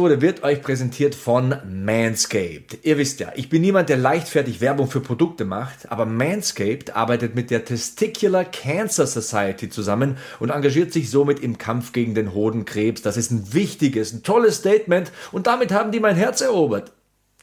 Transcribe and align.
Episode 0.00 0.22
wird 0.22 0.42
euch 0.44 0.62
präsentiert 0.62 1.14
von 1.14 1.56
Manscaped. 1.68 2.78
Ihr 2.84 2.96
wisst 2.96 3.20
ja, 3.20 3.32
ich 3.34 3.50
bin 3.50 3.60
niemand, 3.60 3.90
der 3.90 3.98
leichtfertig 3.98 4.62
Werbung 4.62 4.88
für 4.88 5.02
Produkte 5.02 5.44
macht, 5.44 5.92
aber 5.92 6.06
Manscaped 6.06 6.96
arbeitet 6.96 7.34
mit 7.34 7.50
der 7.50 7.66
Testicular 7.66 8.46
Cancer 8.46 9.06
Society 9.06 9.68
zusammen 9.68 10.16
und 10.38 10.48
engagiert 10.48 10.94
sich 10.94 11.10
somit 11.10 11.40
im 11.40 11.58
Kampf 11.58 11.92
gegen 11.92 12.14
den 12.14 12.32
Hodenkrebs. 12.32 13.02
Das 13.02 13.18
ist 13.18 13.30
ein 13.30 13.52
wichtiges, 13.52 14.14
ein 14.14 14.22
tolles 14.22 14.56
Statement 14.56 15.12
und 15.32 15.46
damit 15.46 15.70
haben 15.70 15.92
die 15.92 16.00
mein 16.00 16.16
Herz 16.16 16.40
erobert. 16.40 16.92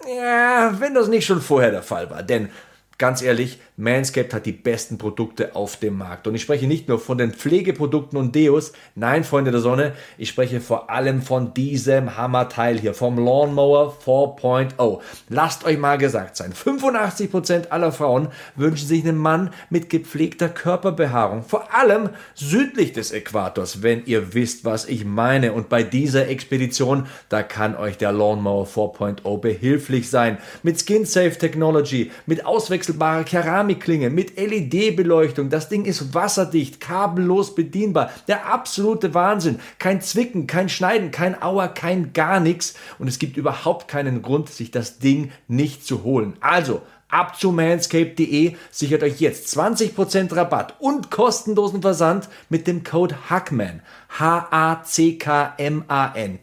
Ja, 0.07 0.79
wenn 0.79 0.95
das 0.95 1.09
nicht 1.09 1.27
schon 1.27 1.41
vorher 1.41 1.69
der 1.69 1.83
Fall 1.83 2.09
war, 2.09 2.23
denn 2.23 2.49
Ganz 2.97 3.21
ehrlich, 3.21 3.59
Manscaped 3.77 4.33
hat 4.33 4.47
die 4.47 4.51
besten 4.51 4.97
Produkte 4.97 5.55
auf 5.55 5.77
dem 5.77 5.97
Markt. 5.97 6.25
Und 6.25 6.33
ich 6.33 6.41
spreche 6.41 6.65
nicht 6.65 6.87
nur 6.87 6.99
von 6.99 7.19
den 7.19 7.31
Pflegeprodukten 7.31 8.17
und 8.17 8.33
Deos, 8.33 8.73
nein, 8.95 9.23
Freunde 9.23 9.51
der 9.51 9.59
Sonne, 9.59 9.93
ich 10.17 10.29
spreche 10.29 10.59
vor 10.61 10.89
allem 10.89 11.21
von 11.21 11.53
diesem 11.53 12.17
Hammerteil 12.17 12.79
hier, 12.79 12.95
vom 12.95 13.17
Lawnmower 13.23 13.95
4.0. 14.03 14.99
Lasst 15.29 15.63
euch 15.63 15.77
mal 15.77 15.99
gesagt 15.99 16.37
sein, 16.37 16.53
85% 16.53 17.69
aller 17.69 17.91
Frauen 17.91 18.29
wünschen 18.55 18.87
sich 18.87 19.03
einen 19.03 19.17
Mann 19.17 19.51
mit 19.69 19.91
gepflegter 19.91 20.49
Körperbehaarung, 20.49 21.43
vor 21.43 21.73
allem 21.73 22.09
südlich 22.33 22.93
des 22.93 23.11
Äquators, 23.11 23.83
wenn 23.83 24.05
ihr 24.05 24.33
wisst, 24.33 24.65
was 24.65 24.85
ich 24.87 25.05
meine. 25.05 25.53
Und 25.53 25.69
bei 25.69 25.83
dieser 25.83 26.27
Expedition, 26.27 27.05
da 27.29 27.43
kann 27.43 27.75
euch 27.75 27.99
der 27.99 28.11
Lawnmower 28.11 28.65
4.0 28.65 29.39
behilflich 29.39 30.09
sein. 30.09 30.39
Mit 30.63 30.79
Skin 30.79 31.05
Safe 31.05 31.37
Technology, 31.37 32.11
mit 32.25 32.43
Auswechslung 32.43 32.87
wechselbare 32.87 33.23
Keramikklinge 33.67 34.09
mit 34.09 34.37
LED-Beleuchtung. 34.37 35.49
Das 35.49 35.67
Ding 35.69 35.83
ist 35.85 36.13
wasserdicht, 36.13 36.79
kabellos 36.79 37.53
bedienbar. 37.55 38.11
Der 38.27 38.45
absolute 38.51 39.13
Wahnsinn. 39.13 39.59
Kein 39.79 40.01
Zwicken, 40.01 40.47
kein 40.47 40.69
Schneiden, 40.69 41.11
kein 41.11 41.41
Auer, 41.41 41.67
kein 41.67 42.13
gar 42.13 42.39
nichts. 42.39 42.75
Und 42.97 43.09
es 43.09 43.19
gibt 43.19 43.35
überhaupt 43.37 43.89
keinen 43.89 44.21
Grund, 44.21 44.49
sich 44.49 44.71
das 44.71 44.99
Ding 44.99 45.31
nicht 45.47 45.85
zu 45.85 46.03
holen. 46.03 46.37
Also, 46.39 46.81
ab 47.09 47.37
zu 47.39 47.51
manscape.de 47.51 48.55
sichert 48.71 49.03
euch 49.03 49.19
jetzt 49.19 49.53
20% 49.57 50.35
Rabatt 50.35 50.75
und 50.79 51.11
kostenlosen 51.11 51.81
Versand 51.81 52.29
mit 52.49 52.67
dem 52.67 52.83
Code 52.85 53.29
Hackman. 53.29 53.81
H-A-C-K-M-A-N. 54.17 54.79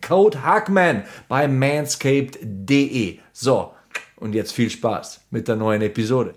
Code 0.06 0.42
Hackman 0.42 1.05
bei 1.28 1.48
manscaped.de. 1.48 3.19
So, 3.33 3.72
und 4.16 4.34
jetzt 4.34 4.53
viel 4.53 4.69
Spaß 4.70 5.22
mit 5.31 5.48
der 5.48 5.56
neuen 5.56 5.81
Episode. 5.83 6.34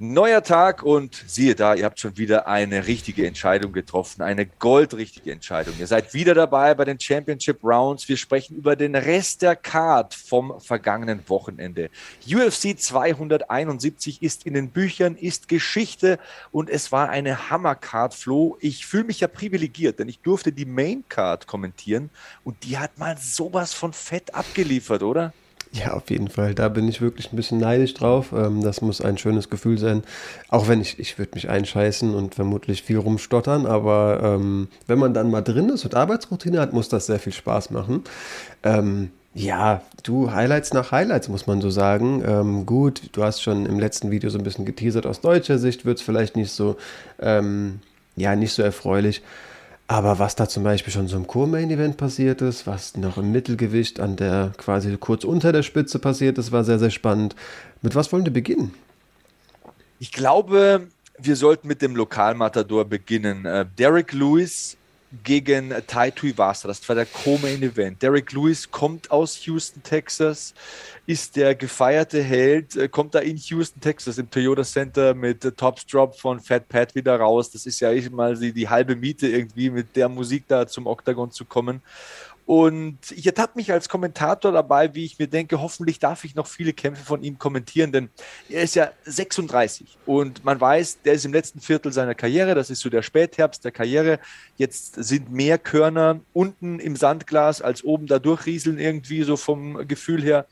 Neuer 0.00 0.44
Tag 0.44 0.84
und 0.84 1.24
siehe 1.26 1.56
da, 1.56 1.74
ihr 1.74 1.84
habt 1.84 1.98
schon 1.98 2.16
wieder 2.16 2.46
eine 2.46 2.86
richtige 2.86 3.26
Entscheidung 3.26 3.72
getroffen, 3.72 4.22
eine 4.22 4.46
goldrichtige 4.46 5.32
Entscheidung. 5.32 5.74
Ihr 5.76 5.88
seid 5.88 6.14
wieder 6.14 6.34
dabei 6.34 6.72
bei 6.76 6.84
den 6.84 7.00
Championship 7.00 7.64
Rounds. 7.64 8.08
Wir 8.08 8.16
sprechen 8.16 8.56
über 8.56 8.76
den 8.76 8.94
Rest 8.94 9.42
der 9.42 9.56
Card 9.56 10.14
vom 10.14 10.60
vergangenen 10.60 11.28
Wochenende. 11.28 11.90
UFC 12.24 12.78
271 12.78 14.22
ist 14.22 14.46
in 14.46 14.54
den 14.54 14.70
Büchern, 14.70 15.16
ist 15.16 15.48
Geschichte 15.48 16.20
und 16.52 16.70
es 16.70 16.92
war 16.92 17.08
eine 17.08 17.50
Hammercard, 17.50 18.14
Flo. 18.14 18.56
Ich 18.60 18.86
fühle 18.86 19.02
mich 19.02 19.18
ja 19.18 19.26
privilegiert, 19.26 19.98
denn 19.98 20.08
ich 20.08 20.20
durfte 20.20 20.52
die 20.52 20.64
Main 20.64 21.02
Card 21.08 21.48
kommentieren 21.48 22.10
und 22.44 22.62
die 22.62 22.78
hat 22.78 22.98
mal 22.98 23.18
sowas 23.18 23.74
von 23.74 23.92
fett 23.92 24.32
abgeliefert, 24.32 25.02
oder? 25.02 25.32
Ja, 25.72 25.92
auf 25.92 26.10
jeden 26.10 26.28
Fall. 26.28 26.54
Da 26.54 26.68
bin 26.68 26.88
ich 26.88 27.00
wirklich 27.00 27.32
ein 27.32 27.36
bisschen 27.36 27.58
neidisch 27.58 27.94
drauf. 27.94 28.32
Ähm, 28.32 28.62
das 28.62 28.80
muss 28.80 29.00
ein 29.00 29.18
schönes 29.18 29.50
Gefühl 29.50 29.78
sein. 29.78 30.02
Auch 30.48 30.68
wenn 30.68 30.80
ich, 30.80 30.98
ich 30.98 31.18
würde 31.18 31.32
mich 31.34 31.50
einscheißen 31.50 32.14
und 32.14 32.34
vermutlich 32.34 32.82
viel 32.82 32.98
rumstottern, 32.98 33.66
aber 33.66 34.20
ähm, 34.22 34.68
wenn 34.86 34.98
man 34.98 35.12
dann 35.14 35.30
mal 35.30 35.42
drin 35.42 35.68
ist 35.68 35.84
und 35.84 35.94
Arbeitsroutine 35.94 36.60
hat, 36.60 36.72
muss 36.72 36.88
das 36.88 37.06
sehr 37.06 37.18
viel 37.18 37.32
Spaß 37.34 37.70
machen. 37.70 38.04
Ähm, 38.62 39.10
ja, 39.34 39.82
du, 40.02 40.32
Highlights 40.32 40.72
nach 40.72 40.90
Highlights, 40.90 41.28
muss 41.28 41.46
man 41.46 41.60
so 41.60 41.70
sagen. 41.70 42.24
Ähm, 42.26 42.66
gut, 42.66 43.02
du 43.12 43.22
hast 43.22 43.42
schon 43.42 43.66
im 43.66 43.78
letzten 43.78 44.10
Video 44.10 44.30
so 44.30 44.38
ein 44.38 44.44
bisschen 44.44 44.64
geteasert, 44.64 45.06
aus 45.06 45.20
deutscher 45.20 45.58
Sicht 45.58 45.84
wird 45.84 45.98
es 45.98 46.02
vielleicht 46.02 46.34
nicht 46.34 46.50
so, 46.50 46.76
ähm, 47.20 47.80
ja, 48.16 48.34
nicht 48.34 48.52
so 48.52 48.62
erfreulich. 48.62 49.22
Aber 49.90 50.18
was 50.18 50.36
da 50.36 50.46
zum 50.46 50.64
Beispiel 50.64 50.92
schon 50.92 51.08
so 51.08 51.16
im 51.16 51.26
Co-Main-Event 51.26 51.96
passiert 51.96 52.42
ist, 52.42 52.66
was 52.66 52.96
noch 52.98 53.16
im 53.16 53.32
Mittelgewicht 53.32 54.00
an 54.00 54.16
der 54.16 54.52
quasi 54.58 54.94
kurz 54.98 55.24
unter 55.24 55.50
der 55.50 55.62
Spitze 55.62 55.98
passiert 55.98 56.36
ist, 56.36 56.52
war 56.52 56.62
sehr, 56.62 56.78
sehr 56.78 56.90
spannend. 56.90 57.34
Mit 57.80 57.94
was 57.94 58.12
wollen 58.12 58.26
wir 58.26 58.32
beginnen? 58.32 58.74
Ich 59.98 60.12
glaube, 60.12 60.88
wir 61.18 61.36
sollten 61.36 61.68
mit 61.68 61.80
dem 61.80 61.96
Lokalmatador 61.96 62.84
beginnen. 62.84 63.46
Äh, 63.46 63.64
Derek 63.78 64.12
Lewis 64.12 64.76
gegen 65.24 65.74
Tai 65.86 66.10
Tuivasa. 66.10 66.68
Das 66.68 66.86
war 66.88 66.96
der 66.96 67.06
Co-Main 67.06 67.62
Event. 67.62 68.02
Derek 68.02 68.32
Lewis 68.32 68.70
kommt 68.70 69.10
aus 69.10 69.46
Houston, 69.46 69.82
Texas, 69.82 70.54
ist 71.06 71.36
der 71.36 71.54
gefeierte 71.54 72.22
Held, 72.22 72.76
äh, 72.76 72.88
kommt 72.88 73.14
da 73.14 73.20
in 73.20 73.36
Houston, 73.36 73.80
Texas 73.80 74.18
im 74.18 74.30
Toyota 74.30 74.62
Center 74.62 75.14
mit 75.14 75.40
Tops 75.56 75.86
Drop 75.86 76.18
von 76.18 76.40
Fat 76.40 76.68
Pat 76.68 76.94
wieder 76.94 77.16
raus. 77.16 77.50
Das 77.50 77.64
ist 77.64 77.80
ja 77.80 77.90
mal 78.10 78.36
die, 78.36 78.52
die 78.52 78.68
halbe 78.68 78.94
Miete 78.94 79.26
irgendwie 79.26 79.70
mit 79.70 79.96
der 79.96 80.08
Musik 80.08 80.44
da 80.48 80.66
zum 80.66 80.86
Oktagon 80.86 81.30
zu 81.30 81.46
kommen. 81.46 81.80
Und 82.48 82.98
ich 83.14 83.26
ertappe 83.26 83.58
mich 83.58 83.72
als 83.72 83.90
Kommentator 83.90 84.52
dabei, 84.52 84.94
wie 84.94 85.04
ich 85.04 85.18
mir 85.18 85.26
denke, 85.26 85.60
hoffentlich 85.60 85.98
darf 85.98 86.24
ich 86.24 86.34
noch 86.34 86.46
viele 86.46 86.72
Kämpfe 86.72 87.04
von 87.04 87.22
ihm 87.22 87.38
kommentieren, 87.38 87.92
denn 87.92 88.08
er 88.48 88.62
ist 88.62 88.74
ja 88.74 88.90
36 89.04 89.98
und 90.06 90.46
man 90.46 90.58
weiß, 90.58 91.02
der 91.02 91.12
ist 91.12 91.26
im 91.26 91.34
letzten 91.34 91.60
Viertel 91.60 91.92
seiner 91.92 92.14
Karriere, 92.14 92.54
das 92.54 92.70
ist 92.70 92.80
so 92.80 92.88
der 92.88 93.02
Spätherbst 93.02 93.66
der 93.66 93.70
Karriere. 93.70 94.18
Jetzt 94.56 94.94
sind 94.94 95.30
mehr 95.30 95.58
Körner 95.58 96.20
unten 96.32 96.80
im 96.80 96.96
Sandglas 96.96 97.60
als 97.60 97.84
oben 97.84 98.06
da 98.06 98.18
durchrieseln 98.18 98.78
irgendwie 98.78 99.24
so 99.24 99.36
vom 99.36 99.86
Gefühl 99.86 100.22
her. 100.22 100.46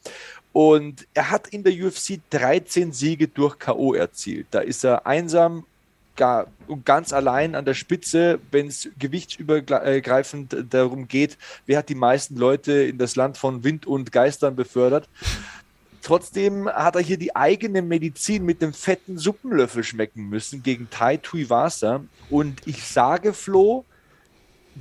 Und 0.52 1.08
er 1.14 1.30
hat 1.30 1.48
in 1.48 1.64
der 1.64 1.72
UFC 1.72 2.20
13 2.28 2.92
Siege 2.92 3.26
durch 3.26 3.58
K.O. 3.58 3.94
erzielt. 3.94 4.48
Da 4.50 4.60
ist 4.60 4.84
er 4.84 5.06
einsam 5.06 5.64
gar, 6.16 6.46
ganz 6.84 7.12
allein 7.12 7.54
an 7.54 7.64
der 7.64 7.74
Spitze, 7.74 8.40
wenn 8.50 8.68
es 8.68 8.88
gewichtsübergreifend 8.98 10.56
darum 10.70 11.08
geht, 11.08 11.38
wer 11.66 11.78
hat 11.78 11.88
die 11.88 11.94
meisten 11.94 12.36
Leute 12.36 12.72
in 12.72 12.98
das 12.98 13.16
Land 13.16 13.38
von 13.38 13.64
Wind 13.64 13.86
und 13.86 14.12
Geistern 14.12 14.56
befördert. 14.56 15.08
Trotzdem 16.02 16.68
hat 16.68 16.94
er 16.94 17.02
hier 17.02 17.18
die 17.18 17.34
eigene 17.34 17.82
Medizin 17.82 18.44
mit 18.44 18.62
dem 18.62 18.72
fetten 18.72 19.18
Suppenlöffel 19.18 19.82
schmecken 19.82 20.28
müssen 20.28 20.62
gegen 20.62 20.88
Tai 20.88 21.16
Tuivasa. 21.16 22.04
Und 22.30 22.64
ich 22.64 22.84
sage, 22.84 23.32
Flo, 23.32 23.84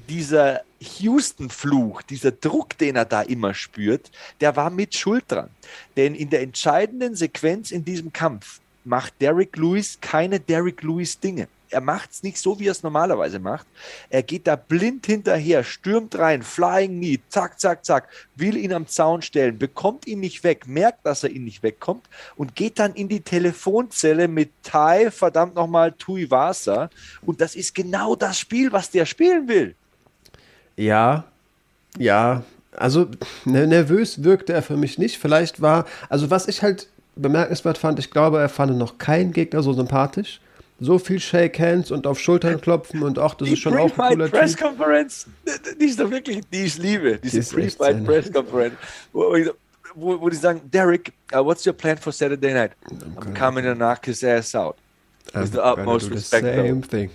dieser 0.07 0.61
Houston-Fluch, 0.79 2.03
dieser 2.03 2.31
Druck, 2.31 2.77
den 2.77 2.95
er 2.95 3.05
da 3.05 3.23
immer 3.23 3.53
spürt, 3.53 4.11
der 4.39 4.55
war 4.55 4.69
mit 4.69 4.95
Schuld 4.95 5.23
dran. 5.27 5.49
Denn 5.97 6.13
in 6.13 6.29
der 6.29 6.41
entscheidenden 6.41 7.15
Sequenz 7.15 7.71
in 7.71 7.83
diesem 7.83 8.13
Kampf 8.13 8.59
macht 8.85 9.13
Derek 9.19 9.57
Lewis 9.57 9.97
keine 9.99 10.39
Derek 10.39 10.81
Lewis 10.83 11.19
Dinge. 11.19 11.47
Er 11.69 11.81
macht 11.81 12.11
es 12.11 12.23
nicht 12.23 12.37
so, 12.37 12.59
wie 12.59 12.67
er 12.67 12.71
es 12.71 12.83
normalerweise 12.83 13.39
macht. 13.39 13.65
Er 14.09 14.23
geht 14.23 14.47
da 14.47 14.55
blind 14.55 15.05
hinterher, 15.07 15.63
stürmt 15.63 16.17
rein, 16.17 16.41
Flying 16.43 16.97
Knee, 16.99 17.19
zack, 17.27 17.59
zack, 17.59 17.83
zack, 17.83 18.07
will 18.35 18.55
ihn 18.55 18.71
am 18.71 18.87
Zaun 18.87 19.21
stellen, 19.21 19.57
bekommt 19.57 20.07
ihn 20.07 20.19
nicht 20.19 20.43
weg, 20.43 20.67
merkt, 20.67 21.05
dass 21.05 21.23
er 21.23 21.31
ihn 21.31 21.43
nicht 21.43 21.63
wegkommt 21.63 22.05
und 22.37 22.55
geht 22.55 22.79
dann 22.79 22.93
in 22.93 23.09
die 23.09 23.19
Telefonzelle 23.19 24.27
mit 24.27 24.51
Tai, 24.63 25.11
verdammt 25.11 25.55
nochmal, 25.55 25.91
Tuivasa. 25.91 26.89
Und 27.25 27.41
das 27.41 27.55
ist 27.55 27.75
genau 27.75 28.15
das 28.15 28.39
Spiel, 28.39 28.71
was 28.71 28.91
der 28.91 29.05
spielen 29.05 29.47
will. 29.47 29.75
Ja, 30.77 31.25
ja, 31.97 32.43
also 32.77 33.07
ne, 33.45 33.67
nervös 33.67 34.23
wirkte 34.23 34.53
er 34.53 34.61
für 34.61 34.77
mich 34.77 34.97
nicht. 34.97 35.17
Vielleicht 35.17 35.61
war, 35.61 35.85
also 36.09 36.29
was 36.29 36.47
ich 36.47 36.61
halt 36.61 36.87
bemerkenswert 37.15 37.77
fand, 37.77 37.99
ich 37.99 38.11
glaube, 38.11 38.39
er 38.39 38.49
fand 38.49 38.77
noch 38.77 38.97
keinen 38.97 39.31
Gegner 39.31 39.63
so 39.63 39.73
sympathisch. 39.73 40.41
So 40.77 40.99
viel 40.99 41.21
Shake 41.21 41.57
Hands 41.57 41.89
und 41.89 42.05
auf 42.05 42.19
Schultern 42.19 42.59
klopfen 42.59 43.01
und 43.01 43.17
auch 43.17 43.33
das 43.33 43.47
die 43.47 43.53
ist 43.53 43.61
schon 43.61 43.77
auch 43.77 43.97
ein 43.97 44.09
cooler 44.09 44.27
Press. 44.27 44.57
Conference, 44.57 45.25
die 45.79 45.85
ist 45.85 45.97
doch 45.97 46.11
wirklich, 46.11 46.41
die 46.51 46.65
ich 46.65 46.77
liebe, 46.77 47.17
diese 47.17 47.39
die 47.39 47.55
Pre-Fight 47.55 48.03
Press 48.03 48.31
Conference, 48.31 48.75
wo, 49.13 49.33
wo, 49.95 50.19
wo, 50.19 50.29
die 50.29 50.35
sagen, 50.35 50.59
Derek, 50.65 51.13
uh, 51.33 51.37
what's 51.37 51.65
your 51.65 51.71
plan 51.71 51.97
for 51.97 52.11
Saturday 52.11 52.53
night? 52.53 52.71
I'm 52.91 53.33
coming 53.33 53.63
to 53.63 53.73
knock 53.73 54.05
his 54.05 54.21
ass 54.21 54.53
out. 54.53 54.75
With 55.33 55.51
the 55.51 55.59
I'm 55.59 55.75
gonna 55.75 55.81
utmost 55.81 56.05
do 56.05 56.09
the 56.09 56.15
respect, 56.15 56.43
same 56.45 56.81
thing. 56.81 57.09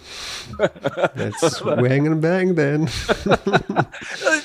Let's 1.14 1.56
swing 1.56 2.06
and 2.06 2.20
bang 2.20 2.54
then. 2.54 2.88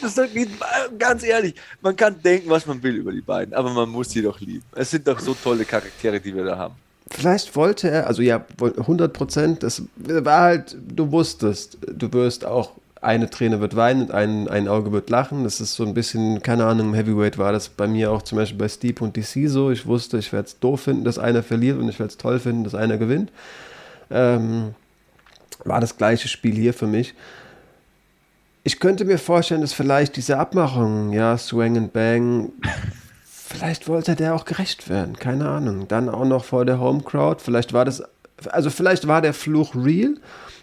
Das 0.02 0.12
ist 0.12 0.18
doch 0.18 0.32
nicht, 0.34 0.52
ganz 1.00 1.24
ehrlich, 1.24 1.56
man 1.82 1.96
kann 1.96 2.16
denken, 2.22 2.50
was 2.50 2.66
man 2.68 2.82
will 2.84 2.96
über 2.96 3.12
die 3.12 3.22
beiden, 3.22 3.54
aber 3.54 3.72
man 3.72 3.90
muss 3.90 4.10
sie 4.12 4.22
doch 4.22 4.40
lieben. 4.40 4.64
Es 4.76 4.92
sind 4.92 5.08
doch 5.08 5.20
so 5.20 5.34
tolle 5.34 5.66
Charaktere, 5.66 6.20
die 6.20 6.36
wir 6.36 6.44
da 6.46 6.58
haben. 6.58 6.76
Vielleicht 7.10 7.56
wollte 7.56 7.90
er, 7.90 8.08
also 8.08 8.22
ja, 8.22 8.46
woll- 8.58 8.74
100 8.78 9.14
Prozent, 9.14 9.64
das 9.64 9.82
war 9.98 10.42
halt, 10.42 10.76
du 10.80 11.12
wusstest, 11.12 11.78
du 11.88 12.12
wirst 12.14 12.46
auch, 12.46 12.72
eine 13.06 13.30
Träne 13.30 13.62
wird 13.62 13.76
weinen 13.76 14.04
und 14.04 14.12
ein, 14.12 14.48
ein 14.48 14.68
Auge 14.68 14.92
wird 14.92 15.10
lachen. 15.10 15.44
Das 15.44 15.62
ist 15.62 15.76
so 15.76 15.86
ein 15.86 15.94
bisschen, 15.94 16.42
keine 16.42 16.66
Ahnung, 16.66 16.88
im 16.90 16.94
Heavyweight 16.94 17.38
war 17.38 17.52
das 17.52 17.70
bei 17.70 17.88
mir 17.88 18.12
auch 18.12 18.24
zum 18.24 18.38
Beispiel 18.38 18.58
bei 18.58 18.68
Steep 18.68 19.02
und 19.02 19.16
DC 19.16 19.48
so. 19.48 19.72
Ich 19.72 19.86
wusste, 19.86 20.18
ich 20.18 20.34
werde 20.34 20.48
es 20.48 20.60
doof 20.60 20.82
finden, 20.82 21.04
dass 21.04 21.20
einer 21.20 21.44
verliert 21.44 21.78
und 21.78 21.88
ich 21.88 22.00
werde 22.00 22.12
es 22.12 22.18
toll 22.18 22.40
finden, 22.40 22.64
dass 22.64 22.76
einer 22.76 22.98
gewinnt. 22.98 23.32
Ähm, 24.10 24.76
war 25.64 25.80
das 25.80 25.98
gleiche 25.98 26.28
Spiel 26.28 26.56
hier 26.56 26.74
für 26.74 26.88
mich. 26.88 27.14
Ich 28.64 28.80
könnte 28.80 29.06
mir 29.06 29.20
vorstellen, 29.20 29.62
dass 29.62 29.74
vielleicht 29.74 30.16
diese 30.16 30.40
Abmachung, 30.40 31.14
ja, 31.14 31.38
Swang 31.38 31.78
and 31.78 31.94
Bang, 31.94 32.52
vielleicht 33.24 33.88
wollte 33.88 34.16
der 34.16 34.34
auch 34.34 34.46
gerecht 34.46 34.90
werden, 34.90 35.18
keine 35.18 35.48
Ahnung. 35.48 35.88
Dann 35.88 36.10
auch 36.10 36.26
noch 36.26 36.44
vor 36.44 36.66
der 36.66 36.80
Home 36.80 37.04
Crowd, 37.04 37.42
vielleicht 37.44 37.74
war 37.74 37.86
das, 37.86 38.04
also 38.52 38.70
vielleicht 38.70 39.08
war 39.08 39.22
der 39.22 39.34
Fluch 39.34 39.76
real, 39.76 40.16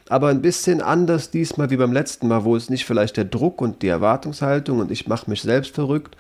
aber 0.09 0.29
ein 0.29 0.43
bisschen 0.43 0.81
anders 0.83 1.31
diesmal 1.31 1.71
wie 1.71 1.77
beim 1.77 1.93
letzten 1.93 2.29
Mal, 2.29 2.45
wo 2.45 2.57
es 2.57 2.71
nicht 2.71 2.85
vielleicht 2.85 3.17
der 3.17 3.25
Druck 3.25 3.61
und 3.61 3.83
die 3.83 3.89
Erwartungshaltung 3.89 4.81
und 4.81 4.91
ich 4.91 5.07
mache 5.07 5.31
mich 5.31 5.43
selbst 5.43 5.75
verrückt, 5.75 6.17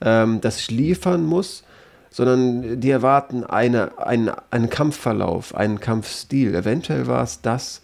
ähm, 0.00 0.40
dass 0.40 0.58
ich 0.58 0.70
liefern 0.70 1.24
muss, 1.24 1.64
sondern 2.10 2.80
die 2.80 2.90
erwarten 2.90 3.44
eine, 3.44 3.98
einen, 3.98 4.30
einen 4.50 4.68
Kampfverlauf, 4.68 5.54
einen 5.54 5.80
Kampfstil. 5.80 6.54
Eventuell 6.54 7.06
war 7.06 7.22
es 7.22 7.40
das. 7.40 7.80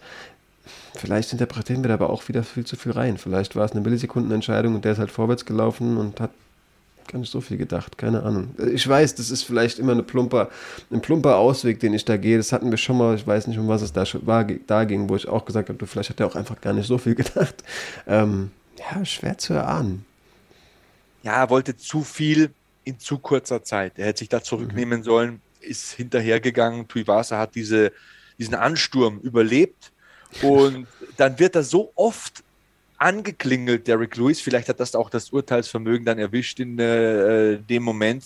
Vielleicht 0.95 1.33
interpretieren 1.33 1.83
wir 1.83 1.87
da 1.89 1.95
aber 1.95 2.09
auch 2.09 2.27
wieder 2.27 2.43
viel 2.43 2.65
zu 2.65 2.75
viel 2.75 2.91
rein. 2.91 3.17
Vielleicht 3.17 3.55
war 3.55 3.65
es 3.65 3.71
eine 3.71 3.81
Millisekundenentscheidung 3.81 4.75
und 4.75 4.85
der 4.85 4.93
ist 4.93 4.99
halt 4.99 5.11
vorwärts 5.11 5.45
gelaufen 5.45 5.97
und 5.97 6.19
hat 6.19 6.31
gar 7.11 7.19
nicht 7.19 7.31
so 7.31 7.41
viel 7.41 7.57
gedacht. 7.57 7.97
Keine 7.97 8.23
Ahnung. 8.23 8.55
Ich 8.73 8.87
weiß, 8.87 9.15
das 9.15 9.31
ist 9.31 9.43
vielleicht 9.43 9.79
immer 9.79 9.91
eine 9.91 10.03
plumper, 10.03 10.49
ein 10.91 11.01
plumper 11.01 11.37
Ausweg, 11.37 11.79
den 11.79 11.93
ich 11.93 12.05
da 12.05 12.17
gehe. 12.17 12.37
Das 12.37 12.53
hatten 12.53 12.71
wir 12.71 12.77
schon 12.77 12.97
mal. 12.97 13.15
Ich 13.15 13.27
weiß 13.27 13.47
nicht, 13.47 13.57
um 13.57 13.67
was 13.67 13.81
es 13.81 13.91
da, 13.91 14.05
schon 14.05 14.25
war, 14.25 14.45
da 14.45 14.83
ging, 14.85 15.09
wo 15.09 15.15
ich 15.15 15.27
auch 15.27 15.45
gesagt 15.45 15.69
habe, 15.69 15.77
du, 15.77 15.85
vielleicht 15.85 16.11
hat 16.11 16.19
er 16.19 16.27
auch 16.27 16.35
einfach 16.35 16.61
gar 16.61 16.73
nicht 16.73 16.87
so 16.87 16.97
viel 16.97 17.15
gedacht. 17.23 17.63
Ähm, 18.07 18.51
ja, 18.77 19.03
schwer 19.03 19.37
zu 19.37 19.53
erahnen. 19.53 20.05
Ja, 21.23 21.33
er 21.33 21.49
wollte 21.49 21.75
zu 21.75 22.03
viel 22.03 22.51
in 22.85 22.99
zu 22.99 23.17
kurzer 23.17 23.63
Zeit. 23.63 23.93
Er 23.97 24.07
hätte 24.07 24.19
sich 24.19 24.29
da 24.29 24.41
zurücknehmen 24.41 25.03
sollen, 25.03 25.41
ist 25.59 25.91
hinterhergegangen. 25.93 26.87
Tuivasa 26.87 27.37
hat 27.37 27.55
diese, 27.55 27.91
diesen 28.37 28.55
Ansturm 28.55 29.19
überlebt 29.19 29.91
und 30.41 30.87
dann 31.17 31.39
wird 31.39 31.55
er 31.55 31.63
so 31.63 31.91
oft 31.95 32.43
angeklingelt, 32.99 33.87
Derek 33.87 34.15
Lewis. 34.17 34.41
Vielleicht 34.41 34.69
hat 34.69 34.79
das 34.79 34.95
auch 34.95 35.09
das 35.09 35.31
Urteilsvermögen 35.31 36.05
dann 36.05 36.19
erwischt 36.19 36.59
in 36.59 36.77
äh, 36.77 37.57
dem 37.57 37.83
Moment 37.83 38.23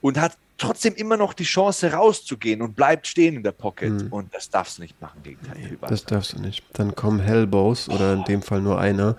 und 0.00 0.20
hat 0.20 0.36
trotzdem 0.58 0.94
immer 0.94 1.16
noch 1.16 1.34
die 1.34 1.44
Chance 1.44 1.92
rauszugehen 1.92 2.62
und 2.62 2.76
bleibt 2.76 3.06
stehen 3.06 3.36
in 3.36 3.42
der 3.42 3.52
Pocket. 3.52 4.10
Und 4.10 4.34
das 4.34 4.48
darfst 4.48 4.78
du 4.78 4.82
nicht 4.82 5.00
machen 5.00 5.22
gegen 5.22 5.38
Tuivasa. 5.42 5.86
Das 5.88 6.04
darfst 6.04 6.32
du 6.32 6.40
nicht. 6.40 6.64
Dann 6.72 6.94
kommen 6.94 7.20
Hellbows 7.20 7.88
oder 7.88 8.14
in 8.14 8.24
dem 8.24 8.42
Fall 8.42 8.60
nur 8.60 8.80
einer. 8.80 9.16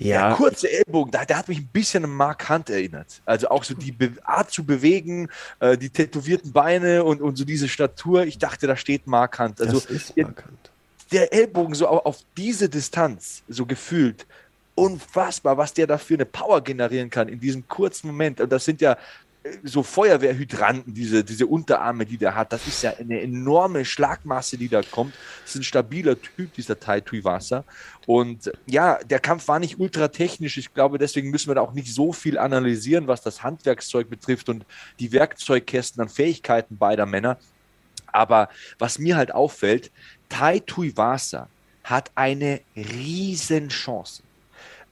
Der 0.00 0.06
Ja, 0.06 0.34
kurze 0.34 0.70
Ellbogen, 0.70 1.12
der, 1.12 1.24
der 1.24 1.38
hat 1.38 1.48
mich 1.48 1.58
ein 1.58 1.68
bisschen 1.72 2.04
an 2.04 2.10
Mark 2.10 2.48
Hunt 2.48 2.70
erinnert. 2.70 3.22
Also 3.24 3.48
auch 3.48 3.64
so 3.64 3.74
die 3.74 3.92
Be 3.92 4.12
Art 4.24 4.50
zu 4.50 4.64
bewegen, 4.64 5.28
äh, 5.60 5.78
die 5.78 5.90
tätowierten 5.90 6.52
Beine 6.52 7.04
und, 7.04 7.22
und 7.22 7.36
so 7.36 7.44
diese 7.44 7.68
Statur. 7.68 8.24
Ich 8.24 8.38
dachte, 8.38 8.66
da 8.66 8.76
steht 8.76 9.06
Mark 9.06 9.38
Hunt. 9.38 9.60
Also 9.60 9.74
das 9.74 9.86
ist 9.86 10.16
der, 10.16 10.24
markant. 10.24 10.72
Der 11.12 11.32
Ellbogen 11.32 11.74
so 11.74 11.86
auf, 11.86 12.18
diese 12.36 12.68
Distanz, 12.68 13.42
so 13.48 13.66
gefühlt, 13.66 14.26
unfassbar, 14.74 15.56
was 15.56 15.74
der 15.74 15.86
da 15.86 15.98
für 15.98 16.14
eine 16.14 16.24
Power 16.24 16.62
generieren 16.62 17.10
kann 17.10 17.28
in 17.28 17.40
diesem 17.40 17.66
kurzen 17.68 18.08
Moment. 18.08 18.40
Und 18.40 18.50
das 18.50 18.64
sind 18.64 18.80
ja 18.80 18.92
äh, 19.42 19.50
so 19.64 19.82
Feuerwehrhydranten, 19.82 20.94
diese, 20.94 21.22
diese 21.22 21.46
Unterarme, 21.46 22.06
die 22.06 22.16
der 22.16 22.34
hat. 22.34 22.52
Das 22.52 22.66
ist 22.66 22.82
ja 22.82 22.94
eine 22.98 23.20
enorme 23.20 23.84
Schlagmasse, 23.84 24.56
die 24.56 24.68
da 24.68 24.80
kommt. 24.82 25.14
Das 25.42 25.54
ist 25.54 25.60
ein 25.60 25.64
stabiler 25.64 26.20
Typ, 26.20 26.54
dieser 26.54 26.80
Tai 26.80 27.02
Tuivasa. 27.02 27.64
Und 28.06 28.46
äh, 28.46 28.52
ja, 28.66 28.98
der 29.04 29.20
Kampf 29.20 29.46
war 29.48 29.58
nicht 29.58 29.78
ultra 29.78 30.08
technisch. 30.08 30.56
Ich 30.56 30.72
glaube, 30.72 30.96
deswegen 30.96 31.30
müssen 31.30 31.50
wir 31.50 31.54
da 31.54 31.60
auch 31.60 31.74
nicht 31.74 31.92
so 31.92 32.12
viel 32.12 32.38
analysieren, 32.38 33.06
was 33.06 33.20
das 33.20 33.42
Handwerkszeug 33.42 34.08
betrifft 34.08 34.48
und 34.48 34.64
die 34.98 35.12
Werkzeugkästen 35.12 36.00
an 36.02 36.08
Fähigkeiten 36.08 36.78
beider 36.78 37.04
Männer. 37.04 37.38
Aber 38.12 38.48
was 38.78 38.98
mir 38.98 39.16
halt 39.16 39.32
auffällt, 39.34 39.90
Tai 40.28 40.60
Tuivasa 40.60 41.48
hat 41.84 42.10
eine 42.14 42.60
riesen 42.76 43.68
Chance. 43.68 44.22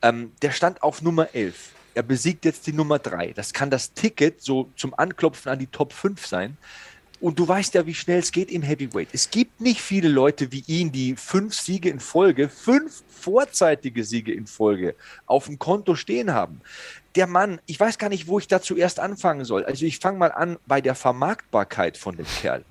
Ähm, 0.03 0.33
der 0.43 0.51
stand 0.51 0.83
auf 0.83 1.03
Nummer 1.03 1.35
11. 1.35 1.73
Er 1.95 2.03
besiegt 2.03 2.45
jetzt 2.45 2.67
die 2.67 2.73
Nummer 2.73 2.99
3. 2.99 3.33
Das 3.33 3.53
kann 3.53 3.71
das 3.71 3.93
Ticket 3.93 4.43
so 4.43 4.71
zum 4.77 4.95
Anklopfen 4.95 5.51
an 5.51 5.59
die 5.59 5.67
Top 5.67 5.93
5 5.93 6.27
sein. 6.27 6.57
Und 7.21 7.39
du 7.39 7.47
weißt 7.47 7.75
ja, 7.75 7.85
wie 7.85 7.95
schnell 7.95 8.21
es 8.21 8.33
geht 8.33 8.51
im 8.51 8.63
Heavyweight. 8.63 9.09
Es 9.13 9.31
gibt 9.31 9.61
nicht 9.61 9.83
viele 9.83 10.09
Leute 10.09 10.53
wie 10.53 10.65
ihn, 10.67 10.91
die 10.91 11.17
fünf 11.17 11.55
Siege 11.55 11.91
in 11.91 12.01
Folge, 12.01 12.49
fünf 12.49 13.03
vorzeitige 13.09 14.05
Siege 14.05 14.33
in 14.33 14.47
Folge 14.47 14.95
auf 15.27 15.45
dem 15.45 15.59
Konto 15.59 15.95
stehen 15.97 16.33
haben. 16.33 16.63
Der 17.17 17.27
Mann, 17.27 17.61
ich 17.67 17.79
weiß 17.81 17.99
gar 17.99 18.09
nicht, 18.09 18.29
wo 18.29 18.39
ich 18.39 18.47
da 18.47 18.63
zuerst 18.63 19.01
anfangen 19.01 19.45
soll. 19.45 19.65
Also 19.65 19.85
ich 19.85 19.99
fange 19.99 20.19
mal 20.19 20.33
an 20.33 20.59
bei 20.67 20.81
der 20.81 20.95
Vermarktbarkeit 20.95 21.97
von 21.97 22.17
dem 22.17 22.27
Kerl. 22.41 22.65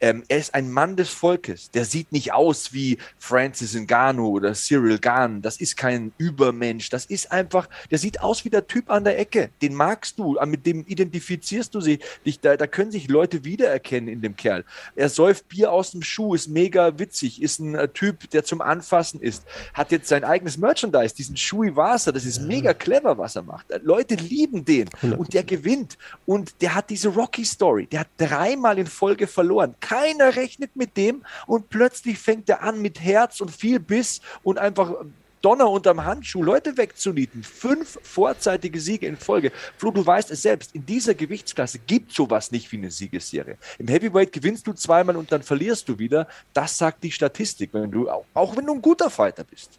Ähm, 0.00 0.24
er 0.28 0.38
ist 0.38 0.54
ein 0.54 0.70
Mann 0.72 0.96
des 0.96 1.10
Volkes. 1.10 1.70
Der 1.70 1.84
sieht 1.84 2.10
nicht 2.10 2.32
aus 2.32 2.72
wie 2.72 2.98
Francis 3.18 3.74
Ngannou 3.74 4.28
oder 4.32 4.54
Cyril 4.54 4.98
Gahn. 4.98 5.40
Das 5.40 5.58
ist 5.58 5.76
kein 5.76 6.12
Übermensch. 6.18 6.90
Das 6.90 7.06
ist 7.06 7.30
einfach, 7.30 7.68
der 7.90 7.98
sieht 7.98 8.20
aus 8.20 8.44
wie 8.44 8.50
der 8.50 8.66
Typ 8.66 8.90
an 8.90 9.04
der 9.04 9.18
Ecke. 9.20 9.50
Den 9.62 9.74
magst 9.74 10.18
du, 10.18 10.36
mit 10.46 10.66
dem 10.66 10.84
identifizierst 10.86 11.74
du 11.74 11.80
sie- 11.80 12.00
dich. 12.26 12.40
Da, 12.40 12.56
da 12.56 12.66
können 12.66 12.90
sich 12.90 13.08
Leute 13.08 13.44
wiedererkennen 13.44 14.08
in 14.08 14.20
dem 14.20 14.34
Kerl. 14.36 14.64
Er 14.96 15.08
säuft 15.08 15.48
Bier 15.48 15.70
aus 15.72 15.92
dem 15.92 16.02
Schuh, 16.02 16.34
ist 16.34 16.48
mega 16.48 16.98
witzig, 16.98 17.40
ist 17.40 17.60
ein 17.60 17.76
äh, 17.76 17.88
Typ, 17.88 18.30
der 18.30 18.44
zum 18.44 18.60
Anfassen 18.60 19.20
ist. 19.20 19.44
Hat 19.74 19.92
jetzt 19.92 20.08
sein 20.08 20.24
eigenes 20.24 20.58
Merchandise, 20.58 21.14
diesen 21.14 21.36
Shui 21.36 21.76
Wasser. 21.76 22.12
Das 22.12 22.24
ist 22.24 22.40
mega 22.42 22.74
clever, 22.74 23.16
was 23.16 23.36
er 23.36 23.42
macht. 23.42 23.66
Leute 23.82 24.14
lieben 24.14 24.64
den 24.64 24.88
und 25.02 25.34
der 25.34 25.44
gewinnt. 25.44 25.98
Und 26.26 26.60
der 26.62 26.74
hat 26.74 26.90
diese 26.90 27.08
Rocky-Story. 27.08 27.86
Der 27.86 28.00
hat 28.00 28.08
dreimal 28.16 28.78
in 28.78 28.86
Folge 28.86 29.26
verloren. 29.26 29.74
Keiner 29.80 30.36
rechnet 30.36 30.76
mit 30.76 30.96
dem 30.96 31.22
und 31.46 31.68
plötzlich 31.68 32.18
fängt 32.18 32.48
er 32.48 32.62
an 32.62 32.80
mit 32.80 33.00
Herz 33.00 33.40
und 33.40 33.50
viel 33.50 33.80
Biss 33.80 34.20
und 34.42 34.58
einfach 34.58 34.94
Donner 35.42 35.68
unterm 35.68 36.04
Handschuh 36.04 36.42
Leute 36.42 36.76
wegzunieten. 36.76 37.42
Fünf 37.42 37.98
vorzeitige 38.02 38.80
Siege 38.80 39.06
in 39.06 39.16
Folge. 39.16 39.52
Flo, 39.76 39.90
du 39.90 40.06
weißt 40.06 40.30
es 40.30 40.42
selbst, 40.42 40.74
in 40.74 40.86
dieser 40.86 41.14
Gewichtsklasse 41.14 41.80
gibt 41.80 42.12
sowas 42.12 42.52
nicht 42.52 42.70
wie 42.72 42.76
eine 42.76 42.90
Siegesserie. 42.90 43.58
Im 43.78 43.88
Heavyweight 43.88 44.32
gewinnst 44.32 44.66
du 44.66 44.72
zweimal 44.72 45.16
und 45.16 45.30
dann 45.32 45.42
verlierst 45.42 45.88
du 45.88 45.98
wieder. 45.98 46.28
Das 46.54 46.78
sagt 46.78 47.02
die 47.02 47.10
Statistik, 47.10 47.70
wenn 47.72 47.90
du, 47.90 48.08
auch, 48.08 48.24
auch 48.34 48.56
wenn 48.56 48.66
du 48.66 48.74
ein 48.74 48.82
guter 48.82 49.10
Fighter 49.10 49.44
bist. 49.44 49.78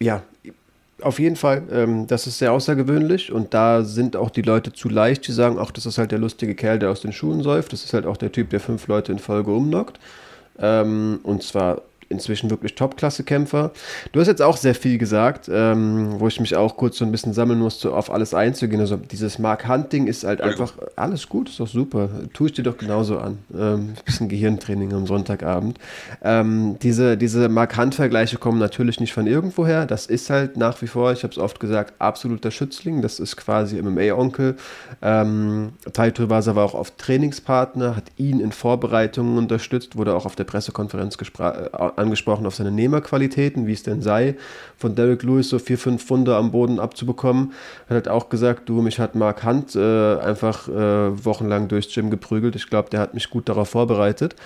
Ja, 0.00 0.22
auf 1.02 1.18
jeden 1.18 1.36
Fall. 1.36 1.62
Ähm, 1.70 2.06
das 2.06 2.26
ist 2.26 2.38
sehr 2.38 2.52
außergewöhnlich 2.52 3.32
und 3.32 3.54
da 3.54 3.84
sind 3.84 4.16
auch 4.16 4.30
die 4.30 4.42
Leute 4.42 4.72
zu 4.72 4.88
leicht, 4.88 5.26
die 5.28 5.32
sagen, 5.32 5.58
ach, 5.58 5.70
das 5.70 5.86
ist 5.86 5.98
halt 5.98 6.12
der 6.12 6.18
lustige 6.18 6.54
Kerl, 6.54 6.78
der 6.78 6.90
aus 6.90 7.00
den 7.00 7.12
Schuhen 7.12 7.42
säuft. 7.42 7.72
Das 7.72 7.84
ist 7.84 7.92
halt 7.94 8.06
auch 8.06 8.16
der 8.16 8.32
Typ, 8.32 8.50
der 8.50 8.60
fünf 8.60 8.86
Leute 8.88 9.12
in 9.12 9.18
Folge 9.18 9.52
umnockt. 9.52 9.98
Ähm, 10.58 11.20
und 11.22 11.42
zwar 11.42 11.82
inzwischen 12.08 12.50
wirklich 12.50 12.74
Top-Klasse-Kämpfer. 12.74 13.72
Du 14.12 14.20
hast 14.20 14.26
jetzt 14.28 14.42
auch 14.42 14.56
sehr 14.56 14.74
viel 14.74 14.98
gesagt, 14.98 15.50
ähm, 15.52 16.14
wo 16.18 16.28
ich 16.28 16.40
mich 16.40 16.56
auch 16.56 16.76
kurz 16.76 16.98
so 16.98 17.04
ein 17.04 17.12
bisschen 17.12 17.32
sammeln 17.32 17.58
musste, 17.58 17.92
auf 17.92 18.10
alles 18.10 18.34
einzugehen. 18.34 18.80
Also 18.80 18.96
dieses 18.96 19.38
Mark 19.38 19.68
Hunting 19.68 20.06
ist 20.06 20.24
halt 20.24 20.40
einfach 20.40 20.72
alles 20.96 21.28
gut, 21.28 21.48
ist 21.50 21.60
doch 21.60 21.68
super. 21.68 22.08
Tue 22.32 22.48
ich 22.48 22.54
dir 22.54 22.62
doch 22.62 22.78
genauso 22.78 23.18
an. 23.18 23.38
Ähm, 23.56 23.94
bisschen 24.04 24.28
Gehirntraining 24.28 24.92
am 24.94 25.06
Sonntagabend. 25.06 25.78
Ähm, 26.22 26.76
diese 26.82 27.16
diese 27.16 27.48
Mark 27.48 27.76
Hunt-Vergleiche 27.76 28.38
kommen 28.38 28.58
natürlich 28.58 29.00
nicht 29.00 29.12
von 29.12 29.26
irgendwoher. 29.26 29.86
Das 29.86 30.06
ist 30.06 30.30
halt 30.30 30.56
nach 30.56 30.80
wie 30.80 30.86
vor, 30.86 31.12
ich 31.12 31.22
habe 31.24 31.32
es 31.32 31.38
oft 31.38 31.60
gesagt, 31.60 31.94
absoluter 31.98 32.50
Schützling. 32.50 33.02
Das 33.02 33.20
ist 33.20 33.36
quasi 33.36 33.80
MMA-Onkel. 33.82 34.56
Ähm, 35.02 35.70
Tai 35.92 36.10
Tuivasa 36.10 36.54
war 36.56 36.64
auch 36.64 36.74
auf 36.74 36.92
Trainingspartner, 36.92 37.96
hat 37.96 38.04
ihn 38.16 38.40
in 38.40 38.52
Vorbereitungen 38.52 39.38
unterstützt, 39.38 39.96
wurde 39.96 40.14
auch 40.14 40.26
auf 40.26 40.36
der 40.36 40.44
Pressekonferenz 40.44 41.16
gespra- 41.16 41.66
äh, 41.96 41.97
angesprochen 41.98 42.46
auf 42.46 42.54
seine 42.54 42.70
Nehmerqualitäten, 42.70 43.66
wie 43.66 43.72
es 43.72 43.82
denn 43.82 44.02
sei, 44.02 44.36
von 44.76 44.94
Derek 44.94 45.22
Lewis 45.22 45.48
so 45.48 45.58
vier, 45.58 45.78
fünf 45.78 46.04
Funde 46.04 46.36
am 46.36 46.50
Boden 46.50 46.80
abzubekommen. 46.80 47.52
Er 47.88 47.96
hat 47.96 48.08
auch 48.08 48.28
gesagt, 48.28 48.68
du, 48.68 48.80
mich 48.80 48.98
hat 48.98 49.14
Mark 49.14 49.44
Hunt 49.44 49.76
äh, 49.76 50.16
einfach 50.18 50.68
äh, 50.68 51.24
wochenlang 51.24 51.68
durchs 51.68 51.92
Gym 51.92 52.10
geprügelt. 52.10 52.56
Ich 52.56 52.70
glaube, 52.70 52.90
der 52.90 53.00
hat 53.00 53.14
mich 53.14 53.30
gut 53.30 53.48
darauf 53.48 53.68
vorbereitet. 53.70 54.36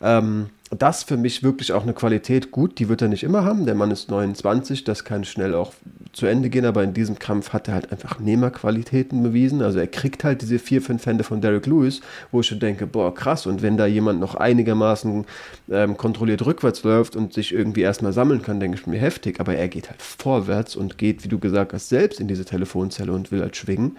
Ähm, 0.00 0.50
das 0.70 1.04
für 1.04 1.16
mich 1.16 1.44
wirklich 1.44 1.72
auch 1.72 1.84
eine 1.84 1.92
Qualität 1.92 2.50
gut, 2.50 2.80
die 2.80 2.88
wird 2.88 3.00
er 3.00 3.08
nicht 3.08 3.22
immer 3.22 3.44
haben. 3.44 3.66
Der 3.66 3.76
Mann 3.76 3.92
ist 3.92 4.10
29, 4.10 4.82
das 4.82 5.04
kann 5.04 5.24
schnell 5.24 5.54
auch 5.54 5.72
zu 6.12 6.26
Ende 6.26 6.50
gehen, 6.50 6.64
aber 6.64 6.82
in 6.82 6.92
diesem 6.92 7.18
Kampf 7.18 7.52
hat 7.52 7.68
er 7.68 7.74
halt 7.74 7.92
einfach 7.92 8.18
Nehmerqualitäten 8.18 9.22
bewiesen. 9.22 9.62
Also 9.62 9.78
er 9.78 9.86
kriegt 9.86 10.24
halt 10.24 10.42
diese 10.42 10.58
vier, 10.58 10.82
fünf 10.82 11.06
Hände 11.06 11.22
von 11.22 11.40
Derek 11.40 11.66
Lewis, 11.66 12.00
wo 12.32 12.40
ich 12.40 12.48
schon 12.48 12.58
denke, 12.58 12.86
boah, 12.86 13.14
krass, 13.14 13.46
und 13.46 13.62
wenn 13.62 13.76
da 13.76 13.86
jemand 13.86 14.18
noch 14.18 14.34
einigermaßen 14.34 15.24
ähm, 15.70 15.96
kontrolliert 15.96 16.44
rückwärts 16.44 16.82
läuft 16.82 17.14
und 17.14 17.32
sich 17.32 17.52
irgendwie 17.52 17.82
erstmal 17.82 18.12
sammeln 18.12 18.42
kann, 18.42 18.58
denke 18.58 18.78
ich 18.78 18.86
mir 18.86 18.98
heftig, 18.98 19.38
aber 19.38 19.54
er 19.54 19.68
geht 19.68 19.88
halt 19.88 20.02
vorwärts 20.02 20.74
und 20.74 20.98
geht, 20.98 21.22
wie 21.22 21.28
du 21.28 21.38
gesagt 21.38 21.74
hast, 21.74 21.90
selbst 21.90 22.18
in 22.18 22.26
diese 22.26 22.44
Telefonzelle 22.44 23.12
und 23.12 23.30
will 23.30 23.40
halt 23.40 23.56
schwingen. 23.56 23.96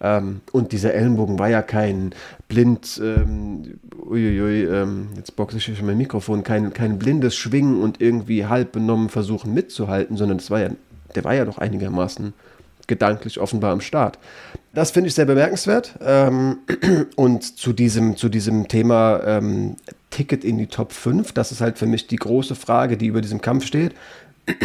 Ähm, 0.00 0.40
und 0.52 0.72
dieser 0.72 0.94
Ellenbogen 0.94 1.38
war 1.38 1.48
ja 1.48 1.62
kein 1.62 2.14
blind, 2.48 3.00
ähm, 3.02 3.78
uiuiui, 4.06 4.64
ähm, 4.64 5.08
jetzt 5.16 5.36
boxe 5.36 5.58
ich 5.58 5.64
schon 5.64 5.86
mein 5.86 5.98
Mikrofon, 5.98 6.42
kein, 6.42 6.72
kein 6.72 6.98
blindes 6.98 7.36
Schwingen 7.36 7.82
und 7.82 8.00
irgendwie 8.00 8.46
halb 8.46 8.72
benommen 8.72 9.10
versuchen 9.10 9.52
mitzuhalten, 9.52 10.16
sondern 10.16 10.38
das 10.38 10.50
war 10.50 10.60
ja, 10.60 10.70
der 11.14 11.24
war 11.24 11.34
ja 11.34 11.44
doch 11.44 11.58
einigermaßen 11.58 12.32
gedanklich 12.86 13.38
offenbar 13.38 13.72
am 13.72 13.80
Start. 13.80 14.18
Das 14.72 14.90
finde 14.90 15.08
ich 15.08 15.14
sehr 15.14 15.26
bemerkenswert. 15.26 15.94
Ähm, 16.02 16.58
und 17.16 17.58
zu 17.58 17.72
diesem, 17.72 18.16
zu 18.16 18.28
diesem 18.28 18.68
Thema 18.68 19.20
ähm, 19.24 19.76
Ticket 20.10 20.44
in 20.44 20.58
die 20.58 20.66
Top 20.66 20.92
5, 20.92 21.32
das 21.32 21.52
ist 21.52 21.60
halt 21.60 21.78
für 21.78 21.86
mich 21.86 22.06
die 22.06 22.16
große 22.16 22.54
Frage, 22.54 22.96
die 22.96 23.06
über 23.06 23.20
diesem 23.20 23.40
Kampf 23.40 23.64
steht 23.64 23.94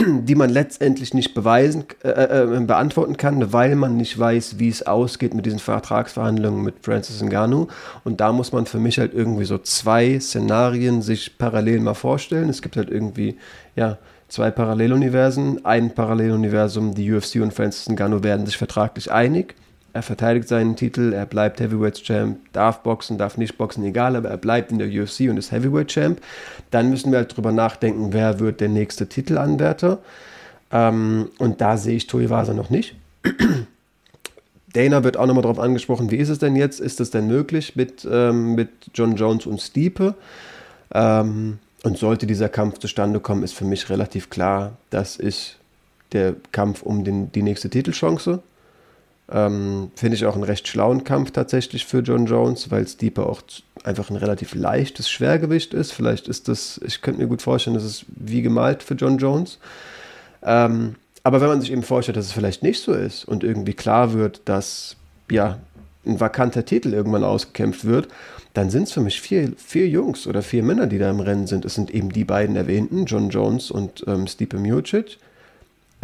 die 0.05 0.35
man 0.35 0.49
letztendlich 0.49 1.13
nicht 1.13 1.33
beweisen, 1.33 1.85
äh, 2.03 2.09
äh, 2.09 2.59
beantworten 2.61 3.17
kann, 3.17 3.53
weil 3.53 3.75
man 3.75 3.97
nicht 3.97 4.17
weiß, 4.17 4.57
wie 4.59 4.69
es 4.69 4.85
ausgeht 4.85 5.33
mit 5.33 5.45
diesen 5.45 5.59
Vertragsverhandlungen 5.59 6.63
mit 6.63 6.75
Francis 6.81 7.21
Ngannou. 7.21 7.67
Und 8.03 8.21
da 8.21 8.31
muss 8.31 8.51
man 8.51 8.65
für 8.65 8.79
mich 8.79 8.99
halt 8.99 9.13
irgendwie 9.13 9.45
so 9.45 9.57
zwei 9.57 10.19
Szenarien 10.19 11.01
sich 11.01 11.37
parallel 11.37 11.79
mal 11.81 11.93
vorstellen. 11.93 12.49
Es 12.49 12.61
gibt 12.61 12.77
halt 12.77 12.89
irgendwie, 12.89 13.37
ja, 13.75 13.97
zwei 14.27 14.51
Paralleluniversen. 14.51 15.65
Ein 15.65 15.93
Paralleluniversum, 15.93 16.95
die 16.95 17.11
UFC 17.11 17.35
und 17.35 17.53
Francis 17.53 17.87
Ngannou 17.89 18.23
werden 18.23 18.45
sich 18.45 18.57
vertraglich 18.57 19.11
einig 19.11 19.55
er 19.95 20.01
verteidigt 20.01 20.49
seinen 20.49 20.75
Titel, 20.75 21.13
er 21.13 21.25
bleibt 21.25 21.61
Heavyweight 21.61 22.03
Champ, 22.03 22.39
darf 22.51 22.83
boxen, 22.83 23.17
darf 23.17 23.37
nicht 23.37 23.57
boxen, 23.57 23.81
egal, 23.85 24.17
aber 24.17 24.27
er 24.27 24.35
bleibt 24.35 24.69
in 24.69 24.77
der 24.77 24.89
UFC 24.89 25.29
und 25.29 25.37
ist 25.37 25.53
Heavyweight 25.53 25.87
Champ. 25.87 26.19
Dann 26.69 26.89
müssen 26.89 27.13
wir 27.13 27.19
halt 27.19 27.35
drüber 27.35 27.53
nachdenken, 27.53 28.11
wer 28.11 28.41
wird 28.41 28.59
der 28.59 28.67
nächste 28.67 29.07
Titelanwärter. 29.07 29.99
Ähm, 30.69 31.29
und 31.37 31.61
da 31.61 31.77
sehe 31.77 31.95
ich 31.95 32.07
Tuivasa 32.07 32.53
noch 32.53 32.69
nicht. 32.69 32.97
Dana 34.73 35.05
wird 35.05 35.15
auch 35.15 35.27
nochmal 35.27 35.43
darauf 35.43 35.59
angesprochen, 35.59 36.11
wie 36.11 36.17
ist 36.17 36.27
es 36.27 36.39
denn 36.39 36.57
jetzt? 36.57 36.81
Ist 36.81 36.99
es 36.99 37.09
denn 37.09 37.27
möglich 37.27 37.77
mit, 37.77 38.05
ähm, 38.11 38.53
mit 38.53 38.71
John 38.93 39.15
Jones 39.15 39.45
und 39.45 39.61
Stiepe? 39.61 40.15
Ähm, 40.93 41.59
und 41.83 41.97
sollte 41.97 42.27
dieser 42.27 42.49
Kampf 42.49 42.79
zustande 42.79 43.21
kommen, 43.21 43.43
ist 43.43 43.53
für 43.53 43.63
mich 43.63 43.89
relativ 43.89 44.29
klar, 44.29 44.73
das 44.89 45.15
ist 45.15 45.55
der 46.11 46.35
Kampf 46.51 46.81
um 46.81 47.05
den, 47.05 47.31
die 47.31 47.43
nächste 47.43 47.69
Titelchance. 47.69 48.41
Ähm, 49.31 49.91
Finde 49.95 50.15
ich 50.15 50.25
auch 50.25 50.35
einen 50.35 50.43
recht 50.43 50.67
schlauen 50.67 51.03
Kampf 51.03 51.31
tatsächlich 51.31 51.85
für 51.85 51.99
John 51.99 52.27
Jones, 52.27 52.69
weil 52.69 52.87
Stiepe 52.87 53.25
auch 53.25 53.41
einfach 53.83 54.09
ein 54.09 54.17
relativ 54.17 54.53
leichtes 54.53 55.09
Schwergewicht 55.09 55.73
ist. 55.73 55.93
Vielleicht 55.93 56.27
ist 56.27 56.47
das, 56.47 56.79
ich 56.85 57.01
könnte 57.01 57.21
mir 57.21 57.27
gut 57.27 57.41
vorstellen, 57.41 57.73
das 57.73 57.83
ist 57.83 58.05
wie 58.07 58.41
gemalt 58.41 58.83
für 58.83 58.93
John 58.93 59.17
Jones. 59.17 59.57
Ähm, 60.43 60.95
aber 61.23 61.41
wenn 61.41 61.47
man 61.47 61.61
sich 61.61 61.71
eben 61.71 61.81
vorstellt, 61.81 62.17
dass 62.17 62.25
es 62.25 62.33
vielleicht 62.33 62.61
nicht 62.61 62.81
so 62.81 62.93
ist 62.93 63.25
und 63.25 63.43
irgendwie 63.43 63.73
klar 63.73 64.13
wird, 64.13 64.41
dass 64.45 64.95
ja 65.31 65.57
ein 66.05 66.19
vakanter 66.19 66.65
Titel 66.65 66.93
irgendwann 66.93 67.23
ausgekämpft 67.23 67.85
wird, 67.85 68.09
dann 68.53 68.69
sind 68.69 68.83
es 68.83 68.91
für 68.91 69.01
mich 69.01 69.19
vier, 69.19 69.53
vier 69.57 69.87
Jungs 69.87 70.27
oder 70.27 70.43
vier 70.43 70.61
Männer, 70.61 70.85
die 70.85 70.99
da 70.99 71.09
im 71.09 71.19
Rennen 71.19 71.47
sind. 71.47 71.65
Es 71.65 71.73
sind 71.73 71.89
eben 71.89 72.11
die 72.11 72.25
beiden 72.25 72.55
erwähnten, 72.55 73.05
John 73.05 73.29
Jones 73.29 73.71
und 73.71 74.03
ähm, 74.07 74.27
Stipe 74.27 74.59
Miocic 74.59 75.17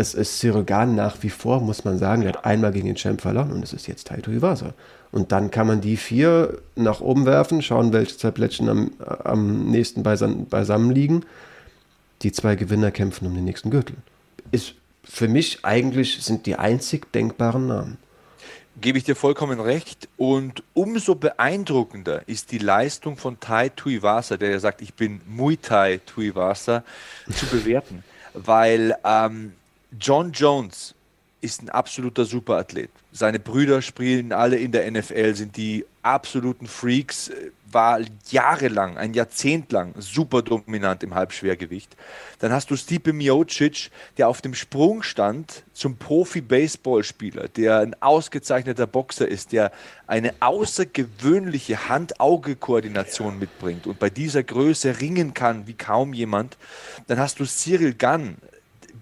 es 0.02 0.14
ist 0.14 0.40
Sirogan 0.40 0.96
nach 0.96 1.18
wie 1.22 1.30
vor, 1.30 1.62
muss 1.62 1.86
man 1.86 1.98
sagen, 1.98 2.24
er 2.24 2.30
hat 2.30 2.46
einmal 2.46 2.72
gegen 2.72 2.88
den 2.88 2.96
Champ 2.96 3.22
verloren 3.22 3.52
und 3.52 3.64
es 3.64 3.72
ist 3.72 3.88
jetzt 3.88 4.08
Taito 4.08 4.32
Iwasa. 4.32 4.74
Und 5.12 5.32
dann 5.32 5.52
kann 5.52 5.68
man 5.68 5.82
die 5.82 5.98
vier 5.98 6.58
nach 6.76 7.02
oben 7.02 7.26
werfen, 7.26 7.62
schauen, 7.62 7.94
welche 7.94 8.18
zwei 8.18 8.32
Plättchen 8.32 8.70
am, 8.70 8.92
am 9.24 9.70
nächsten 9.70 10.04
beisam, 10.04 10.46
beisammen 10.46 10.92
liegen. 10.92 11.26
Die 12.22 12.32
zwei 12.32 12.56
Gewinner 12.56 12.92
kämpfen 12.92 13.28
um 13.28 13.36
den 13.36 13.44
nächsten 13.44 13.70
Gürtel. 13.70 13.96
Ist 14.52 14.76
für 15.04 15.28
mich 15.28 15.60
eigentlich 15.64 16.24
sind 16.24 16.46
die 16.46 16.56
einzig 16.56 17.12
denkbaren 17.12 17.68
Namen. 17.68 17.98
Gebe 18.80 18.98
ich 18.98 19.04
dir 19.04 19.16
vollkommen 19.16 19.60
recht. 19.60 20.08
Und 20.18 20.64
umso 20.74 21.16
beeindruckender 21.16 22.22
ist 22.28 22.52
die 22.52 22.58
Leistung 22.58 23.18
von 23.18 23.40
Tai 23.40 23.70
Tuivasa, 23.70 24.38
der 24.38 24.52
ja 24.52 24.60
sagt, 24.60 24.82
ich 24.82 24.94
bin 24.94 25.22
Muay 25.28 25.58
Thai 25.58 26.00
Tuivasa, 26.06 26.84
zu 27.36 27.48
bewerten. 27.48 28.04
Weil 28.34 28.96
ähm, 29.04 29.54
John 30.00 30.32
Jones 30.32 30.96
ist 31.42 31.62
ein 31.64 31.70
absoluter 31.70 32.24
Superathlet. 32.24 32.92
Seine 33.12 33.40
Brüder 33.40 33.82
spielen 33.82 34.32
alle 34.32 34.58
in 34.58 34.72
der 34.72 34.90
NFL, 34.90 35.34
sind 35.34 35.58
die 35.58 35.86
absoluten 36.02 36.68
Freaks, 36.68 37.32
war 37.70 38.00
jahrelang, 38.30 38.98
ein 38.98 39.14
Jahrzehnt 39.14 39.72
lang 39.72 39.94
super 39.98 40.42
dominant 40.44 41.04
im 41.04 41.16
Halbschwergewicht. 41.16 41.96
Dann 42.40 42.52
hast 42.52 42.70
du 42.70 42.76
Stipe 42.76 43.12
Miocic, 43.12 43.90
der 44.18 44.30
auf 44.30 44.42
dem 44.42 44.54
Sprung 44.54 45.04
stand 45.04 45.64
zum 45.74 45.98
Profi-Baseballspieler, 45.98 47.48
der 47.50 47.80
ein 47.80 48.02
ausgezeichneter 48.02 48.88
Boxer 48.88 49.28
ist, 49.28 49.52
der 49.52 49.72
eine 50.08 50.34
außergewöhnliche 50.40 51.90
Hand-Auge-Koordination 51.90 53.40
mitbringt 53.40 53.88
und 53.88 54.00
bei 54.00 54.10
dieser 54.10 54.44
Größe 54.44 55.02
ringen 55.02 55.34
kann 55.34 55.68
wie 55.68 55.74
kaum 55.74 56.14
jemand. 56.14 56.58
Dann 57.08 57.20
hast 57.20 57.40
du 57.40 57.46
Cyril 57.46 57.94
Gunn, 57.94 58.38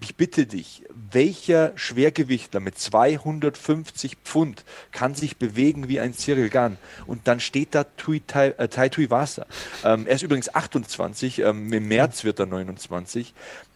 ich 0.02 0.16
bitte 0.16 0.46
dich, 0.46 0.82
welcher 1.12 1.72
Schwergewichtler 1.76 2.60
mit 2.60 2.78
250 2.78 4.16
Pfund 4.24 4.64
kann 4.92 5.14
sich 5.14 5.36
bewegen 5.36 5.88
wie 5.88 6.00
ein 6.00 6.14
Cyril 6.14 6.48
Gunn? 6.48 6.78
Und 7.06 7.26
dann 7.26 7.40
steht 7.40 7.74
da 7.74 7.84
Tui, 7.84 8.20
Tai, 8.26 8.48
äh, 8.58 8.68
tai 8.68 8.88
Tuivasa. 8.88 9.46
Ähm, 9.84 10.06
er 10.06 10.14
ist 10.14 10.22
übrigens 10.22 10.54
28, 10.54 11.40
ähm, 11.40 11.72
im 11.72 11.88
März 11.88 12.24
wird 12.24 12.38
er 12.38 12.46
29. 12.46 13.34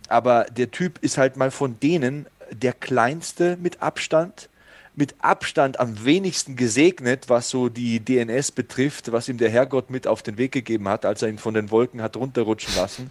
Aber 0.08 0.44
der 0.44 0.70
Typ 0.70 0.98
ist 1.02 1.18
halt 1.18 1.36
mal 1.36 1.50
von 1.50 1.78
denen 1.80 2.26
der 2.50 2.72
kleinste 2.72 3.56
mit 3.56 3.82
Abstand, 3.82 4.48
mit 4.94 5.14
Abstand 5.18 5.80
am 5.80 6.04
wenigsten 6.04 6.56
gesegnet, 6.56 7.28
was 7.28 7.50
so 7.50 7.68
die 7.68 8.00
DNS 8.00 8.52
betrifft, 8.52 9.10
was 9.12 9.28
ihm 9.28 9.38
der 9.38 9.50
Herrgott 9.50 9.90
mit 9.90 10.06
auf 10.06 10.22
den 10.22 10.38
Weg 10.38 10.52
gegeben 10.52 10.88
hat, 10.88 11.04
als 11.04 11.22
er 11.22 11.28
ihn 11.28 11.38
von 11.38 11.54
den 11.54 11.70
Wolken 11.70 12.00
hat 12.00 12.16
runterrutschen 12.16 12.76
lassen. 12.76 13.10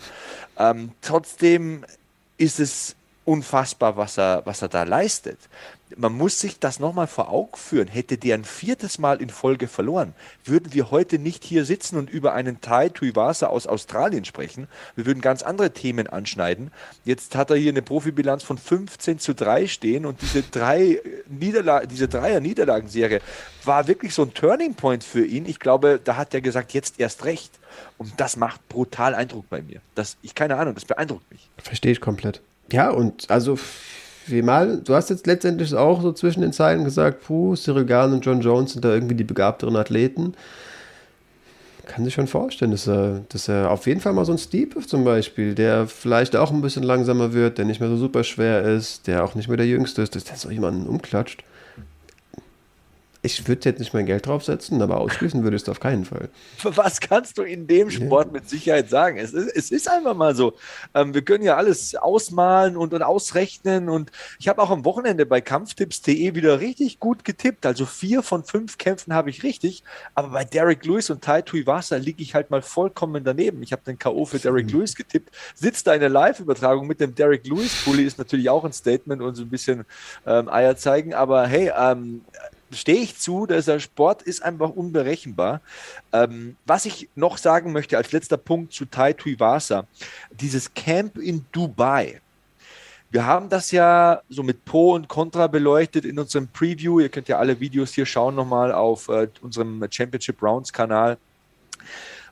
Ähm, 0.58 0.92
trotzdem 1.02 1.84
ist 2.38 2.60
es 2.60 2.96
unfassbar, 3.26 3.98
was 3.98 4.18
er, 4.18 4.42
was 4.46 4.62
er 4.62 4.70
da 4.70 4.84
leistet. 4.84 5.40
Man 5.96 6.14
muss 6.14 6.40
sich 6.40 6.60
das 6.60 6.80
nochmal 6.80 7.06
vor 7.08 7.30
Augen 7.30 7.56
führen. 7.56 7.88
Hätte 7.88 8.18
der 8.18 8.36
ein 8.36 8.46
viertes 8.46 8.98
Mal 8.98 9.22
in 9.22 9.30
Folge 9.30 9.68
verloren, 9.68 10.14
würden 10.44 10.74
wir 10.74 10.90
heute 10.90 11.20
nicht 11.20 11.44
hier 11.44 11.66
sitzen 11.66 11.98
und 11.98 12.10
über 12.10 12.34
einen 12.34 12.62
Tai 12.62 12.90
Tuivasa 12.90 13.48
aus 13.48 13.68
Australien 13.68 14.26
sprechen. 14.26 14.68
Wir 14.96 15.06
würden 15.06 15.22
ganz 15.22 15.44
andere 15.44 15.72
Themen 15.72 16.08
anschneiden. 16.08 16.72
Jetzt 17.06 17.36
hat 17.36 17.52
er 17.52 17.58
hier 17.58 17.72
eine 17.72 17.84
Profibilanz 17.84 18.44
von 18.44 18.58
15 18.58 19.20
zu 19.20 19.36
3 19.36 19.68
stehen 19.68 20.06
und 20.06 20.22
diese 20.22 20.42
drei 20.42 21.00
Niederla 21.28 21.86
diese 21.86 22.08
Dreier-Niederlagenserie 22.08 23.22
war 23.64 23.88
wirklich 23.88 24.14
so 24.14 24.24
ein 24.24 24.34
Turning 24.34 24.74
Point 24.74 25.04
für 25.04 25.26
ihn. 25.26 25.46
Ich 25.46 25.60
glaube, 25.60 26.00
da 26.04 26.18
hat 26.18 26.34
er 26.34 26.42
gesagt, 26.42 26.74
jetzt 26.74 27.00
erst 27.00 27.24
recht. 27.26 27.60
Und 27.98 28.20
das 28.20 28.36
macht 28.36 28.68
brutal 28.70 29.16
Eindruck 29.16 29.50
bei 29.50 29.62
mir. 29.62 29.82
Das, 29.96 30.18
ich 30.22 30.36
keine 30.36 30.58
Ahnung, 30.58 30.76
das 30.76 30.86
beeindruckt 30.86 31.30
mich. 31.32 31.50
Verstehe 31.58 31.92
ich 31.92 32.02
komplett. 32.02 32.42
Ja, 32.74 32.90
und 32.90 33.30
also 33.30 33.60
mal, 34.28 34.82
du 34.84 34.96
hast 34.96 35.12
jetzt 35.12 35.28
letztendlich 35.28 35.76
auch 35.76 36.02
so 36.02 36.12
zwischen 36.12 36.42
den 36.42 36.54
Zeilen 36.54 36.84
gesagt, 36.84 37.22
puh, 37.24 37.56
Cyril 37.56 37.86
Gahn 37.86 38.14
und 38.14 38.26
John 38.26 38.42
Jones 38.42 38.74
sind 38.74 38.84
da 38.84 38.92
irgendwie 38.92 39.14
die 39.14 39.24
begabteren 39.24 39.76
Athleten. 39.76 40.34
Kann 41.86 42.04
sich 42.04 42.16
schon 42.16 42.26
vorstellen, 42.26 42.72
dass 42.72 42.88
er, 42.88 43.22
dass 43.30 43.48
er 43.48 43.70
auf 43.70 43.86
jeden 43.86 44.02
Fall 44.02 44.14
mal 44.14 44.26
so 44.26 44.32
ein 44.32 44.40
Steve 44.40 44.80
zum 44.88 45.04
Beispiel, 45.04 45.54
der 45.54 45.86
vielleicht 45.86 46.36
auch 46.36 46.50
ein 46.50 46.62
bisschen 46.62 46.82
langsamer 46.82 47.34
wird, 47.34 47.60
der 47.60 47.66
nicht 47.66 47.80
mehr 47.80 47.90
so 47.90 47.98
super 47.98 48.24
schwer 48.24 48.64
ist, 48.64 49.06
der 49.06 49.24
auch 49.24 49.36
nicht 49.36 49.50
mehr 49.50 49.58
der 49.58 49.68
Jüngste 49.68 50.02
ist, 50.02 50.16
dass 50.16 50.24
der 50.24 50.38
so 50.38 50.50
jemanden 50.50 50.88
umklatscht 50.88 51.44
ich 53.26 53.48
würde 53.48 53.70
jetzt 53.70 53.80
nicht 53.80 53.94
mein 53.94 54.06
Geld 54.06 54.28
draufsetzen, 54.28 54.82
aber 54.82 55.00
ausschließen 55.00 55.44
würde 55.44 55.56
ich 55.56 55.62
es 55.62 55.70
auf 55.70 55.80
keinen 55.80 56.04
Fall. 56.04 56.30
Was 56.64 57.00
kannst 57.00 57.38
du 57.38 57.44
in 57.44 57.68
dem 57.68 57.90
Sport 57.90 58.34
mit 58.34 58.50
Sicherheit 58.50 58.90
sagen? 58.90 59.18
Es 59.18 59.32
ist, 59.32 59.48
es 59.56 59.72
ist 59.72 59.90
einfach 59.90 60.14
mal 60.14 60.36
so. 60.36 60.56
Ähm, 60.94 61.14
wir 61.14 61.22
können 61.22 61.46
ja 61.46 61.56
alles 61.56 61.96
ausmalen 61.96 62.76
und, 62.76 62.94
und 62.94 63.02
ausrechnen. 63.02 63.88
Und 63.88 64.12
ich 64.40 64.50
habe 64.50 64.62
auch 64.62 64.70
am 64.70 64.84
Wochenende 64.84 65.26
bei 65.26 65.40
kampftipps.de 65.40 66.36
wieder 66.36 66.60
richtig 66.60 67.00
gut 67.00 67.24
getippt. 67.24 67.66
Also 67.66 67.86
vier 67.86 68.24
von 68.24 68.44
fünf 68.44 68.78
Kämpfen 68.78 69.14
habe 69.14 69.30
ich 69.30 69.44
richtig. 69.44 69.86
Aber 70.16 70.28
bei 70.28 70.44
Derek 70.44 70.86
Lewis 70.86 71.10
und 71.10 71.24
Tai 71.24 71.44
Tuivasa 71.44 71.96
liege 71.96 72.22
ich 72.22 72.36
halt 72.36 72.52
mal 72.52 72.62
vollkommen 72.62 73.24
daneben. 73.24 73.64
Ich 73.64 73.72
habe 73.72 73.84
den 73.88 73.98
K.O. 73.98 74.26
für 74.26 74.40
Derek 74.40 74.70
Lewis 74.70 74.96
getippt. 74.96 75.34
Sitzt 75.56 75.88
da 75.88 75.94
in 75.94 76.02
der 76.02 76.10
Live-Übertragung 76.10 76.88
mit 76.88 77.00
dem 77.00 77.16
Derek 77.16 77.48
Lewis. 77.48 77.86
Bully 77.86 78.04
ist 78.04 78.18
natürlich 78.18 78.50
auch 78.50 78.66
ein 78.66 78.74
Statement 78.74 79.22
und 79.22 79.36
so 79.36 79.44
ein 79.44 79.50
bisschen 79.50 79.86
ähm, 80.28 80.50
Eier 80.50 80.76
zeigen. 80.76 81.14
Aber 81.14 81.48
hey, 81.48 81.72
ähm, 81.74 82.26
stehe 82.74 83.02
ich 83.02 83.18
zu, 83.18 83.46
dieser 83.46 83.80
Sport 83.80 84.22
ist 84.22 84.44
einfach 84.44 84.70
unberechenbar. 84.70 85.62
Ähm, 86.12 86.56
was 86.66 86.86
ich 86.86 87.10
noch 87.16 87.38
sagen 87.38 87.72
möchte 87.72 87.98
als 87.98 88.12
letzter 88.12 88.38
Punkt 88.38 88.74
zu 88.74 88.86
Tai 88.86 89.14
Tuivasa, 89.14 89.88
dieses 90.32 90.74
Camp 90.74 91.18
in 91.18 91.46
Dubai. 91.52 92.22
Wir 93.12 93.26
haben 93.26 93.50
das 93.50 93.72
ja 93.72 94.22
so 94.30 94.42
mit 94.42 94.66
Pro 94.66 94.94
und 94.94 95.08
Contra 95.08 95.48
beleuchtet 95.48 96.04
in 96.04 96.18
unserem 96.18 96.48
Preview. 96.48 97.00
Ihr 97.00 97.10
könnt 97.10 97.28
ja 97.28 97.38
alle 97.38 97.60
Videos 97.60 97.94
hier 97.94 98.08
schauen 98.08 98.34
nochmal 98.34 98.72
auf 98.72 99.08
äh, 99.10 99.28
unserem 99.42 99.86
Championship 99.90 100.42
Rounds 100.42 100.74
Kanal 100.74 101.18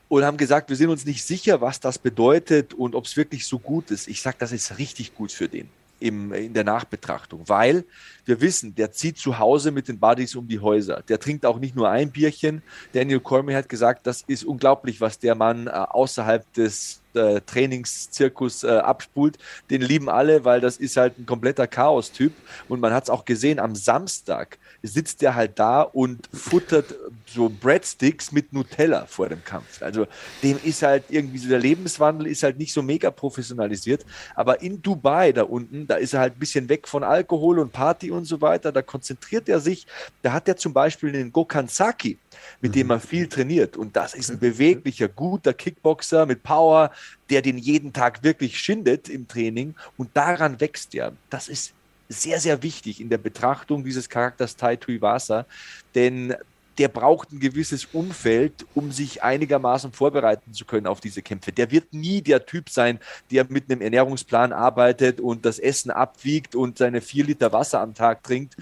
und 0.08 0.24
haben 0.24 0.36
gesagt, 0.36 0.68
wir 0.68 0.76
sind 0.76 0.90
uns 0.90 1.06
nicht 1.06 1.24
sicher, 1.24 1.60
was 1.60 1.80
das 1.80 1.98
bedeutet 1.98 2.74
und 2.74 2.94
ob 2.94 3.06
es 3.06 3.16
wirklich 3.16 3.46
so 3.46 3.58
gut 3.58 3.90
ist. 3.90 4.08
Ich 4.08 4.20
sage, 4.20 4.36
das 4.40 4.52
ist 4.52 4.78
richtig 4.78 5.14
gut 5.14 5.32
für 5.32 5.48
den 5.48 5.70
im, 6.02 6.32
in 6.32 6.52
der 6.52 6.64
Nachbetrachtung, 6.64 7.48
weil 7.48 7.84
wir 8.24 8.40
wissen, 8.40 8.74
der 8.74 8.92
zieht 8.92 9.18
zu 9.18 9.38
Hause 9.38 9.70
mit 9.70 9.88
den 9.88 9.98
Buddies 9.98 10.36
um 10.36 10.46
die 10.46 10.60
Häuser. 10.60 11.02
Der 11.08 11.18
trinkt 11.18 11.46
auch 11.46 11.58
nicht 11.58 11.74
nur 11.74 11.88
ein 11.88 12.10
Bierchen. 12.10 12.62
Daniel 12.92 13.20
Cormier 13.20 13.56
hat 13.56 13.68
gesagt, 13.68 14.06
das 14.06 14.22
ist 14.26 14.44
unglaublich, 14.44 15.00
was 15.00 15.18
der 15.18 15.34
Mann 15.34 15.66
äh, 15.66 15.70
außerhalb 15.70 16.50
des 16.54 17.00
äh, 17.14 17.40
Trainingszirkus 17.40 18.64
äh, 18.64 18.68
abspult. 18.68 19.38
Den 19.70 19.82
lieben 19.82 20.08
alle, 20.08 20.44
weil 20.44 20.60
das 20.60 20.76
ist 20.76 20.96
halt 20.96 21.18
ein 21.18 21.26
kompletter 21.26 21.66
Chaos-Typ. 21.66 22.32
Und 22.68 22.80
man 22.80 22.92
hat 22.92 23.04
es 23.04 23.10
auch 23.10 23.24
gesehen, 23.24 23.58
am 23.58 23.74
Samstag 23.74 24.58
sitzt 24.82 25.22
der 25.22 25.34
halt 25.34 25.58
da 25.58 25.82
und 25.82 26.28
futtert 26.32 26.94
so 27.26 27.48
Breadsticks 27.48 28.32
mit 28.32 28.52
Nutella 28.52 29.06
vor 29.06 29.28
dem 29.28 29.44
Kampf. 29.44 29.80
Also 29.80 30.06
dem 30.42 30.58
ist 30.62 30.82
halt 30.82 31.04
irgendwie 31.08 31.38
so 31.38 31.48
der 31.48 31.60
Lebenswandel 31.60 32.26
ist 32.26 32.42
halt 32.42 32.58
nicht 32.58 32.72
so 32.72 32.82
mega 32.82 33.10
professionalisiert. 33.10 34.04
Aber 34.34 34.60
in 34.60 34.82
Dubai 34.82 35.32
da 35.32 35.44
unten, 35.44 35.86
da 35.86 35.94
ist 35.96 36.14
er 36.14 36.20
halt 36.20 36.36
ein 36.36 36.38
bisschen 36.38 36.68
weg 36.68 36.88
von 36.88 37.04
Alkohol 37.04 37.58
und 37.58 37.72
Party 37.72 38.10
und 38.10 38.24
so 38.24 38.40
weiter. 38.40 38.72
Da 38.72 38.82
konzentriert 38.82 39.48
er 39.48 39.60
sich. 39.60 39.86
Da 40.22 40.32
hat 40.32 40.48
er 40.48 40.56
zum 40.56 40.72
Beispiel 40.72 41.12
den 41.12 41.32
Gokansaki, 41.32 42.18
mit 42.60 42.74
dem 42.74 42.88
mhm. 42.88 42.92
er 42.92 43.00
viel 43.00 43.28
trainiert. 43.28 43.76
Und 43.76 43.96
das 43.96 44.14
ist 44.14 44.30
ein 44.30 44.38
beweglicher, 44.38 45.08
guter 45.08 45.54
Kickboxer 45.54 46.26
mit 46.26 46.42
Power, 46.42 46.90
der 47.30 47.42
den 47.42 47.58
jeden 47.58 47.92
Tag 47.92 48.22
wirklich 48.24 48.58
schindet 48.58 49.08
im 49.08 49.28
Training. 49.28 49.74
Und 49.96 50.10
daran 50.14 50.60
wächst 50.60 50.94
er. 50.94 51.12
Das 51.30 51.48
ist 51.48 51.72
sehr, 52.08 52.40
sehr 52.40 52.62
wichtig 52.62 53.00
in 53.00 53.08
der 53.08 53.18
Betrachtung 53.18 53.84
dieses 53.84 54.08
Charakters 54.08 54.56
Tai 54.56 54.76
Tuivasa, 54.76 55.46
denn 55.94 56.34
der 56.78 56.88
braucht 56.88 57.32
ein 57.32 57.40
gewisses 57.40 57.86
Umfeld, 57.92 58.66
um 58.74 58.92
sich 58.92 59.22
einigermaßen 59.22 59.92
vorbereiten 59.92 60.54
zu 60.54 60.64
können 60.64 60.86
auf 60.86 61.00
diese 61.00 61.22
Kämpfe. 61.22 61.52
Der 61.52 61.70
wird 61.70 61.92
nie 61.92 62.22
der 62.22 62.46
Typ 62.46 62.70
sein, 62.70 62.98
der 63.30 63.46
mit 63.48 63.70
einem 63.70 63.82
Ernährungsplan 63.82 64.52
arbeitet 64.52 65.20
und 65.20 65.44
das 65.44 65.58
Essen 65.58 65.90
abwiegt 65.90 66.54
und 66.54 66.78
seine 66.78 67.00
vier 67.00 67.24
Liter 67.24 67.52
Wasser 67.52 67.80
am 67.80 67.94
Tag 67.94 68.22
trinkt. 68.22 68.56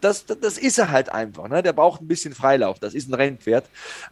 Das, 0.00 0.26
das, 0.26 0.38
das 0.40 0.58
ist 0.58 0.78
er 0.78 0.90
halt 0.90 1.10
einfach. 1.10 1.48
Ne? 1.48 1.62
Der 1.62 1.72
braucht 1.72 2.00
ein 2.00 2.08
bisschen 2.08 2.34
Freilauf. 2.34 2.78
Das 2.78 2.94
ist 2.94 3.08
ein 3.08 3.14
Rennpferd. 3.14 3.68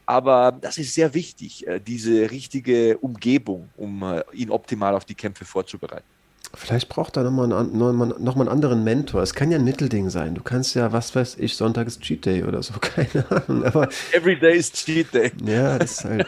Aber 0.06 0.52
das 0.60 0.78
ist 0.78 0.94
sehr 0.94 1.14
wichtig, 1.14 1.66
äh, 1.66 1.80
diese 1.80 2.30
richtige 2.30 2.98
Umgebung, 2.98 3.68
um 3.76 4.02
äh, 4.02 4.22
ihn 4.32 4.50
optimal 4.50 4.94
auf 4.94 5.04
die 5.04 5.14
Kämpfe 5.14 5.44
vorzubereiten. 5.44 6.17
Vielleicht 6.54 6.88
braucht 6.88 7.16
er 7.16 7.24
nochmal 7.24 7.52
einen, 7.52 7.76
noch 7.76 8.34
mal 8.34 8.42
einen 8.42 8.48
anderen 8.48 8.82
Mentor. 8.82 9.22
Es 9.22 9.34
kann 9.34 9.50
ja 9.50 9.58
ein 9.58 9.64
Mittelding 9.64 10.08
sein. 10.08 10.34
Du 10.34 10.42
kannst 10.42 10.74
ja, 10.74 10.92
was 10.92 11.14
weiß 11.14 11.36
ich, 11.38 11.56
Sonntag 11.56 11.86
ist 11.86 12.00
Cheat 12.00 12.24
Day 12.24 12.42
oder 12.44 12.62
so, 12.62 12.74
keine 12.80 13.24
Ahnung. 13.30 13.64
Aber, 13.64 13.88
Every 14.12 14.38
day 14.38 14.56
is 14.56 14.72
Cheat 14.72 15.12
Day. 15.12 15.30
Ja, 15.44 15.78
das 15.78 15.92
ist 15.92 16.04
halt. 16.04 16.26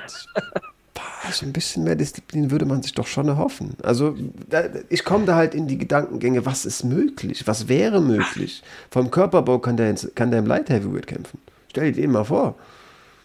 boah, 0.94 1.32
so 1.32 1.46
ein 1.46 1.52
bisschen 1.52 1.84
mehr 1.84 1.96
Disziplin 1.96 2.50
würde 2.50 2.66
man 2.66 2.82
sich 2.82 2.92
doch 2.92 3.06
schon 3.06 3.28
erhoffen. 3.28 3.74
Also, 3.82 4.14
da, 4.48 4.64
ich 4.88 5.04
komme 5.04 5.24
da 5.24 5.36
halt 5.36 5.54
in 5.54 5.66
die 5.66 5.78
Gedankengänge, 5.78 6.44
was 6.44 6.66
ist 6.66 6.84
möglich? 6.84 7.46
Was 7.46 7.68
wäre 7.68 8.02
möglich? 8.02 8.62
Vom 8.90 9.10
Körperbau 9.10 9.58
kann 9.58 9.78
der, 9.78 9.94
kann 10.14 10.30
der 10.30 10.40
im 10.40 10.46
Light 10.46 10.68
Heavyweight 10.68 11.06
kämpfen. 11.06 11.38
Stell 11.70 11.92
dir 11.92 12.02
den 12.02 12.10
mal 12.10 12.24
vor. 12.24 12.56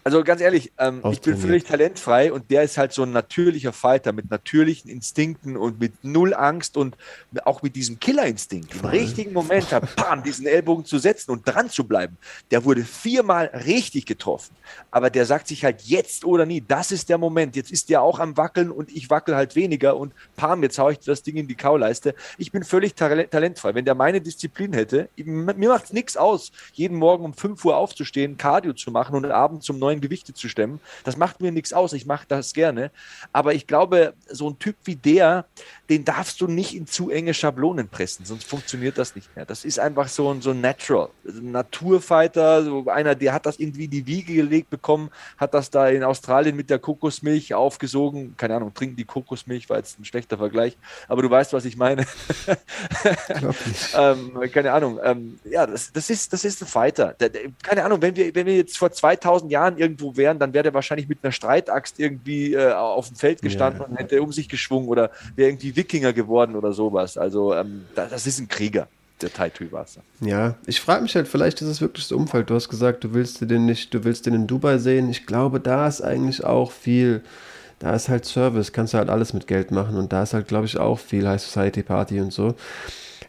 Also 0.06 0.22
ganz 0.22 0.40
ehrlich, 0.40 0.70
ähm, 0.78 1.02
ich 1.10 1.20
bin 1.20 1.36
völlig 1.36 1.64
talentfrei 1.64 2.32
und 2.32 2.48
der 2.52 2.62
ist 2.62 2.78
halt 2.78 2.92
so 2.92 3.02
ein 3.02 3.10
natürlicher 3.10 3.72
Fighter 3.72 4.12
mit 4.12 4.30
natürlichen 4.30 4.88
Instinkten 4.88 5.56
und 5.56 5.80
mit 5.80 6.04
null 6.04 6.32
Angst 6.32 6.76
und 6.76 6.96
auch 7.44 7.62
mit 7.62 7.74
diesem 7.74 7.98
Killerinstinkt. 7.98 8.72
Im 8.72 8.84
richtigen 8.84 9.32
Moment 9.32 9.72
hat, 9.72 9.96
bam, 9.96 10.22
diesen 10.22 10.46
Ellbogen 10.46 10.84
zu 10.84 10.98
setzen 10.98 11.32
und 11.32 11.42
dran 11.44 11.70
zu 11.70 11.88
bleiben. 11.88 12.18
Der 12.52 12.64
wurde 12.64 12.84
viermal 12.84 13.46
richtig 13.46 14.06
getroffen. 14.06 14.54
Aber 14.92 15.10
der 15.10 15.26
sagt 15.26 15.48
sich 15.48 15.64
halt 15.64 15.82
jetzt 15.82 16.24
oder 16.24 16.46
nie, 16.46 16.60
das 16.60 16.92
ist 16.92 17.08
der 17.08 17.18
Moment. 17.18 17.56
Jetzt 17.56 17.72
ist 17.72 17.88
der 17.88 18.00
auch 18.00 18.20
am 18.20 18.36
Wackeln 18.36 18.70
und 18.70 18.94
ich 18.94 19.10
wackel 19.10 19.34
halt 19.34 19.56
weniger 19.56 19.96
und 19.96 20.12
pam, 20.36 20.62
jetzt 20.62 20.78
haue 20.78 20.92
ich 20.92 21.00
das 21.00 21.24
Ding 21.24 21.34
in 21.34 21.48
die 21.48 21.56
Kauleiste. 21.56 22.14
Ich 22.38 22.52
bin 22.52 22.62
völlig 22.62 22.94
talentfrei. 22.94 23.74
Wenn 23.74 23.84
der 23.84 23.96
meine 23.96 24.20
Disziplin 24.20 24.72
hätte, 24.72 25.08
mir 25.16 25.68
macht 25.68 25.86
es 25.86 25.92
nichts 25.92 26.16
aus, 26.16 26.52
jeden 26.74 26.96
Morgen 26.96 27.24
um 27.24 27.34
5 27.34 27.64
Uhr 27.64 27.76
aufzustehen, 27.76 28.36
Cardio 28.36 28.72
zu 28.72 28.92
machen 28.92 29.16
und 29.16 29.24
abends 29.24 29.68
um 29.68 29.80
9 29.80 29.95
neuen 29.96 30.00
Gewichte 30.00 30.34
zu 30.34 30.48
stemmen. 30.48 30.80
Das 31.04 31.16
macht 31.16 31.40
mir 31.40 31.52
nichts 31.52 31.72
aus, 31.72 31.92
ich 31.92 32.06
mache 32.06 32.26
das 32.28 32.52
gerne. 32.52 32.90
Aber 33.32 33.54
ich 33.54 33.66
glaube, 33.66 34.14
so 34.28 34.48
ein 34.50 34.58
Typ 34.58 34.76
wie 34.84 34.96
der, 34.96 35.46
den 35.88 36.04
darfst 36.04 36.40
du 36.40 36.46
nicht 36.48 36.74
in 36.74 36.86
zu 36.86 37.10
enge 37.10 37.34
Schablonen 37.34 37.88
pressen, 37.88 38.24
sonst 38.24 38.44
funktioniert 38.44 38.98
das 38.98 39.14
nicht 39.14 39.34
mehr. 39.36 39.44
Das 39.44 39.64
ist 39.64 39.78
einfach 39.78 40.08
so 40.08 40.32
ein, 40.32 40.42
so 40.42 40.50
ein 40.50 40.60
Natural, 40.60 41.08
also 41.24 41.40
ein 41.40 41.52
Naturfighter, 41.52 42.64
so 42.64 42.88
einer, 42.88 43.14
der 43.14 43.32
hat 43.32 43.46
das 43.46 43.58
irgendwie 43.58 43.84
in 43.84 43.90
die 43.90 44.06
Wiege 44.06 44.34
gelegt 44.34 44.70
bekommen, 44.70 45.10
hat 45.36 45.54
das 45.54 45.70
da 45.70 45.88
in 45.88 46.02
Australien 46.02 46.56
mit 46.56 46.70
der 46.70 46.78
Kokosmilch 46.78 47.54
aufgesogen. 47.54 48.36
Keine 48.36 48.56
Ahnung, 48.56 48.74
trinken 48.74 48.96
die 48.96 49.04
Kokosmilch, 49.04 49.68
war 49.68 49.76
jetzt 49.78 49.98
ein 50.00 50.04
schlechter 50.04 50.38
Vergleich, 50.38 50.76
aber 51.08 51.22
du 51.22 51.30
weißt, 51.30 51.52
was 51.52 51.64
ich 51.64 51.76
meine. 51.76 52.04
ähm, 53.96 54.32
keine 54.52 54.72
Ahnung. 54.72 54.98
Ähm, 55.02 55.38
ja, 55.44 55.66
das, 55.66 55.92
das, 55.92 56.10
ist, 56.10 56.32
das 56.32 56.44
ist 56.44 56.62
ein 56.62 56.66
Fighter. 56.66 57.14
Der, 57.20 57.28
der, 57.28 57.42
keine 57.62 57.84
Ahnung, 57.84 58.02
wenn 58.02 58.16
wir, 58.16 58.34
wenn 58.34 58.46
wir 58.46 58.56
jetzt 58.56 58.76
vor 58.76 58.90
2000 58.90 59.50
Jahren 59.50 59.78
irgendwo 59.78 60.16
wären, 60.16 60.38
dann 60.38 60.52
wäre 60.52 60.64
der 60.64 60.74
wahrscheinlich 60.74 61.08
mit 61.08 61.18
einer 61.22 61.32
Streitaxt 61.32 61.98
irgendwie 62.00 62.54
äh, 62.54 62.72
auf 62.72 63.08
dem 63.08 63.16
Feld 63.16 63.42
gestanden 63.42 63.82
ja. 63.82 63.86
und 63.86 63.96
hätte 63.96 64.20
um 64.22 64.32
sich 64.32 64.48
geschwungen 64.48 64.88
oder 64.88 65.10
wäre 65.36 65.50
irgendwie 65.50 65.75
Wikinger 65.76 66.12
geworden 66.12 66.56
oder 66.56 66.72
sowas. 66.72 67.18
Also 67.18 67.54
ähm, 67.54 67.84
das, 67.94 68.26
ist 68.26 68.40
ein 68.40 68.48
Krieger 68.48 68.88
der 69.20 69.32
Taitui 69.32 69.72
Wasser. 69.72 70.02
Ja, 70.20 70.56
ich 70.66 70.80
frage 70.80 71.02
mich 71.02 71.14
halt, 71.14 71.28
vielleicht 71.28 71.60
ist 71.62 71.68
es 71.68 71.80
wirklich 71.80 72.04
das 72.04 72.12
Umfeld. 72.12 72.50
Du 72.50 72.54
hast 72.54 72.68
gesagt, 72.68 73.04
du 73.04 73.14
willst 73.14 73.40
den 73.40 73.66
nicht, 73.66 73.92
du 73.94 74.04
willst 74.04 74.26
den 74.26 74.34
in 74.34 74.46
Dubai 74.46 74.78
sehen. 74.78 75.08
Ich 75.08 75.26
glaube, 75.26 75.60
da 75.60 75.86
ist 75.86 76.02
eigentlich 76.02 76.44
auch 76.44 76.70
viel, 76.70 77.22
da 77.78 77.94
ist 77.94 78.08
halt 78.08 78.24
Service, 78.24 78.72
kannst 78.72 78.94
du 78.94 78.98
halt 78.98 79.08
alles 79.08 79.32
mit 79.32 79.46
Geld 79.46 79.70
machen 79.70 79.96
und 79.96 80.12
da 80.12 80.22
ist 80.22 80.34
halt, 80.34 80.48
glaube 80.48 80.66
ich, 80.66 80.78
auch 80.78 80.98
viel 80.98 81.26
High 81.26 81.40
Society 81.40 81.82
Party 81.82 82.20
und 82.20 82.32
so. 82.32 82.54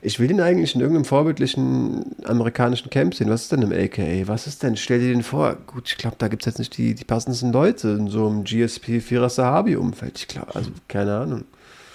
Ich 0.02 0.20
will 0.20 0.30
ihn 0.30 0.42
eigentlich 0.42 0.76
in 0.76 0.82
irgendeinem 0.82 1.06
vorbildlichen 1.06 2.16
amerikanischen 2.26 2.90
Camp 2.90 3.16
sehen. 3.16 3.30
Was 3.30 3.44
ist 3.44 3.52
denn 3.52 3.64
im 3.64 3.72
AKA? 3.72 4.28
Was 4.28 4.46
ist 4.46 4.62
denn? 4.62 4.78
Stell 4.78 5.00
dir 5.00 5.08
den 5.08 5.24
vor. 5.24 5.58
Gut, 5.66 5.90
ich 5.90 5.98
glaube, 5.98 6.18
da 6.20 6.28
gibt 6.28 6.44
es 6.44 6.46
jetzt 6.46 6.60
nicht 6.60 6.78
die, 6.78 6.94
die 6.94 7.04
passendsten 7.04 7.52
Leute 7.52 7.90
in 7.90 8.08
so 8.08 8.28
einem 8.28 8.44
GSP 8.44 9.02
Fira 9.02 9.28
Sahabi-Umfeld. 9.28 10.20
Ich 10.20 10.28
glaube, 10.28 10.56
also 10.56 10.70
keine 10.88 11.18
Ahnung. 11.18 11.46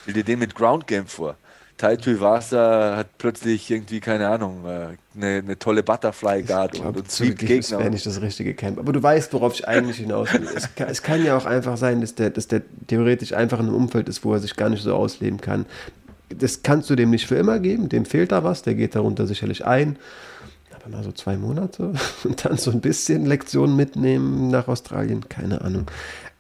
Stell 0.03 0.15
dir 0.15 0.25
den 0.25 0.39
mit 0.39 0.55
Ground 0.55 0.87
Game 0.87 1.07
vor. 1.07 1.37
Tai 1.79 1.97
Tuivasa 1.97 2.97
hat 2.97 3.19
plötzlich 3.19 3.69
irgendwie, 3.71 3.99
keine 3.99 4.29
Ahnung, 4.29 4.65
äh, 4.67 4.97
eine, 5.17 5.39
eine 5.39 5.59
tolle 5.59 5.83
Butterfly 5.83 6.43
Guard 6.43 6.73
glaub, 6.73 6.89
und, 6.89 6.97
und 6.99 7.11
sweept 7.11 7.39
Gegner. 7.41 7.57
Das 7.57 7.71
wäre 7.73 7.91
nicht 7.91 8.07
das 8.07 8.21
richtige 8.21 8.55
Camp. 8.55 8.79
Aber 8.79 8.93
du 8.93 9.03
weißt, 9.03 9.33
worauf 9.33 9.55
ich 9.55 9.67
eigentlich 9.67 9.97
hinaus 9.97 10.33
will. 10.33 10.47
es, 10.55 10.75
kann, 10.75 10.89
es 10.89 11.03
kann 11.03 11.25
ja 11.25 11.37
auch 11.37 11.47
einfach 11.47 11.77
sein, 11.77 12.01
dass 12.01 12.15
der, 12.15 12.31
dass 12.31 12.47
der 12.47 12.63
theoretisch 12.87 13.33
einfach 13.33 13.59
in 13.59 13.67
einem 13.67 13.75
Umfeld 13.75 14.09
ist, 14.09 14.25
wo 14.25 14.33
er 14.33 14.39
sich 14.39 14.55
gar 14.55 14.69
nicht 14.69 14.83
so 14.83 14.95
ausleben 14.95 15.41
kann 15.41 15.67
das 16.39 16.63
kannst 16.63 16.91
du 16.91 16.97
dem 16.97 17.11
nicht 17.11 17.27
für 17.27 17.37
immer 17.37 17.59
geben, 17.59 17.89
dem 17.89 18.05
fehlt 18.05 18.33
da 18.33 18.45
was, 18.45 18.63
der 18.63 18.75
geht 18.75 18.95
darunter 18.95 19.27
sicherlich 19.27 19.65
ein. 19.65 19.97
Aber 20.75 20.97
mal 20.97 21.05
so 21.05 21.13
zwei 21.13 21.37
Monate 21.37 21.93
und 22.25 22.45
dann 22.45 22.57
so 22.57 22.71
ein 22.71 22.81
bisschen 22.81 23.27
Lektionen 23.27 23.77
mitnehmen 23.77 24.49
nach 24.49 24.69
Australien, 24.69 25.29
keine 25.29 25.61
Ahnung. 25.63 25.87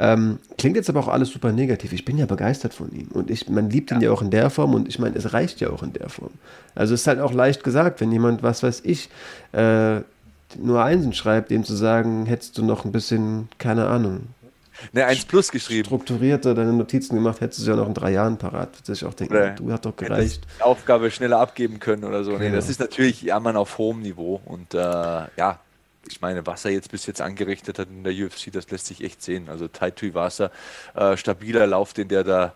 Ähm, 0.03 0.41
klingt 0.59 0.75
jetzt 0.75 0.91
aber 0.91 0.99
auch 0.99 1.07
alles 1.07 1.29
super 1.29 1.53
negativ. 1.53 1.93
Ich 1.93 2.05
bin 2.05 2.19
ja 2.19 2.27
begeistert 2.27 2.75
von 2.75 2.91
ihm 2.93 3.07
und 3.12 3.31
ich, 3.31 3.49
man 3.49 3.71
liebt 3.71 3.93
ja. 3.93 3.97
ihn 3.97 4.03
ja 4.03 4.11
auch 4.11 4.21
in 4.21 4.31
der 4.31 4.51
Form 4.51 4.75
und 4.75 4.88
ich 4.88 4.99
meine, 4.99 5.17
es 5.17 5.33
reicht 5.33 5.61
ja 5.61 5.71
auch 5.71 5.85
in 5.85 5.93
der 5.93 6.09
Form. 6.09 6.33
Also 6.75 6.93
es 6.93 7.03
ist 7.03 7.07
halt 7.07 7.21
auch 7.21 7.33
leicht 7.33 7.62
gesagt, 7.62 8.01
wenn 8.01 8.11
jemand, 8.11 8.43
was 8.43 8.65
weiß 8.65 8.81
ich, 8.85 9.11
äh, 9.53 10.01
nur 10.59 10.83
Einsen 10.83 11.12
schreibt, 11.12 11.53
dem 11.53 11.62
zu 11.62 11.77
sagen, 11.77 12.27
hättest 12.27 12.59
du 12.59 12.65
noch 12.65 12.85
ein 12.85 12.91
bisschen, 12.91 13.49
keine 13.59 13.87
Ahnung, 13.87 14.23
Ne, 14.93 15.05
1 15.05 15.27
plus 15.27 15.53
geschrieben. 15.53 15.85
Strukturierter 15.85 16.55
deine 16.55 16.73
Notizen 16.73 17.15
gemacht, 17.15 17.41
hättest 17.41 17.61
du 17.61 17.65
sie 17.65 17.71
ja 17.71 17.77
noch 17.77 17.87
in 17.87 17.95
drei 17.95 18.11
Jahren 18.11 18.38
parat. 18.38 18.71
Würde 18.81 18.93
ich 18.93 19.05
auch 19.05 19.15
denken, 19.15 19.35
oder 19.35 19.51
du 19.51 19.71
hast 19.71 19.85
doch 19.85 19.95
gereicht. 19.95 20.45
Die 20.59 20.62
Aufgabe 20.62 21.11
schneller 21.11 21.38
abgeben 21.38 21.79
können 21.79 22.05
oder 22.05 22.25
so. 22.25 22.33
Genau. 22.33 22.45
Nee, 22.45 22.51
das 22.51 22.69
ist 22.69 22.81
natürlich 22.81 23.23
Jammern 23.23 23.57
auf 23.57 23.79
hohem 23.79 24.01
Niveau. 24.01 24.41
Und 24.45 24.75
äh, 24.75 24.79
ja, 24.79 25.61
ich 26.09 26.21
meine, 26.21 26.47
was 26.47 26.65
er 26.65 26.73
jetzt 26.73 26.91
bis 26.91 27.07
jetzt 27.07 27.21
angerichtet 27.21 27.79
hat 27.79 27.88
in 27.88 28.05
der 28.05 28.12
UFC, 28.12 28.53
das 28.53 28.71
lässt 28.71 28.87
sich 28.87 29.05
echt 29.05 29.23
sehen. 29.23 29.49
Also 29.49 29.69
Taitui 29.69 30.15
Wasser, 30.15 30.51
äh, 30.95 31.17
stabiler 31.17 31.67
Lauf, 31.67 31.93
den 31.93 32.09
der 32.09 32.25
da 32.25 32.55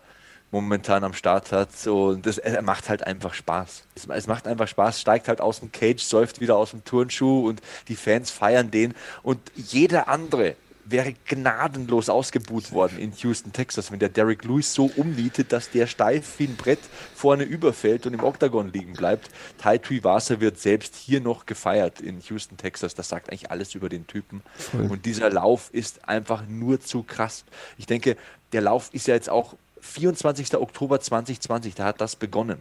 momentan 0.51 1.03
am 1.03 1.13
Start 1.13 1.51
hat. 1.51 1.87
Und 1.87 2.25
das 2.25 2.37
er 2.37 2.61
macht 2.61 2.89
halt 2.89 3.03
einfach 3.05 3.33
Spaß. 3.33 3.83
Es, 3.95 4.07
es, 4.07 4.27
macht 4.27 4.47
einfach 4.47 4.67
Spaß, 4.67 5.01
steigt 5.01 5.27
halt 5.27 5.41
aus 5.41 5.59
dem 5.59 5.71
Cage, 5.71 6.01
säuft 6.01 6.39
wieder 6.39 6.57
aus 6.57 6.71
dem 6.71 6.83
Turnschuh 6.83 7.47
und 7.47 7.61
die 7.87 7.95
Fans 7.95 8.31
feiern 8.31 8.71
den. 8.71 8.93
Und 9.23 9.39
jeder 9.55 10.07
andere 10.07 10.55
wäre 10.89 11.13
gnadenlos 11.25 12.09
ausgebuht 12.09 12.71
worden 12.71 12.97
in 12.97 13.11
Houston, 13.11 13.51
Texas, 13.51 13.91
wenn 13.91 13.99
der 13.99 14.09
Derek 14.09 14.43
Lewis 14.43 14.73
so 14.73 14.91
umnietet, 14.95 15.51
dass 15.51 15.69
der 15.69 15.87
steif 15.87 16.39
wie 16.39 16.45
ein 16.45 16.55
Brett 16.55 16.79
vorne 17.15 17.43
überfällt 17.43 18.05
und 18.05 18.13
im 18.13 18.23
Oktagon 18.23 18.71
liegen 18.71 18.93
bleibt. 18.93 19.29
Tai 19.57 19.77
Tuivasa 19.77 20.39
wird 20.39 20.59
selbst 20.59 20.95
hier 20.95 21.21
noch 21.21 21.45
gefeiert 21.45 21.99
in 21.99 22.21
Houston, 22.21 22.57
Texas. 22.57 22.95
Das 22.95 23.09
sagt 23.09 23.29
eigentlich 23.29 23.51
alles 23.51 23.75
über 23.75 23.89
den 23.89 24.07
Typen. 24.07 24.41
Voll. 24.55 24.87
Und 24.87 25.05
dieser 25.05 25.29
Lauf 25.29 25.69
ist 25.73 26.07
einfach 26.07 26.43
nur 26.47 26.79
zu 26.79 27.03
krass. 27.03 27.45
Ich 27.77 27.85
denke, 27.85 28.17
der 28.51 28.61
Lauf 28.61 28.89
ist 28.93 29.07
ja 29.07 29.15
jetzt 29.15 29.29
auch 29.29 29.55
24. 29.81 30.55
Oktober 30.55 30.99
2020, 30.99 31.75
da 31.75 31.85
hat 31.85 32.01
das 32.01 32.15
begonnen. 32.15 32.59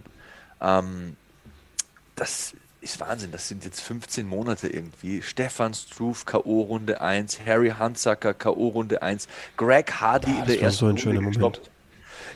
Ähm, 0.61 1.17
das 2.15 2.55
ist 2.87 3.01
Wahnsinn, 3.01 3.33
das 3.33 3.49
sind 3.49 3.65
jetzt 3.65 3.81
15 3.81 4.27
Monate 4.27 4.69
irgendwie. 4.69 5.21
Stefan 5.21 5.75
Struve, 5.75 6.25
K.O. 6.25 6.63
Runde 6.63 7.01
1, 7.01 7.41
Harry 7.45 7.71
Handsacker, 7.71 8.33
K.O. 8.33 8.69
Runde 8.69 9.03
1, 9.03 9.27
Greg 9.57 9.93
Hardy 9.93 10.31
ja, 10.31 10.39
in 10.39 10.47
der 10.47 10.63
ersten 10.63 10.79
so 10.79 10.87
ein 10.87 10.99
schöner 10.99 11.21
Moment. 11.21 11.61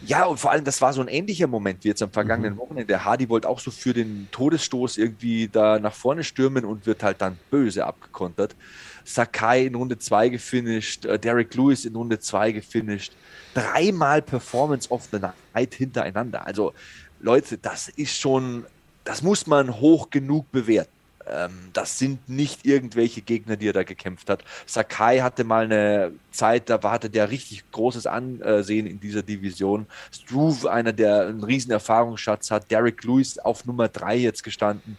Ja, 0.05 0.25
und 0.25 0.41
vor 0.41 0.51
allem, 0.51 0.65
das 0.65 0.81
war 0.81 0.93
so 0.93 1.03
ein 1.03 1.09
ähnlicher 1.09 1.47
Moment 1.47 1.85
wie 1.85 1.89
jetzt 1.89 2.03
am 2.03 2.11
vergangenen 2.11 2.55
mhm. 2.55 2.59
Wochenende. 2.59 3.05
Hardy 3.05 3.29
wollte 3.29 3.49
auch 3.49 3.61
so 3.61 3.71
für 3.71 3.93
den 3.93 4.29
Todesstoß 4.33 4.99
irgendwie 4.99 5.49
da 5.49 5.79
nach 5.79 5.95
vorne 5.95 6.25
stürmen 6.25 6.65
und 6.65 6.87
wird 6.87 7.03
halt 7.03 7.21
dann 7.21 7.39
böse 7.51 7.87
abgekontert. 7.87 8.57
Sakai 9.05 9.67
in 9.67 9.75
Runde 9.75 9.99
2 9.99 10.31
gefinisht, 10.31 11.05
äh, 11.05 11.19
Derek 11.19 11.55
Lewis 11.55 11.85
in 11.85 11.95
Runde 11.95 12.19
2 12.19 12.53
gefinisht. 12.53 13.13
Dreimal 13.55 14.23
Performance 14.23 14.91
of 14.91 15.09
the 15.13 15.19
Night 15.19 15.75
hintereinander. 15.75 16.47
Also, 16.47 16.73
Leute, 17.21 17.59
das 17.59 17.89
ist 17.89 18.19
schon 18.19 18.65
das 19.05 19.23
muss 19.23 19.47
man 19.47 19.81
hoch 19.81 20.11
genug 20.11 20.51
bewerten. 20.53 20.91
Ähm, 21.27 21.71
das 21.73 21.99
sind 21.99 22.29
nicht 22.29 22.67
irgendwelche 22.67 23.21
Gegner, 23.21 23.57
die 23.57 23.69
er 23.69 23.73
da 23.73 23.83
gekämpft 23.83 24.29
hat. 24.31 24.43
Sakai 24.67 25.21
hatte 25.21 25.45
mal 25.45 25.65
eine 25.65 26.13
Zeit, 26.33 26.69
da 26.71 26.83
hatte 26.83 27.11
der 27.11 27.31
richtig 27.31 27.71
großes 27.71 28.07
Ansehen 28.07 28.87
in 28.87 29.01
dieser 29.01 29.23
Division. 29.23 29.87
Struve, 30.11 30.71
einer, 30.71 30.93
der 30.93 31.29
einen 31.29 31.45
riesen 31.45 31.71
Erfahrungsschatz 31.71 32.51
hat. 32.51 32.71
Derek 32.71 33.05
Lewis 33.05 33.39
auf 33.39 33.65
Nummer 33.65 33.89
3 33.89 34.17
jetzt 34.17 34.43
gestanden. 34.43 34.99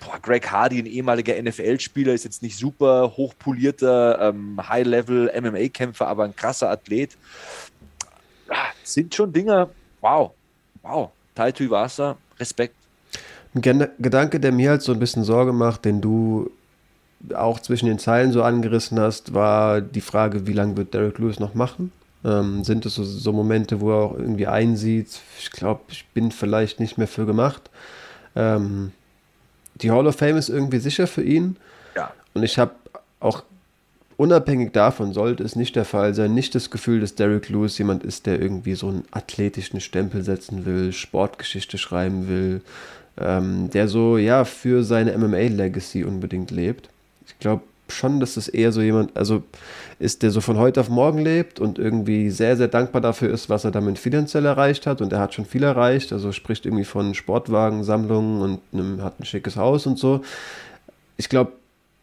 Boah, 0.00 0.18
Greg 0.20 0.50
Hardy, 0.50 0.78
ein 0.78 0.86
ehemaliger 0.86 1.40
NFL-Spieler, 1.40 2.14
ist 2.14 2.24
jetzt 2.24 2.42
nicht 2.42 2.56
super 2.56 3.12
hochpolierter 3.16 4.30
ähm, 4.30 4.58
High-Level 4.66 5.30
MMA-Kämpfer, 5.40 6.06
aber 6.06 6.24
ein 6.24 6.34
krasser 6.34 6.70
Athlet. 6.70 7.16
Ah, 8.48 8.70
sind 8.82 9.14
schon 9.14 9.32
Dinger, 9.32 9.68
wow, 10.00 10.32
wow. 10.82 11.10
Tai 11.34 11.52
Tuivasa, 11.52 12.16
Respekt. 12.38 12.79
Ein 13.54 13.88
Gedanke, 13.98 14.38
der 14.38 14.52
mir 14.52 14.70
halt 14.70 14.82
so 14.82 14.92
ein 14.92 14.98
bisschen 14.98 15.24
Sorge 15.24 15.52
macht, 15.52 15.84
den 15.84 16.00
du 16.00 16.50
auch 17.34 17.60
zwischen 17.60 17.86
den 17.86 17.98
Zeilen 17.98 18.32
so 18.32 18.42
angerissen 18.42 18.98
hast, 18.98 19.34
war 19.34 19.80
die 19.80 20.00
Frage, 20.00 20.46
wie 20.46 20.52
lange 20.52 20.76
wird 20.76 20.94
Derek 20.94 21.18
Lewis 21.18 21.40
noch 21.40 21.54
machen? 21.54 21.92
Ähm, 22.24 22.64
sind 22.64 22.86
es 22.86 22.94
so, 22.94 23.04
so, 23.04 23.32
Momente, 23.32 23.80
wo 23.80 23.90
er 23.90 23.96
auch 23.96 24.18
irgendwie 24.18 24.46
einsieht, 24.46 25.20
ich 25.38 25.50
glaube, 25.50 25.80
ich 25.88 26.06
bin 26.08 26.30
vielleicht 26.30 26.78
nicht 26.78 26.98
mehr 26.98 27.08
für 27.08 27.26
gemacht. 27.26 27.70
Ähm, 28.36 28.92
die 29.76 29.90
Hall 29.90 30.06
of 30.06 30.16
Fame 30.16 30.36
ist 30.36 30.48
irgendwie 30.48 30.78
sicher 30.78 31.06
für 31.06 31.22
ihn. 31.22 31.56
Ja. 31.96 32.12
Und 32.34 32.42
ich 32.42 32.58
habe 32.58 32.72
auch 33.20 33.42
unabhängig 34.18 34.72
davon, 34.72 35.14
sollte 35.14 35.42
es 35.42 35.56
nicht 35.56 35.76
der 35.76 35.86
Fall 35.86 36.14
sein, 36.14 36.34
nicht 36.34 36.54
das 36.54 36.70
Gefühl, 36.70 37.00
dass 37.00 37.14
Derek 37.14 37.48
Lewis 37.48 37.78
jemand 37.78 38.02
ist, 38.02 38.26
der 38.26 38.38
irgendwie 38.38 38.74
so 38.74 38.88
einen 38.88 39.04
athletischen 39.12 39.80
Stempel 39.80 40.22
setzen 40.22 40.66
will, 40.66 40.92
Sportgeschichte 40.92 41.78
schreiben 41.78 42.28
will, 42.28 42.60
ähm, 43.20 43.70
der 43.70 43.88
so, 43.88 44.18
ja, 44.18 44.44
für 44.44 44.82
seine 44.84 45.16
MMA-Legacy 45.16 46.04
unbedingt 46.04 46.50
lebt. 46.50 46.88
Ich 47.26 47.38
glaube 47.38 47.62
schon, 47.88 48.20
dass 48.20 48.36
es 48.36 48.48
eher 48.48 48.72
so 48.72 48.80
jemand, 48.80 49.16
also 49.16 49.42
ist, 49.98 50.22
der 50.22 50.30
so 50.30 50.40
von 50.40 50.56
heute 50.56 50.80
auf 50.80 50.88
morgen 50.88 51.18
lebt 51.18 51.60
und 51.60 51.78
irgendwie 51.78 52.30
sehr, 52.30 52.56
sehr 52.56 52.68
dankbar 52.68 53.00
dafür 53.00 53.30
ist, 53.30 53.50
was 53.50 53.64
er 53.64 53.70
damit 53.70 53.98
finanziell 53.98 54.46
erreicht 54.46 54.86
hat. 54.86 55.00
Und 55.02 55.12
er 55.12 55.20
hat 55.20 55.34
schon 55.34 55.44
viel 55.44 55.62
erreicht, 55.62 56.12
also 56.12 56.32
spricht 56.32 56.66
irgendwie 56.66 56.84
von 56.84 57.14
Sportwagensammlungen 57.14 58.40
und 58.40 58.60
einem, 58.72 59.02
hat 59.02 59.20
ein 59.20 59.24
schickes 59.24 59.56
Haus 59.56 59.86
und 59.86 59.98
so. 59.98 60.22
Ich 61.16 61.28
glaube, 61.28 61.52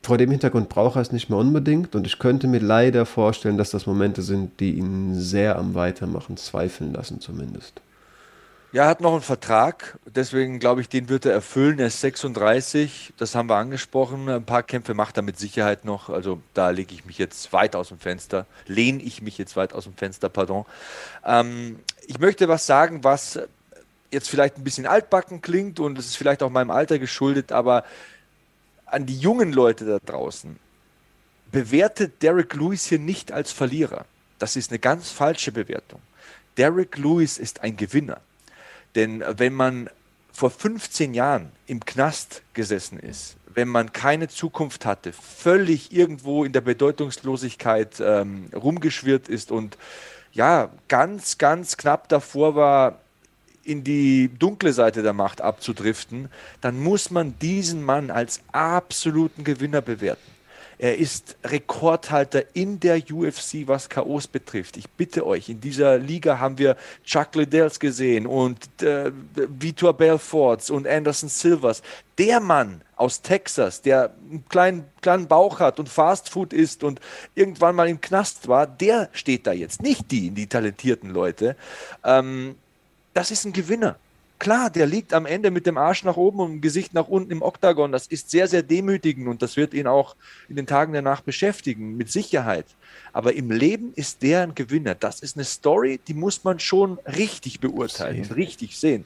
vor 0.04 0.18
dem 0.18 0.32
Hintergrund 0.32 0.70
braucht 0.70 0.96
er 0.96 1.02
es 1.02 1.12
nicht 1.12 1.30
mehr 1.30 1.40
unbedingt 1.40 1.96
und 1.96 2.06
ich 2.08 2.20
könnte 2.20 2.48
mir 2.48 2.60
leider 2.60 3.06
vorstellen, 3.06 3.58
dass 3.58 3.72
das 3.72 3.88
Momente 3.88 4.22
sind, 4.22 4.60
die 4.60 4.74
ihn 4.74 5.16
sehr 5.16 5.58
am 5.58 5.74
Weitermachen 5.74 6.38
zweifeln 6.38 6.94
lassen, 6.94 7.20
zumindest. 7.20 7.82
Ja, 8.74 8.84
er 8.84 8.90
hat 8.90 9.00
noch 9.00 9.14
einen 9.14 9.22
Vertrag, 9.22 9.98
deswegen 10.06 10.60
glaube 10.60 10.82
ich, 10.82 10.90
den 10.90 11.08
wird 11.08 11.26
er 11.26 11.32
erfüllen. 11.32 11.80
Er 11.80 11.88
ist 11.88 12.02
36, 12.02 13.14
das 13.18 13.34
haben 13.34 13.48
wir 13.48 13.56
angesprochen. 13.56 14.28
Ein 14.28 14.44
paar 14.44 14.62
Kämpfe 14.62 14.94
macht 14.94 15.16
er 15.16 15.24
mit 15.24 15.40
Sicherheit 15.40 15.86
noch. 15.86 16.10
Also 16.10 16.42
da 16.54 16.72
lege 16.72 16.94
ich 16.94 17.06
mich 17.06 17.18
jetzt 17.18 17.54
weit 17.54 17.78
aus 17.78 17.88
dem 17.88 18.00
Fenster, 18.00 18.46
lehne 18.66 19.02
ich 19.02 19.22
mich 19.22 19.38
jetzt 19.38 19.56
weit 19.56 19.72
aus 19.72 19.86
dem 19.86 19.96
Fenster, 19.96 20.28
pardon. 20.28 20.66
Ähm, 21.26 21.80
ich 22.08 22.20
möchte 22.20 22.50
was 22.50 22.66
sagen, 22.66 23.06
was 23.06 23.40
jetzt 24.12 24.30
vielleicht 24.30 24.58
ein 24.58 24.66
bisschen 24.66 24.86
altbacken 24.86 25.42
klingt 25.42 25.80
und 25.80 25.98
es 25.98 26.08
ist 26.08 26.18
vielleicht 26.18 26.44
auch 26.44 26.50
meinem 26.50 26.72
Alter 26.72 27.00
geschuldet, 27.00 27.54
aber 27.54 27.86
an 28.86 29.06
die 29.06 29.18
jungen 29.18 29.54
Leute 29.54 29.86
da 29.86 30.00
draußen, 30.00 30.58
bewertet 31.54 32.22
Derek 32.22 32.54
Lewis 32.54 32.86
hier 32.86 33.00
nicht 33.00 33.32
als 33.32 33.54
Verlierer. 33.54 34.06
Das 34.40 34.58
ist 34.58 34.72
eine 34.72 34.80
ganz 34.80 35.10
falsche 35.10 35.54
Bewertung. 35.54 36.02
Derek 36.58 36.98
Lewis 36.98 37.38
ist 37.38 37.62
ein 37.62 37.78
Gewinner. 37.78 38.20
Denn 38.98 39.24
wenn 39.38 39.54
man 39.54 39.92
vor 40.34 40.50
15 40.50 41.14
Jahren 41.14 41.52
im 41.68 41.86
Knast 41.86 42.42
gesessen 42.54 43.00
ist, 43.00 43.38
wenn 43.54 43.68
man 43.68 43.94
keine 43.94 44.28
Zukunft 44.28 44.86
hatte, 44.86 45.14
völlig 45.14 45.94
irgendwo 45.94 46.44
in 46.44 46.52
der 46.52 46.62
Bedeutungslosigkeit 46.62 48.00
ähm, 48.00 48.50
rumgeschwirrt 48.56 49.30
ist 49.30 49.52
und 49.52 49.78
ja, 50.34 50.70
ganz, 50.88 51.38
ganz 51.38 51.78
knapp 51.78 52.10
davor 52.10 52.56
war, 52.56 53.00
in 53.64 53.84
die 53.84 54.30
dunkle 54.40 54.74
Seite 54.74 55.04
der 55.04 55.14
Macht 55.14 55.42
abzudriften, 55.42 56.30
dann 56.62 56.82
muss 56.82 57.12
man 57.12 57.38
diesen 57.40 57.84
Mann 57.84 58.10
als 58.10 58.42
absoluten 58.52 59.44
Gewinner 59.44 59.82
bewerten. 59.82 60.37
Er 60.80 60.98
ist 60.98 61.38
Rekordhalter 61.44 62.44
in 62.54 62.80
der 62.80 62.98
UFC, 63.12 63.66
was 63.66 63.90
KOs 63.90 64.28
betrifft. 64.28 64.78
Ich 64.78 64.88
bitte 64.90 65.26
euch, 65.26 65.50
in 65.50 65.60
dieser 65.60 65.98
Liga 65.98 66.40
haben 66.40 66.60
wir 66.60 66.78
Chuck 67.04 67.34
Liddells 67.34 67.80
gesehen 67.80 68.28
und 68.28 68.60
äh, 68.84 69.12
Vitor 69.36 69.94
Belforts 69.94 70.70
und 70.70 70.88
Anderson 70.88 71.30
Silvers. 71.30 71.82
Der 72.20 72.40
Mann 72.40 72.82
aus 72.96 73.24
Texas, 73.24 73.82
der 73.82 74.14
einen 74.30 74.46
kleinen, 74.50 74.86
kleinen 75.02 75.28
Bauch 75.28 75.60
hat 75.60 75.80
und 75.80 75.90
Fastfood 75.90 76.54
isst 76.54 76.84
und 76.84 77.00
irgendwann 77.34 77.76
mal 77.76 77.90
im 77.90 78.00
Knast 78.00 78.48
war, 78.48 78.68
der 78.68 79.10
steht 79.14 79.48
da 79.48 79.54
jetzt. 79.54 79.82
Nicht 79.82 80.12
die, 80.12 80.30
die 80.30 80.46
talentierten 80.46 81.10
Leute. 81.10 81.56
Ähm, 82.04 82.56
das 83.16 83.32
ist 83.32 83.46
ein 83.46 83.54
Gewinner. 83.54 83.98
Klar, 84.40 84.70
der 84.70 84.86
liegt 84.86 85.14
am 85.14 85.26
Ende 85.26 85.50
mit 85.50 85.66
dem 85.66 85.78
Arsch 85.78 86.04
nach 86.04 86.16
oben 86.16 86.40
und 86.40 86.52
dem 86.52 86.62
Gesicht 86.62 86.94
nach 86.94 87.08
unten 87.08 87.32
im 87.32 87.42
Oktagon. 87.42 87.92
Das 87.92 88.06
ist 88.06 88.30
sehr, 88.30 88.48
sehr 88.48 88.62
demütigend 88.62 89.28
und 89.28 89.42
das 89.42 89.58
wird 89.58 89.74
ihn 89.74 89.88
auch 89.88 90.16
in 90.48 90.56
den 90.56 90.68
Tagen 90.68 90.94
danach 90.94 91.22
beschäftigen, 91.22 91.98
mit 91.98 92.12
Sicherheit. 92.12 92.66
Aber 93.14 93.34
im 93.34 93.50
Leben 93.50 93.94
ist 93.96 94.22
der 94.22 94.44
ein 94.44 94.54
Gewinner. 94.54 94.94
Das 94.94 95.22
ist 95.22 95.38
eine 95.38 95.44
Story, 95.44 96.00
die 96.08 96.14
muss 96.14 96.44
man 96.44 96.60
schon 96.60 97.00
richtig 97.00 97.60
beurteilen, 97.60 98.26
sehen. 98.26 98.34
richtig 98.34 98.78
sehen. 98.78 99.06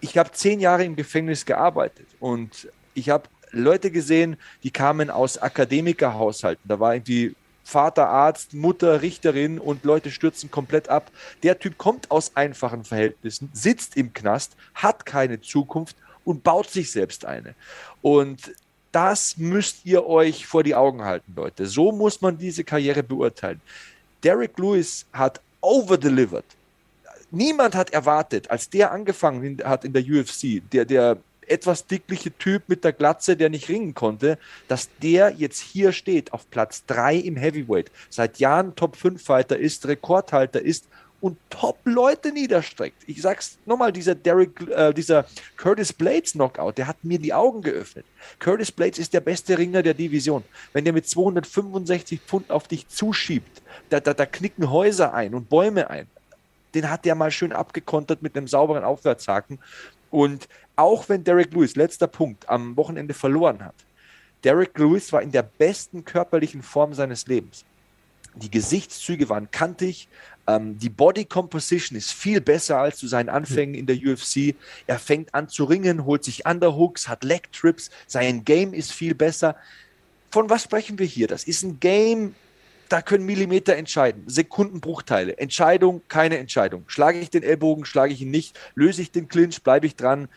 Ich 0.00 0.16
habe 0.16 0.30
zehn 0.32 0.58
Jahre 0.60 0.84
im 0.84 0.96
Gefängnis 0.96 1.44
gearbeitet 1.44 2.06
und 2.18 2.68
ich 2.94 3.10
habe 3.10 3.28
Leute 3.52 3.90
gesehen, 3.90 4.36
die 4.62 4.70
kamen 4.70 5.10
aus 5.10 5.36
Akademikerhaushalten. 5.36 6.66
Da 6.66 6.80
war 6.80 6.94
irgendwie 6.94 7.34
Vater 7.70 8.08
Arzt, 8.08 8.52
Mutter 8.52 9.00
Richterin 9.00 9.60
und 9.60 9.84
Leute 9.84 10.10
stürzen 10.10 10.50
komplett 10.50 10.88
ab. 10.88 11.12
Der 11.44 11.56
Typ 11.56 11.78
kommt 11.78 12.10
aus 12.10 12.32
einfachen 12.34 12.82
Verhältnissen, 12.82 13.48
sitzt 13.52 13.96
im 13.96 14.12
Knast, 14.12 14.56
hat 14.74 15.06
keine 15.06 15.40
Zukunft 15.40 15.96
und 16.24 16.42
baut 16.42 16.68
sich 16.68 16.90
selbst 16.90 17.24
eine. 17.24 17.54
Und 18.02 18.52
das 18.90 19.36
müsst 19.36 19.86
ihr 19.86 20.04
euch 20.04 20.46
vor 20.46 20.64
die 20.64 20.74
Augen 20.74 21.04
halten, 21.04 21.32
Leute. 21.36 21.66
So 21.66 21.92
muss 21.92 22.20
man 22.20 22.36
diese 22.36 22.64
Karriere 22.64 23.04
beurteilen. 23.04 23.60
Derek 24.24 24.58
Lewis 24.58 25.06
hat 25.12 25.40
overdelivered. 25.60 26.44
Niemand 27.30 27.76
hat 27.76 27.90
erwartet, 27.90 28.50
als 28.50 28.68
der 28.68 28.90
angefangen 28.90 29.58
hat 29.62 29.84
in 29.84 29.92
der 29.92 30.02
UFC, 30.02 30.60
der, 30.72 30.84
der 30.84 31.18
etwas 31.50 31.86
dickliche 31.86 32.36
Typ 32.36 32.64
mit 32.68 32.84
der 32.84 32.92
Glatze, 32.92 33.36
der 33.36 33.50
nicht 33.50 33.68
ringen 33.68 33.94
konnte, 33.94 34.38
dass 34.68 34.88
der 35.02 35.34
jetzt 35.36 35.60
hier 35.60 35.92
steht 35.92 36.32
auf 36.32 36.48
Platz 36.50 36.84
3 36.86 37.16
im 37.16 37.36
Heavyweight, 37.36 37.90
seit 38.08 38.38
Jahren 38.38 38.76
Top 38.76 38.96
5 38.96 39.22
Fighter 39.22 39.58
ist, 39.58 39.86
Rekordhalter 39.86 40.62
ist 40.62 40.86
und 41.20 41.36
Top-Leute 41.50 42.32
niederstreckt. 42.32 43.02
Ich 43.06 43.20
sag's 43.20 43.58
nochmal, 43.66 43.92
dieser 43.92 44.14
Derek, 44.14 44.60
äh, 44.70 44.92
dieser 44.92 45.26
Curtis 45.56 45.92
Blades 45.92 46.32
Knockout, 46.32 46.78
der 46.78 46.86
hat 46.86 47.04
mir 47.04 47.18
die 47.18 47.34
Augen 47.34 47.62
geöffnet. 47.62 48.06
Curtis 48.38 48.72
Blades 48.72 48.98
ist 48.98 49.12
der 49.12 49.20
beste 49.20 49.58
Ringer 49.58 49.82
der 49.82 49.94
Division. 49.94 50.44
Wenn 50.72 50.84
der 50.84 50.94
mit 50.94 51.06
265 51.08 52.20
Pfund 52.20 52.50
auf 52.50 52.68
dich 52.68 52.88
zuschiebt, 52.88 53.60
da, 53.90 54.00
da, 54.00 54.14
da 54.14 54.24
knicken 54.26 54.70
Häuser 54.70 55.12
ein 55.12 55.34
und 55.34 55.48
Bäume 55.48 55.90
ein. 55.90 56.06
Den 56.74 56.88
hat 56.88 57.04
der 57.04 57.14
mal 57.16 57.30
schön 57.30 57.52
abgekontert 57.52 58.22
mit 58.22 58.36
einem 58.36 58.46
sauberen 58.46 58.84
Aufwärtshaken. 58.84 59.58
Und 60.10 60.48
auch 60.76 61.08
wenn 61.08 61.24
Derek 61.24 61.52
Lewis, 61.52 61.76
letzter 61.76 62.06
Punkt, 62.06 62.48
am 62.48 62.76
Wochenende 62.76 63.14
verloren 63.14 63.64
hat, 63.64 63.74
Derek 64.44 64.78
Lewis 64.78 65.12
war 65.12 65.22
in 65.22 65.32
der 65.32 65.42
besten 65.42 66.04
körperlichen 66.04 66.62
Form 66.62 66.94
seines 66.94 67.26
Lebens. 67.26 67.64
Die 68.34 68.50
Gesichtszüge 68.50 69.28
waren 69.28 69.50
kantig. 69.50 70.08
Ähm, 70.46 70.78
die 70.78 70.88
Body 70.88 71.24
Composition 71.24 71.98
ist 71.98 72.12
viel 72.12 72.40
besser 72.40 72.78
als 72.78 72.96
zu 72.96 73.08
seinen 73.08 73.28
Anfängen 73.28 73.74
in 73.74 73.86
der 73.86 73.96
UFC. 73.96 74.54
Er 74.86 74.98
fängt 74.98 75.34
an 75.34 75.48
zu 75.48 75.64
ringen, 75.64 76.04
holt 76.04 76.24
sich 76.24 76.46
Underhooks, 76.46 77.08
hat 77.08 77.24
Leg 77.24 77.52
Trips. 77.52 77.90
Sein 78.06 78.44
Game 78.44 78.72
ist 78.72 78.92
viel 78.92 79.14
besser. 79.14 79.56
Von 80.30 80.48
was 80.48 80.62
sprechen 80.62 80.98
wir 80.98 81.06
hier? 81.06 81.26
Das 81.26 81.44
ist 81.44 81.64
ein 81.64 81.80
Game, 81.80 82.34
da 82.90 83.00
können 83.02 83.24
Millimeter 83.24 83.76
entscheiden, 83.76 84.24
Sekundenbruchteile. 84.26 85.38
Entscheidung, 85.38 86.02
keine 86.08 86.38
Entscheidung. 86.38 86.82
Schlage 86.88 87.20
ich 87.20 87.30
den 87.30 87.44
Ellbogen, 87.44 87.84
schlage 87.84 88.12
ich 88.12 88.20
ihn 88.20 88.32
nicht, 88.32 88.58
löse 88.74 89.00
ich 89.00 89.12
den 89.12 89.28
Clinch, 89.28 89.62
bleibe 89.62 89.86
ich 89.86 89.94
dran. 89.94 90.28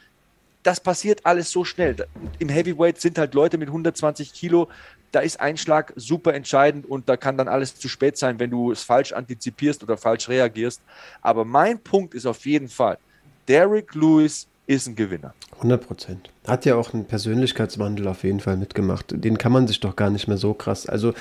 Das 0.61 0.79
passiert 0.79 1.25
alles 1.25 1.49
so 1.49 1.65
schnell. 1.65 1.95
Im 2.37 2.49
Heavyweight 2.49 3.01
sind 3.01 3.17
halt 3.17 3.33
Leute 3.33 3.57
mit 3.57 3.69
120 3.69 4.33
Kilo, 4.33 4.69
da 5.11 5.19
ist 5.19 5.39
ein 5.39 5.57
Schlag 5.57 5.93
super 5.95 6.35
entscheidend 6.35 6.85
und 6.85 7.09
da 7.09 7.17
kann 7.17 7.37
dann 7.37 7.47
alles 7.47 7.75
zu 7.75 7.89
spät 7.89 8.17
sein, 8.17 8.39
wenn 8.39 8.51
du 8.51 8.71
es 8.71 8.83
falsch 8.83 9.13
antizipierst 9.13 9.81
oder 9.83 9.97
falsch 9.97 10.29
reagierst. 10.29 10.81
Aber 11.21 11.45
mein 11.45 11.79
Punkt 11.79 12.13
ist 12.13 12.27
auf 12.27 12.45
jeden 12.45 12.69
Fall, 12.69 12.99
Derek 13.47 13.95
Lewis 13.95 14.47
ist 14.65 14.87
ein 14.87 14.95
Gewinner. 14.95 15.33
100 15.55 15.85
Prozent. 15.85 16.29
Hat 16.47 16.65
ja 16.65 16.75
auch 16.75 16.93
einen 16.93 17.05
Persönlichkeitswandel 17.05 18.07
auf 18.07 18.23
jeden 18.23 18.39
Fall 18.39 18.57
mitgemacht. 18.57 19.07
Den 19.09 19.37
kann 19.37 19.51
man 19.51 19.67
sich 19.67 19.79
doch 19.79 19.95
gar 19.95 20.09
nicht 20.09 20.27
mehr 20.27 20.37
so 20.37 20.53
krass. 20.53 20.87
Also, 20.87 21.13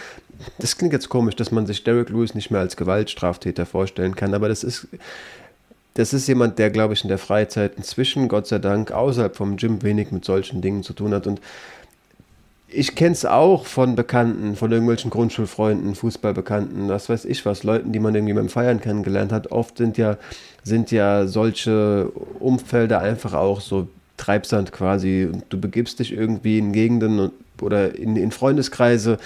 das 0.59 0.79
klingt 0.79 0.93
jetzt 0.93 1.09
komisch, 1.09 1.37
dass 1.37 1.51
man 1.51 1.67
sich 1.67 1.85
Derek 1.85 2.09
Lewis 2.09 2.35
nicht 2.35 2.51
mehr 2.51 2.61
als 2.61 2.77
Gewaltstraftäter 2.77 3.67
vorstellen 3.67 4.17
kann, 4.17 4.35
aber 4.35 4.49
das 4.49 4.65
ist. 4.65 4.89
Das 5.95 6.15
ist 6.15 6.27
jemand, 6.27 6.59
der, 6.59 6.71
glaube 6.71 6.95
ich, 6.95 7.03
in 7.03 7.09
der 7.09 7.19
Freizeit 7.19 7.75
inzwischen, 7.77 8.29
Gott 8.29 8.47
sei 8.47 8.59
Dank, 8.59 8.93
außerhalb 8.93 9.37
vom 9.37 9.59
Gym 9.59 9.83
wenig 9.83 10.11
mit 10.11 10.25
solchen 10.25 10.63
Dingen 10.63 10.83
zu 10.83 10.95
tun 10.95 11.13
hat. 11.13 11.27
Und 11.27 11.39
ich 12.73 12.95
kenne 12.95 13.13
es 13.13 13.25
auch 13.25 13.67
von 13.67 13.95
Bekannten, 13.95 14.57
von 14.57 14.73
irgendwelchen 14.73 15.11
Grundschulfreunden, 15.11 15.95
Fußballbekannten, 15.95 16.89
was 16.89 17.09
weiß 17.09 17.25
ich 17.25 17.45
was, 17.45 17.63
Leuten, 17.63 17.93
die 17.93 17.99
man 17.99 18.15
irgendwie 18.15 18.35
beim 18.35 18.49
Feiern 18.49 18.81
kennengelernt 18.81 19.33
hat. 19.33 19.53
Oft 19.53 19.79
sind 19.79 19.99
ja, 19.99 20.17
sind 20.63 20.91
ja 20.91 21.27
solche 21.27 22.11
Umfelder 22.41 23.01
einfach 23.01 23.35
auch 23.35 23.61
so 23.61 23.89
Treibsand 24.17 24.73
quasi. 24.73 25.31
Du 25.49 25.61
begibst 25.61 25.99
dich 25.99 26.13
irgendwie 26.13 26.59
in 26.59 26.73
Gegenden 26.73 27.31
oder 27.61 27.95
in, 27.97 28.17
in 28.17 28.31
Freundeskreise, 28.31 29.19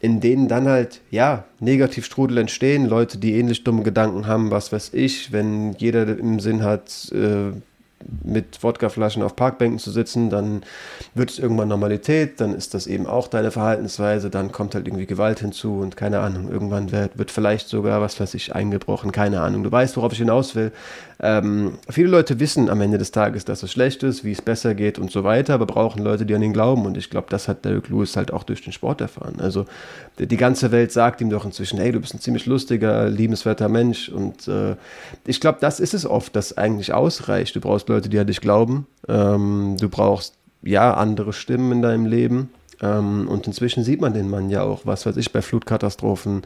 in 0.00 0.20
denen 0.20 0.48
dann 0.48 0.66
halt, 0.66 1.00
ja, 1.10 1.44
Negativstrudel 1.60 2.38
entstehen, 2.38 2.86
Leute, 2.86 3.18
die 3.18 3.34
ähnlich 3.34 3.64
dumme 3.64 3.82
Gedanken 3.82 4.26
haben, 4.26 4.50
was 4.50 4.72
weiß 4.72 4.94
ich, 4.94 5.32
wenn 5.32 5.74
jeder 5.74 6.06
im 6.18 6.40
Sinn 6.40 6.62
hat, 6.62 7.12
äh, 7.12 7.52
mit 8.22 8.62
Wodkaflaschen 8.62 9.22
auf 9.22 9.36
Parkbänken 9.36 9.78
zu 9.78 9.90
sitzen, 9.90 10.30
dann 10.30 10.62
wird 11.14 11.30
es 11.30 11.38
irgendwann 11.38 11.68
Normalität, 11.68 12.40
dann 12.40 12.54
ist 12.54 12.74
das 12.74 12.86
eben 12.86 13.06
auch 13.06 13.28
deine 13.28 13.50
Verhaltensweise, 13.50 14.30
dann 14.30 14.52
kommt 14.52 14.74
halt 14.74 14.86
irgendwie 14.86 15.06
Gewalt 15.06 15.40
hinzu 15.40 15.80
und 15.80 15.96
keine 15.96 16.20
Ahnung, 16.20 16.50
irgendwann 16.50 16.92
wird, 16.92 17.18
wird 17.18 17.30
vielleicht 17.30 17.68
sogar, 17.68 18.00
was 18.00 18.18
weiß 18.18 18.34
ich, 18.34 18.54
eingebrochen, 18.54 19.12
keine 19.12 19.40
Ahnung. 19.40 19.62
Du 19.62 19.72
weißt, 19.72 19.96
worauf 19.96 20.12
ich 20.12 20.18
hinaus 20.18 20.54
will. 20.54 20.72
Ähm, 21.22 21.78
viele 21.90 22.08
Leute 22.08 22.40
wissen 22.40 22.70
am 22.70 22.80
Ende 22.80 22.96
des 22.96 23.10
Tages, 23.10 23.44
dass 23.44 23.62
es 23.62 23.70
schlecht 23.70 24.02
ist, 24.02 24.24
wie 24.24 24.32
es 24.32 24.40
besser 24.40 24.74
geht 24.74 24.98
und 24.98 25.10
so 25.10 25.22
weiter, 25.22 25.52
aber 25.52 25.66
brauchen 25.66 26.02
Leute, 26.02 26.24
die 26.24 26.34
an 26.34 26.42
ihn 26.42 26.54
glauben 26.54 26.86
und 26.86 26.96
ich 26.96 27.10
glaube, 27.10 27.26
das 27.28 27.46
hat 27.46 27.64
Derek 27.64 27.88
Lewis 27.88 28.16
halt 28.16 28.32
auch 28.32 28.42
durch 28.42 28.62
den 28.62 28.72
Sport 28.72 29.02
erfahren. 29.02 29.34
Also 29.38 29.66
die 30.18 30.36
ganze 30.38 30.72
Welt 30.72 30.92
sagt 30.92 31.20
ihm 31.20 31.28
doch 31.28 31.44
inzwischen, 31.44 31.78
hey, 31.78 31.92
du 31.92 32.00
bist 32.00 32.14
ein 32.14 32.20
ziemlich 32.20 32.46
lustiger, 32.46 33.08
liebenswerter 33.10 33.68
Mensch 33.68 34.08
und 34.08 34.48
äh, 34.48 34.76
ich 35.26 35.40
glaube, 35.40 35.58
das 35.60 35.78
ist 35.78 35.92
es 35.92 36.06
oft, 36.06 36.34
das 36.34 36.56
eigentlich 36.56 36.94
ausreicht. 36.94 37.54
Du 37.54 37.60
brauchst 37.60 37.89
Leute, 37.90 38.08
die 38.08 38.18
an 38.18 38.26
dich 38.26 38.40
glauben. 38.40 38.86
Ähm, 39.08 39.76
du 39.78 39.88
brauchst 39.88 40.34
ja 40.62 40.94
andere 40.94 41.32
Stimmen 41.32 41.72
in 41.72 41.82
deinem 41.82 42.06
Leben. 42.06 42.50
Ähm, 42.82 43.28
und 43.28 43.46
inzwischen 43.46 43.84
sieht 43.84 44.00
man 44.00 44.14
den 44.14 44.30
Mann 44.30 44.50
ja 44.50 44.62
auch, 44.62 44.82
was 44.84 45.04
weiß 45.04 45.16
ich, 45.16 45.32
bei 45.32 45.42
Flutkatastrophen 45.42 46.42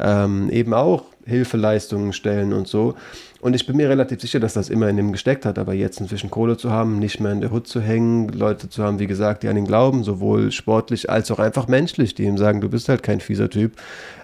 ähm, 0.00 0.50
eben 0.50 0.74
auch 0.74 1.04
Hilfeleistungen 1.26 2.12
stellen 2.12 2.52
und 2.52 2.68
so. 2.68 2.96
Und 3.40 3.54
ich 3.54 3.66
bin 3.66 3.76
mir 3.76 3.88
relativ 3.88 4.20
sicher, 4.20 4.40
dass 4.40 4.54
das 4.54 4.70
immer 4.70 4.88
in 4.88 4.98
ihm 4.98 5.12
gesteckt 5.12 5.44
hat, 5.44 5.58
aber 5.58 5.74
jetzt 5.74 6.00
inzwischen 6.00 6.30
Kohle 6.30 6.56
zu 6.56 6.70
haben, 6.70 6.98
nicht 6.98 7.20
mehr 7.20 7.32
in 7.32 7.40
der 7.40 7.50
Hut 7.50 7.68
zu 7.68 7.80
hängen, 7.80 8.28
Leute 8.28 8.68
zu 8.68 8.82
haben, 8.82 8.98
wie 8.98 9.06
gesagt, 9.06 9.42
die 9.42 9.48
an 9.48 9.56
ihn 9.56 9.66
glauben, 9.66 10.02
sowohl 10.02 10.50
sportlich 10.50 11.10
als 11.10 11.30
auch 11.30 11.38
einfach 11.38 11.68
menschlich, 11.68 12.14
die 12.14 12.24
ihm 12.24 12.38
sagen, 12.38 12.60
du 12.60 12.68
bist 12.68 12.88
halt 12.88 13.02
kein 13.02 13.20
fieser 13.20 13.50
Typ, 13.50 13.72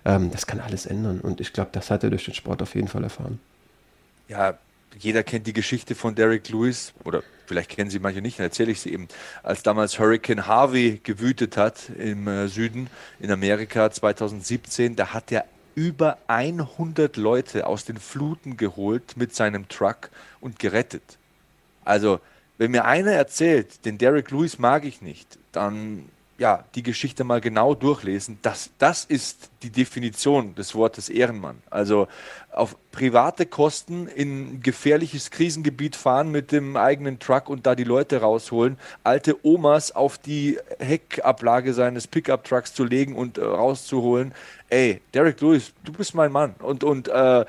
ähm, 0.05 0.31
das 0.33 0.47
kann 0.47 0.61
alles 0.61 0.87
ändern. 0.87 1.21
Und 1.21 1.41
ich 1.41 1.53
glaube, 1.53 1.71
das 1.73 1.91
hat 1.91 2.03
er 2.03 2.11
durch 2.11 2.25
den 2.25 2.35
Sport 2.35 2.63
auf 2.63 2.75
jeden 2.75 2.89
Fall 2.89 3.05
erfahren. 3.05 3.39
Ja, 4.29 4.55
jeder 4.99 5.23
kennt 5.23 5.47
die 5.47 5.53
Geschichte 5.53 5.95
von 5.95 6.15
Derek 6.15 6.49
Lewis 6.49 6.93
oder 7.05 7.23
vielleicht 7.47 7.71
kennen 7.71 7.91
sie 7.91 7.99
manche 7.99 8.23
nicht, 8.23 8.39
dann 8.39 8.47
erzähle 8.47 8.73
ich 8.73 8.81
sie 8.81 8.93
eben. 8.93 9.09
Als 9.43 9.63
damals 9.63 9.99
Hurricane 9.99 10.47
Harvey 10.47 11.01
gewütet 11.03 11.57
hat 11.57 11.91
im 11.99 12.29
äh, 12.29 12.49
Süden 12.49 12.89
in 13.21 13.31
Amerika 13.31 13.91
2017, 13.91 14.97
da 14.97 15.13
hat 15.13 15.33
er 15.33 15.45
über 15.75 16.19
100 16.27 17.17
Leute 17.17 17.67
aus 17.67 17.85
den 17.85 17.97
Fluten 17.97 18.57
geholt 18.57 19.17
mit 19.17 19.35
seinem 19.35 19.69
Truck 19.69 20.11
und 20.41 20.59
gerettet. 20.59 21.19
Also, 21.85 22.21
wenn 22.59 22.71
mir 22.71 22.85
einer 22.85 23.13
erzählt, 23.13 23.85
den 23.85 23.99
Derek 23.99 24.31
Lewis 24.31 24.59
mag 24.59 24.85
ich 24.85 25.01
nicht, 25.01 25.39
dann 25.53 26.09
ja, 26.43 26.65
die 26.75 26.83
Geschichte 26.83 27.23
mal 27.23 27.41
genau 27.41 27.73
durchlesen, 27.73 28.37
das, 28.43 28.71
das 28.79 29.05
ist 29.05 29.49
die 29.63 29.71
Definition 29.71 30.57
des 30.57 30.75
Wortes 30.75 31.09
Ehrenmann. 31.09 31.63
Also 31.71 32.09
auf 32.51 32.75
private 32.91 33.47
Kosten 33.47 34.09
in 34.09 34.61
gefährliches 34.61 35.31
Krisengebiet 35.31 35.95
fahren 35.95 36.33
mit 36.33 36.51
dem 36.51 36.77
eigenen 36.77 37.21
Truck 37.21 37.49
und 37.49 37.65
da 37.65 37.77
die 37.77 37.85
Leute 37.85 38.23
rausholen, 38.23 38.77
alte 39.05 39.37
Omas 39.47 39.93
auf 39.93 40.19
die 40.19 40.59
Heckablage 40.81 41.75
seines 41.75 42.09
Pickup-Trucks 42.09 42.75
zu 42.75 42.83
legen 42.83 43.15
und 43.15 43.39
äh, 43.39 43.45
rauszuholen. 43.45 44.35
Ey, 44.69 45.01
Derek 45.15 45.41
Lewis, 45.41 45.73
du 45.85 45.93
bist 45.93 46.13
mein 46.17 46.33
Mann. 46.33 46.57
Und, 46.59 46.83
und 46.83 47.07
äh, 47.07 47.45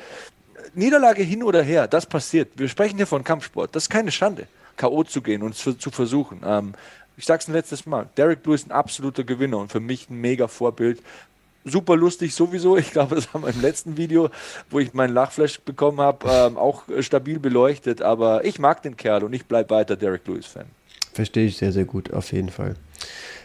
Niederlage 0.76 1.24
hin 1.24 1.42
oder 1.42 1.64
her, 1.64 1.88
das 1.88 2.06
passiert. 2.06 2.52
Wir 2.58 2.70
sprechen 2.70 2.98
hier 2.98 3.08
von 3.08 3.24
Kampfsport. 3.24 3.76
Das 3.76 3.86
ist 3.86 3.90
keine 3.90 4.12
Schande, 4.12 4.46
K.O. 4.78 5.04
zu 5.04 5.24
gehen 5.24 5.42
und 5.42 5.56
zu, 5.56 5.74
zu 5.74 5.90
versuchen. 5.90 6.42
Ähm, 6.46 6.76
ich 7.18 7.26
sag's 7.26 7.48
ein 7.48 7.54
letztes 7.54 7.86
Mal, 7.86 8.08
Derek 8.18 8.46
Lewis 8.46 8.66
ein 8.66 8.72
absoluter 8.72 9.24
Gewinner 9.24 9.58
und 9.58 9.72
für 9.72 9.80
mich 9.80 10.10
ein 10.10 10.20
mega 10.20 10.48
Vorbild. 10.48 11.02
Super 11.66 11.96
lustig 11.96 12.36
sowieso. 12.36 12.78
Ich 12.84 12.92
glaube, 12.92 13.16
das 13.16 13.34
haben 13.34 13.44
wir 13.44 13.50
im 13.50 13.62
letzten 13.62 13.98
Video, 13.98 14.30
wo 14.70 14.80
ich 14.80 14.94
meinen 14.94 15.14
Lachflash 15.14 15.62
bekommen 15.62 16.02
habe, 16.02 16.28
ähm, 16.30 16.58
auch 16.58 16.84
stabil 17.00 17.40
beleuchtet. 17.40 18.02
Aber 18.02 18.44
ich 18.44 18.60
mag 18.60 18.82
den 18.82 18.98
Kerl 18.98 19.24
und 19.24 19.34
ich 19.34 19.46
bleibe 19.46 19.70
weiter 19.70 19.96
Derek 19.96 20.28
Lewis-Fan. 20.28 20.66
Verstehe 21.14 21.46
ich 21.46 21.58
sehr, 21.58 21.72
sehr 21.72 21.86
gut, 21.86 22.12
auf 22.12 22.34
jeden 22.34 22.50
Fall. 22.50 22.76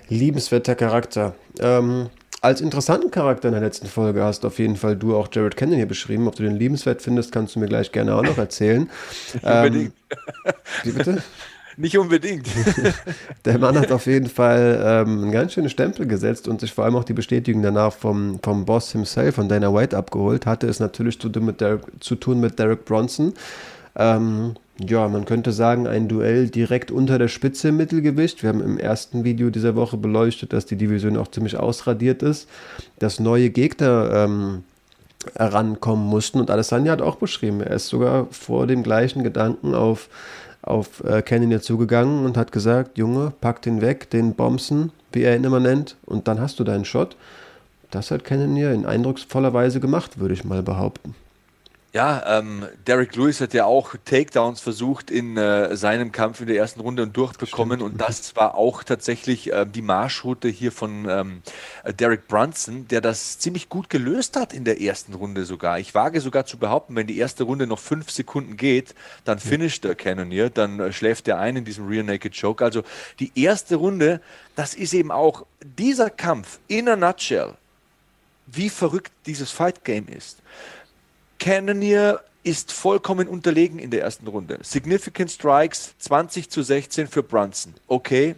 Liebenswerter 0.08 0.74
Charakter. 0.74 1.34
Ähm, 1.60 2.08
als 2.40 2.60
interessanten 2.60 3.10
Charakter 3.10 3.48
in 3.48 3.54
der 3.54 3.62
letzten 3.62 3.88
Folge 3.88 4.22
hast 4.22 4.44
auf 4.44 4.58
jeden 4.58 4.76
Fall 4.76 4.96
du 4.96 5.16
auch 5.16 5.28
Jared 5.30 5.56
Cannon 5.56 5.76
hier 5.76 5.86
beschrieben. 5.86 6.28
Ob 6.28 6.36
du 6.36 6.44
den 6.44 6.56
liebenswert 6.56 7.02
findest, 7.02 7.32
kannst 7.32 7.56
du 7.56 7.60
mir 7.60 7.66
gleich 7.66 7.92
gerne 7.92 8.14
auch 8.14 8.22
noch 8.22 8.38
erzählen. 8.38 8.88
Unbedingt. 9.42 9.92
Ähm, 10.44 10.52
wie 10.84 10.92
bitte? 10.92 11.22
Nicht 11.78 11.96
unbedingt. 11.96 12.48
Der 13.44 13.56
Mann 13.58 13.78
hat 13.78 13.92
auf 13.92 14.06
jeden 14.06 14.28
Fall 14.28 14.82
ähm, 14.84 15.22
einen 15.22 15.32
ganz 15.32 15.52
schönen 15.52 15.70
Stempel 15.70 16.08
gesetzt 16.08 16.48
und 16.48 16.60
sich 16.60 16.72
vor 16.72 16.84
allem 16.84 16.96
auch 16.96 17.04
die 17.04 17.12
Bestätigung 17.12 17.62
danach 17.62 17.92
vom, 17.92 18.40
vom 18.42 18.64
Boss 18.64 18.90
himself, 18.90 19.36
von 19.36 19.48
Dana 19.48 19.72
White, 19.72 19.96
abgeholt. 19.96 20.44
Hatte 20.44 20.66
es 20.66 20.80
natürlich 20.80 21.20
zu 21.20 21.28
tun 21.28 21.44
mit 21.44 21.60
Derek, 21.60 21.82
zu 22.00 22.16
tun 22.16 22.40
mit 22.40 22.58
Derek 22.58 22.84
Bronson. 22.84 23.32
Ähm, 23.94 24.56
ja, 24.80 25.06
man 25.06 25.24
könnte 25.24 25.52
sagen, 25.52 25.86
ein 25.86 26.08
Duell 26.08 26.48
direkt 26.48 26.90
unter 26.90 27.16
der 27.16 27.28
Spitze 27.28 27.68
im 27.68 27.76
Mittelgewicht. 27.76 28.42
Wir 28.42 28.48
haben 28.48 28.60
im 28.60 28.78
ersten 28.78 29.22
Video 29.22 29.50
dieser 29.50 29.76
Woche 29.76 29.96
beleuchtet, 29.96 30.52
dass 30.52 30.66
die 30.66 30.76
Division 30.76 31.16
auch 31.16 31.28
ziemlich 31.28 31.56
ausradiert 31.56 32.24
ist, 32.24 32.48
dass 32.98 33.20
neue 33.20 33.50
Gegner 33.50 34.10
ähm, 34.12 34.64
herankommen 35.36 36.06
mussten. 36.06 36.40
Und 36.40 36.50
Alessandro 36.50 36.90
hat 36.90 37.02
auch 37.02 37.16
beschrieben, 37.16 37.60
er 37.60 37.76
ist 37.76 37.86
sogar 37.86 38.26
vor 38.32 38.66
dem 38.66 38.82
gleichen 38.82 39.22
Gedanken 39.22 39.74
auf 39.74 40.08
auf 40.62 41.02
äh, 41.04 41.22
Canyon 41.22 41.60
zugegangen 41.60 42.24
und 42.24 42.36
hat 42.36 42.52
gesagt, 42.52 42.98
Junge, 42.98 43.32
pack 43.40 43.62
den 43.62 43.80
weg, 43.80 44.10
den 44.10 44.34
Bombsen, 44.34 44.92
wie 45.12 45.22
er 45.22 45.36
ihn 45.36 45.44
immer 45.44 45.60
nennt, 45.60 45.96
und 46.04 46.28
dann 46.28 46.40
hast 46.40 46.58
du 46.58 46.64
deinen 46.64 46.84
Shot. 46.84 47.16
Das 47.90 48.10
hat 48.10 48.24
Canyon 48.24 48.74
in 48.74 48.86
eindrucksvoller 48.86 49.54
Weise 49.54 49.80
gemacht, 49.80 50.18
würde 50.18 50.34
ich 50.34 50.44
mal 50.44 50.62
behaupten. 50.62 51.14
Ja, 51.94 52.38
ähm, 52.38 52.66
Derek 52.86 53.16
Lewis 53.16 53.40
hat 53.40 53.54
ja 53.54 53.64
auch 53.64 53.94
Takedowns 54.04 54.60
versucht 54.60 55.10
in 55.10 55.38
äh, 55.38 55.74
seinem 55.74 56.12
Kampf 56.12 56.42
in 56.42 56.46
der 56.46 56.56
ersten 56.56 56.80
Runde 56.80 57.02
und 57.02 57.16
durchbekommen. 57.16 57.78
Stimmt. 57.78 57.92
Und 57.92 58.00
das 58.00 58.36
war 58.36 58.56
auch 58.56 58.84
tatsächlich 58.84 59.50
äh, 59.50 59.64
die 59.64 59.80
Marschroute 59.80 60.48
hier 60.48 60.70
von 60.70 61.08
ähm, 61.08 61.42
Derek 61.98 62.28
Brunson, 62.28 62.86
der 62.88 63.00
das 63.00 63.38
ziemlich 63.38 63.70
gut 63.70 63.88
gelöst 63.88 64.36
hat 64.36 64.52
in 64.52 64.64
der 64.64 64.82
ersten 64.82 65.14
Runde 65.14 65.46
sogar. 65.46 65.78
Ich 65.78 65.94
wage 65.94 66.20
sogar 66.20 66.44
zu 66.44 66.58
behaupten, 66.58 66.94
wenn 66.94 67.06
die 67.06 67.16
erste 67.16 67.44
Runde 67.44 67.66
noch 67.66 67.78
fünf 67.78 68.10
Sekunden 68.10 68.58
geht, 68.58 68.94
dann 69.24 69.38
finisht 69.38 69.84
der 69.84 69.94
Cannonier, 69.94 70.50
dann 70.50 70.80
äh, 70.80 70.92
schläft 70.92 71.26
er 71.26 71.38
ein 71.38 71.56
in 71.56 71.64
diesem 71.64 71.88
Rear 71.88 72.04
Naked 72.04 72.38
Choke. 72.38 72.62
Also 72.62 72.82
die 73.18 73.32
erste 73.34 73.76
Runde, 73.76 74.20
das 74.56 74.74
ist 74.74 74.92
eben 74.92 75.10
auch 75.10 75.46
dieser 75.62 76.10
Kampf 76.10 76.58
in 76.68 76.86
a 76.86 76.96
nutshell, 76.96 77.54
wie 78.46 78.68
verrückt 78.68 79.12
dieses 79.24 79.50
Fight 79.50 79.84
Game 79.84 80.06
ist. 80.08 80.38
Cannonier 81.48 82.20
ist 82.42 82.72
vollkommen 82.72 83.26
unterlegen 83.26 83.78
in 83.78 83.90
der 83.90 84.02
ersten 84.02 84.26
Runde. 84.26 84.58
Significant 84.60 85.30
Strikes 85.30 85.94
20 85.98 86.50
zu 86.50 86.62
16 86.62 87.06
für 87.06 87.22
Brunson. 87.22 87.72
Okay, 87.86 88.34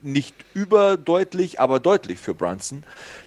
nicht 0.00 0.34
überdeutlich, 0.54 1.60
aber 1.60 1.78
deutlich 1.78 2.18
für 2.18 2.32
Brunson. 2.32 2.82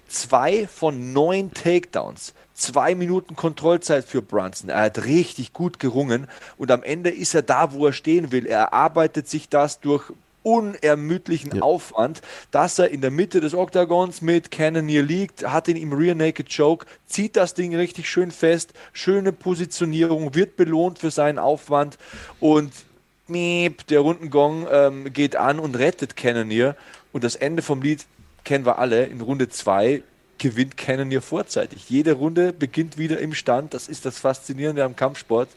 Zwei 0.08 0.66
von 0.66 1.12
neun 1.12 1.54
Takedowns. 1.54 2.34
zwei 2.52 2.96
Minuten 2.96 3.36
Kontrollzeit 3.36 4.06
für 4.06 4.22
Brunson. 4.22 4.70
Er 4.70 4.80
hat 4.80 5.04
richtig 5.04 5.52
gut 5.52 5.78
gerungen 5.78 6.26
und 6.56 6.72
am 6.72 6.82
Ende 6.82 7.10
ist 7.10 7.32
er 7.32 7.42
da, 7.42 7.72
wo 7.72 7.86
er 7.86 7.92
stehen 7.92 8.32
will. 8.32 8.44
Er 8.44 8.72
arbeitet 8.72 9.28
sich 9.28 9.48
das 9.48 9.78
durch 9.78 10.12
unermüdlichen 10.42 11.56
ja. 11.56 11.62
Aufwand, 11.62 12.22
dass 12.50 12.78
er 12.78 12.90
in 12.90 13.00
der 13.00 13.10
Mitte 13.10 13.40
des 13.40 13.54
Oktagons 13.54 14.22
mit 14.22 14.50
Cannonier 14.50 15.02
liegt, 15.02 15.46
hat 15.46 15.68
ihn 15.68 15.76
im 15.76 15.92
Rear 15.92 16.14
Naked 16.14 16.54
Choke, 16.54 16.86
zieht 17.06 17.36
das 17.36 17.54
Ding 17.54 17.74
richtig 17.74 18.08
schön 18.08 18.30
fest, 18.30 18.72
schöne 18.92 19.32
Positionierung, 19.32 20.34
wird 20.34 20.56
belohnt 20.56 20.98
für 20.98 21.10
seinen 21.10 21.38
Aufwand 21.38 21.98
und 22.40 22.72
miep, 23.26 23.86
der 23.88 24.00
Rundengong 24.00 24.66
ähm, 24.70 25.12
geht 25.12 25.36
an 25.36 25.58
und 25.58 25.76
rettet 25.76 26.16
Cannonier 26.16 26.76
und 27.12 27.24
das 27.24 27.36
Ende 27.36 27.62
vom 27.62 27.82
Lied 27.82 28.06
kennen 28.44 28.64
wir 28.64 28.78
alle 28.78 29.04
in 29.06 29.20
Runde 29.20 29.48
2 29.48 30.02
gewinnt 30.38 30.76
Cannonier 30.76 31.22
vorzeitig. 31.22 31.88
Jede 31.90 32.12
Runde 32.12 32.52
beginnt 32.52 32.98
wieder 32.98 33.18
im 33.18 33.34
Stand. 33.34 33.74
Das 33.74 33.88
ist 33.88 34.04
das 34.04 34.18
Faszinierende 34.18 34.84
am 34.84 34.96
Kampfsport. 34.96 35.48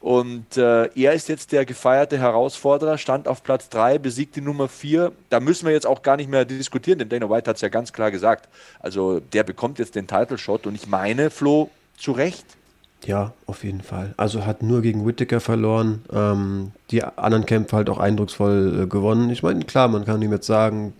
Und 0.00 0.56
äh, 0.56 0.86
er 0.94 1.12
ist 1.12 1.28
jetzt 1.28 1.52
der 1.52 1.64
gefeierte 1.64 2.18
Herausforderer, 2.18 2.98
stand 2.98 3.26
auf 3.28 3.42
Platz 3.42 3.68
3, 3.70 3.98
besiegt 3.98 4.36
die 4.36 4.40
Nummer 4.40 4.68
4. 4.68 5.12
Da 5.30 5.40
müssen 5.40 5.66
wir 5.66 5.72
jetzt 5.72 5.86
auch 5.86 6.02
gar 6.02 6.16
nicht 6.16 6.28
mehr 6.28 6.44
diskutieren, 6.44 6.98
denn 6.98 7.08
Dana 7.08 7.30
White 7.30 7.48
hat 7.48 7.56
es 7.56 7.62
ja 7.62 7.68
ganz 7.68 7.92
klar 7.92 8.10
gesagt. 8.10 8.48
Also 8.80 9.20
der 9.20 9.44
bekommt 9.44 9.78
jetzt 9.78 9.94
den 9.94 10.06
Title 10.06 10.38
Shot 10.38 10.66
und 10.66 10.74
ich 10.74 10.86
meine, 10.86 11.30
Flo, 11.30 11.70
zu 11.96 12.12
Recht. 12.12 12.44
Ja, 13.06 13.32
auf 13.46 13.64
jeden 13.64 13.82
Fall. 13.82 14.14
Also 14.16 14.46
hat 14.46 14.62
nur 14.62 14.80
gegen 14.80 15.06
Whittaker 15.06 15.40
verloren. 15.40 16.02
Ähm, 16.12 16.72
die 16.90 17.02
anderen 17.04 17.44
Kämpfe 17.44 17.76
halt 17.76 17.90
auch 17.90 17.98
eindrucksvoll 17.98 18.82
äh, 18.82 18.86
gewonnen. 18.86 19.30
Ich 19.30 19.42
meine, 19.42 19.64
klar, 19.64 19.88
man 19.88 20.04
kann 20.04 20.22
ihm 20.22 20.32
jetzt 20.32 20.46
sagen, 20.46 20.94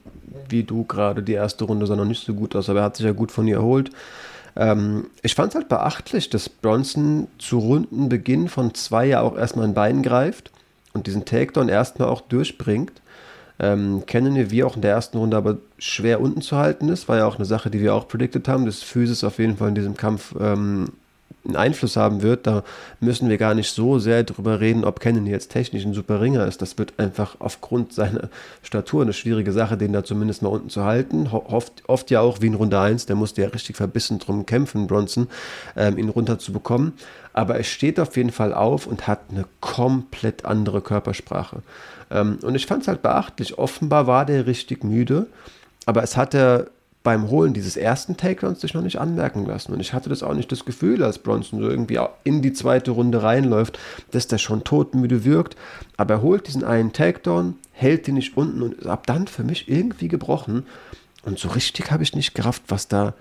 wie 0.49 0.64
du 0.64 0.85
gerade, 0.85 1.23
die 1.23 1.33
erste 1.33 1.64
Runde 1.64 1.87
sah 1.87 1.97
noch 1.97 2.05
nicht 2.05 2.25
so 2.25 2.35
gut 2.35 2.55
aus, 2.57 2.68
aber 2.68 2.81
er 2.81 2.85
hat 2.87 2.97
sich 2.97 3.07
ja 3.07 3.12
gut 3.12 3.33
von 3.33 3.47
ihr 3.47 3.57
erholt. 3.57 3.90
Ähm, 4.57 5.07
ich 5.23 5.35
fand 5.35 5.51
es 5.51 5.55
halt 5.57 5.68
beachtlich, 5.68 6.31
dass 6.31 6.49
Bronson 6.49 7.29
zu 7.38 7.59
Rundenbeginn 7.59 8.49
von 8.49 8.75
zwei 8.75 9.07
ja 9.07 9.20
auch 9.20 9.37
erstmal 9.37 9.66
ein 9.66 9.75
Bein 9.75 10.03
greift 10.03 10.51
und 10.92 11.07
diesen 11.07 11.25
Takedown 11.25 11.68
erstmal 11.68 12.09
auch 12.09 12.20
durchbringt. 12.20 12.92
Ähm, 13.59 14.05
kennen 14.07 14.35
wir 14.35 14.51
wie 14.51 14.64
auch 14.64 14.75
in 14.75 14.83
der 14.83 14.90
ersten 14.90 15.16
Runde 15.16 15.37
aber 15.37 15.59
schwer 15.79 16.20
unten 16.20 16.42
zu 16.42 16.57
halten 16.57 16.88
ist, 16.88 17.09
war 17.09 17.18
ja 17.18 17.27
auch 17.27 17.37
eine 17.37 17.44
Sache, 17.44 17.70
die 17.70 17.81
wir 17.81 17.94
auch 17.94 18.09
predicted 18.09 18.49
haben, 18.49 18.66
dass 18.66 18.83
Physis 18.83 19.23
auf 19.23 19.38
jeden 19.38 19.57
Fall 19.57 19.68
in 19.68 19.77
diesem 19.77 19.97
Kampf 19.97 20.35
ähm, 20.40 20.88
einen 21.44 21.56
Einfluss 21.56 21.96
haben 21.96 22.22
wird, 22.22 22.46
da 22.46 22.64
müssen 23.00 23.28
wir 23.28 23.37
gar 23.37 23.54
nicht 23.54 23.70
so 23.70 23.98
sehr 23.98 24.24
drüber 24.24 24.60
reden, 24.60 24.84
ob 24.84 25.00
Kennedy 25.00 25.30
jetzt 25.30 25.50
technisch 25.50 25.84
ein 25.84 25.92
super 25.92 26.20
Ringer 26.20 26.46
ist. 26.46 26.62
Das 26.62 26.78
wird 26.78 26.94
einfach 26.98 27.37
aufgrund 27.38 27.92
seiner 27.92 28.30
Statur 28.62 29.02
eine 29.02 29.12
schwierige 29.12 29.52
Sache, 29.52 29.76
den 29.76 29.92
da 29.92 30.04
zumindest 30.04 30.42
mal 30.42 30.48
unten 30.48 30.70
zu 30.70 30.84
halten. 30.84 31.26
Oft, 31.26 31.82
oft 31.87 32.10
ja 32.10 32.20
auch 32.20 32.40
wie 32.40 32.46
in 32.46 32.54
Runde 32.54 32.80
1, 32.80 33.06
der 33.06 33.16
musste 33.16 33.42
ja 33.42 33.48
richtig 33.48 33.76
verbissen 33.76 34.18
drum 34.18 34.46
kämpfen, 34.46 34.87
Bronson, 34.87 35.28
ähm, 35.76 35.98
ihn 35.98 36.08
runter 36.08 36.38
zu 36.38 36.52
bekommen. 36.52 36.94
Aber 37.32 37.56
er 37.56 37.64
steht 37.64 38.00
auf 38.00 38.16
jeden 38.16 38.32
Fall 38.32 38.54
auf 38.54 38.87
und 38.87 39.06
hat 39.06 39.20
eine 39.30 39.44
komplett 39.60 40.44
andere 40.44 40.80
Körpersprache. 40.80 41.62
Ähm, 42.10 42.38
und 42.42 42.54
ich 42.54 42.66
fand 42.66 42.82
es 42.82 42.88
halt 42.88 43.02
beachtlich. 43.02 43.58
Offenbar 43.58 44.06
war 44.06 44.24
der 44.24 44.46
richtig 44.46 44.82
müde, 44.84 45.26
aber 45.84 46.02
es 46.02 46.16
hat 46.16 46.34
er 46.34 46.68
beim 47.05 47.29
Holen 47.29 47.53
dieses 47.53 47.77
ersten 47.77 48.17
Takedowns 48.17 48.62
sich 48.62 48.73
noch 48.73 48.83
nicht 48.83 48.99
anmerken 48.99 49.45
lassen. 49.45 49.73
Und 49.73 49.81
ich 49.81 49.93
hatte 49.93 50.09
das 50.09 50.23
auch 50.23 50.33
nicht 50.33 50.51
das 50.51 50.64
Gefühl, 50.64 51.05
als 51.05 51.19
Bronson 51.19 51.61
so 51.61 51.69
irgendwie 51.69 52.01
in 52.25 52.40
die 52.40 52.55
zweite 52.55 52.93
Runde 52.93 53.23
reinläuft, 53.23 53.79
dass 54.11 54.27
der 54.27 54.38
schon 54.38 54.64
todmüde 54.64 55.23
wirkt. 55.23 55.55
Aber 55.99 56.14
er 56.14 56.23
holt 56.23 56.49
diesen 56.49 56.64
einen 56.64 56.95
Takedown, 56.95 57.57
hält 57.73 58.07
den 58.07 58.14
nicht 58.14 58.37
unten 58.38 58.62
und 58.62 58.79
ist 58.79 58.87
ab 58.87 59.07
dann 59.07 59.27
für 59.27 59.45
mich 59.45 59.69
irgendwie 59.69 60.09
gebrochen. 60.09 60.67
Und 61.25 61.38
so 61.38 61.49
richtig 61.49 61.90
habe 61.90 62.03
ich 62.03 62.14
nicht 62.14 62.35
gerafft, 62.35 62.62
was 62.69 62.88
da. 62.88 63.12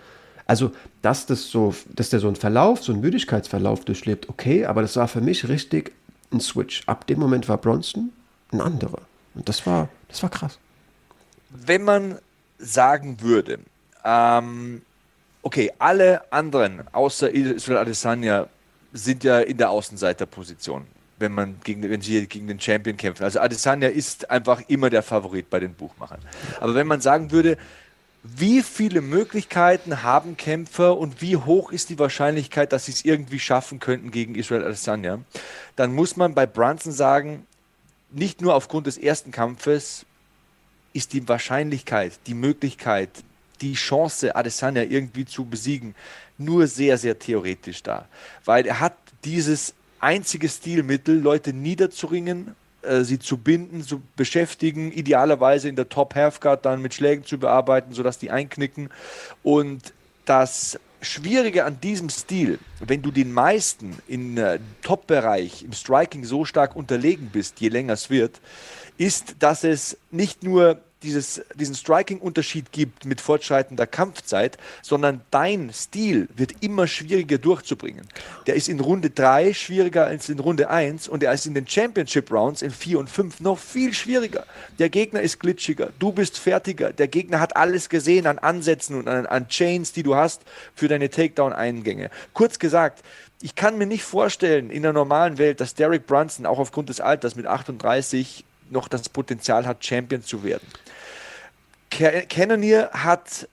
Also, 0.46 0.72
dass 1.02 1.26
das 1.26 1.50
so, 1.50 1.76
dass 1.94 2.10
der 2.10 2.22
so 2.22 2.28
einen 2.28 2.38
Verlauf, 2.38 2.84
so 2.84 2.94
einen 2.94 3.02
Müdigkeitsverlauf 3.02 3.84
durchlebt, 3.84 4.30
okay, 4.30 4.66
aber 4.66 4.82
das 4.82 4.96
war 4.96 5.10
für 5.10 5.22
mich 5.22 5.48
richtig 5.50 5.92
ein 6.32 6.40
Switch. 6.40 6.84
Ab 6.86 7.06
dem 7.08 7.20
Moment 7.20 7.50
war 7.50 7.58
Bronson 7.58 8.12
ein 8.54 8.62
anderer. 8.62 9.02
Und 9.36 9.50
das 9.50 9.66
war, 9.66 9.90
das 10.08 10.24
war 10.24 10.30
krass. 10.30 10.58
Wenn 11.50 11.84
man 11.84 12.18
sagen 12.58 13.22
würde, 13.22 13.60
ähm, 14.04 14.82
okay, 15.42 15.72
alle 15.80 16.32
anderen 16.32 16.84
außer 16.92 17.30
Israel 17.30 17.80
Adesanya 17.80 18.48
sind 18.94 19.24
ja 19.24 19.40
in 19.40 19.58
der 19.58 19.70
Außenseiterposition, 19.70 20.86
wenn 21.20 21.32
man 21.32 21.60
gegen, 21.64 21.88
wenn 21.90 22.02
sie 22.02 22.28
gegen 22.28 22.48
den 22.48 22.60
Champion 22.60 22.98
kämpfen. 22.98 23.24
Also 23.24 23.40
Adesanya 23.40 23.90
ist 23.90 24.30
einfach 24.30 24.62
immer 24.68 24.90
der 24.90 25.04
Favorit 25.04 25.50
bei 25.50 25.60
den 25.60 25.74
Buchmachern. 25.74 26.20
Aber 26.60 26.76
wenn 26.76 26.88
man 26.88 27.02
sagen 27.02 27.32
würde, 27.32 27.58
wie 28.24 28.62
viele 28.62 29.02
Möglichkeiten 29.02 30.02
haben 30.02 30.38
Kämpfer 30.38 30.98
und 30.98 31.22
wie 31.22 31.36
hoch 31.36 31.74
ist 31.74 31.90
die 31.90 32.00
Wahrscheinlichkeit, 32.00 32.72
dass 32.72 32.86
sie 32.86 32.94
es 32.94 33.04
irgendwie 33.04 33.40
schaffen 33.40 33.80
könnten 33.80 34.12
gegen 34.12 34.36
Israel 34.36 34.64
Adesanya, 34.64 35.20
dann 35.76 35.94
muss 35.94 36.16
man 36.16 36.34
bei 36.34 36.46
Brunson 36.46 36.94
sagen, 36.94 37.46
nicht 38.12 38.42
nur 38.42 38.56
aufgrund 38.56 38.88
des 38.88 38.98
ersten 38.98 39.32
Kampfes 39.32 40.06
ist 40.94 41.12
die 41.12 41.28
Wahrscheinlichkeit, 41.28 42.20
die 42.28 42.36
Möglichkeit, 42.36 43.10
die 43.62 43.74
Chance, 43.74 44.36
Adesanya 44.36 44.84
irgendwie 44.84 45.26
zu 45.26 45.46
besiegen, 45.46 45.96
nur 46.38 46.68
sehr, 46.68 46.98
sehr 46.98 47.18
theoretisch 47.18 47.84
da. 47.84 48.08
Weil 48.46 48.66
er 48.66 48.80
hat 48.80 48.96
dieses 49.24 49.74
einzige 50.00 50.50
Stilmittel, 50.50 51.20
Leute 51.20 51.54
niederzuringen, 51.54 52.56
äh, 52.82 53.04
sie 53.04 53.20
zu 53.20 53.38
binden, 53.38 53.82
zu 53.84 54.02
beschäftigen, 54.16 54.92
idealerweise 54.92 55.70
in 55.70 55.76
der 55.76 55.90
Top 55.90 56.16
Halfguard 56.16 56.66
dann 56.66 56.82
mit 56.82 56.94
Schlägen 56.94 57.24
zu 57.26 57.38
bearbeiten, 57.38 57.94
sodass 57.94 58.20
die 58.20 58.32
einknicken. 58.32 58.90
Und 59.44 59.94
das 60.26 60.80
Schwierige 61.02 61.66
an 61.66 61.80
diesem 61.82 62.10
Stil, 62.10 62.60
wenn 62.80 63.02
du 63.02 63.12
den 63.12 63.32
meisten 63.32 63.98
im 64.08 64.38
äh, 64.38 64.60
Top-Bereich, 64.82 65.64
im 65.64 65.74
Striking 65.74 66.24
so 66.24 66.46
stark 66.46 66.76
unterlegen 66.76 67.30
bist, 67.32 67.60
je 67.60 67.70
länger 67.70 67.94
es 67.94 68.10
wird, 68.10 68.40
ist, 68.98 69.36
dass 69.40 69.64
es 69.64 69.98
nicht 70.12 70.44
nur 70.44 70.82
dieses, 71.04 71.42
diesen 71.56 71.76
Striking-Unterschied 71.76 72.72
gibt 72.72 73.06
mit 73.06 73.22
fortschreitender 73.22 73.86
Kampfzeit, 73.86 74.58
sondern 74.82 75.22
dein 75.32 75.72
Stil 75.74 76.28
wird 76.36 76.54
immer 76.62 76.88
schwieriger 76.88 77.38
durchzubringen. 77.38 78.08
Der 78.48 78.56
ist 78.56 78.70
in 78.70 78.80
Runde 78.80 79.10
3 79.10 79.54
schwieriger 79.54 80.06
als 80.06 80.30
in 80.30 80.40
Runde 80.40 80.70
1 80.70 81.08
und 81.08 81.24
er 81.24 81.34
ist 81.34 81.46
in 81.46 81.54
den 81.54 81.68
Championship-Rounds 81.68 82.62
in 82.62 82.72
4 82.72 83.00
und 83.00 83.10
5 83.10 83.42
noch 83.42 83.60
viel 83.60 83.94
schwieriger. 83.94 84.46
Der 84.80 84.90
Gegner 84.90 85.22
ist 85.22 85.40
glitschiger, 85.40 85.90
du 86.00 86.12
bist 86.12 86.40
fertiger, 86.40 86.94
der 86.94 87.08
Gegner 87.08 87.40
hat 87.40 87.56
alles 87.56 87.90
gesehen 87.90 88.26
an 88.26 88.40
Ansätzen 88.40 88.98
und 88.98 89.08
an, 89.08 89.26
an 89.26 89.48
Chains, 89.50 89.92
die 89.92 90.04
du 90.04 90.16
hast 90.16 90.42
für 90.76 90.88
deine 90.88 91.10
Takedown-Eingänge. 91.10 92.10
Kurz 92.34 92.60
gesagt, 92.60 93.04
ich 93.42 93.56
kann 93.56 93.78
mir 93.78 93.86
nicht 93.86 94.04
vorstellen 94.04 94.70
in 94.70 94.84
der 94.84 94.94
normalen 94.94 95.38
Welt, 95.38 95.60
dass 95.60 95.76
Derek 95.76 96.08
Brunson 96.08 96.46
auch 96.46 96.60
aufgrund 96.60 96.88
des 96.88 97.02
Alters 97.02 97.36
mit 97.36 97.46
38 97.46 98.46
noch 98.70 98.88
das 98.88 99.10
Potenzial 99.10 99.66
hat, 99.66 99.86
Champion 99.86 100.24
zu 100.24 100.44
werden. 100.44 100.66
Cannonier 102.30 102.90
hat 102.92 103.48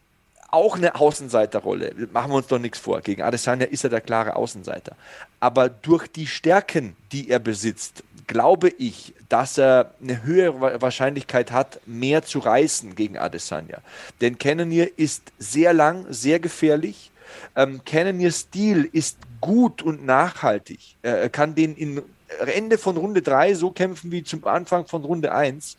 auch 0.50 0.76
eine 0.76 0.94
Außenseiterrolle. 0.96 1.94
Machen 2.12 2.32
wir 2.32 2.36
uns 2.36 2.48
doch 2.48 2.58
nichts 2.58 2.78
vor. 2.78 3.00
Gegen 3.00 3.22
Adesanya 3.22 3.66
ist 3.66 3.84
er 3.84 3.90
der 3.90 4.00
klare 4.00 4.36
Außenseiter. 4.36 4.96
Aber 5.38 5.68
durch 5.68 6.08
die 6.08 6.26
Stärken, 6.26 6.96
die 7.12 7.30
er 7.30 7.38
besitzt, 7.38 8.02
glaube 8.26 8.68
ich, 8.68 9.14
dass 9.28 9.58
er 9.58 9.94
eine 10.02 10.22
höhere 10.22 10.80
Wahrscheinlichkeit 10.82 11.52
hat, 11.52 11.80
mehr 11.86 12.22
zu 12.22 12.40
reißen 12.40 12.94
gegen 12.94 13.18
Adesanya. 13.18 13.78
Denn 14.20 14.38
Cannonier 14.38 14.98
ist 14.98 15.22
sehr 15.38 15.72
lang, 15.72 16.06
sehr 16.10 16.40
gefährlich. 16.40 17.10
Ähm, 17.54 17.82
Cannoniers 17.84 18.40
Stil 18.40 18.88
ist 18.92 19.18
gut 19.40 19.82
und 19.82 20.04
nachhaltig. 20.04 20.96
Er 21.02 21.28
kann 21.28 21.54
den 21.54 21.76
in 21.76 22.02
Ende 22.38 22.78
von 22.78 22.96
Runde 22.96 23.22
3 23.22 23.54
so 23.54 23.70
kämpfen 23.70 24.10
wie 24.12 24.22
zum 24.22 24.44
Anfang 24.46 24.86
von 24.86 25.04
Runde 25.04 25.32
1. 25.32 25.76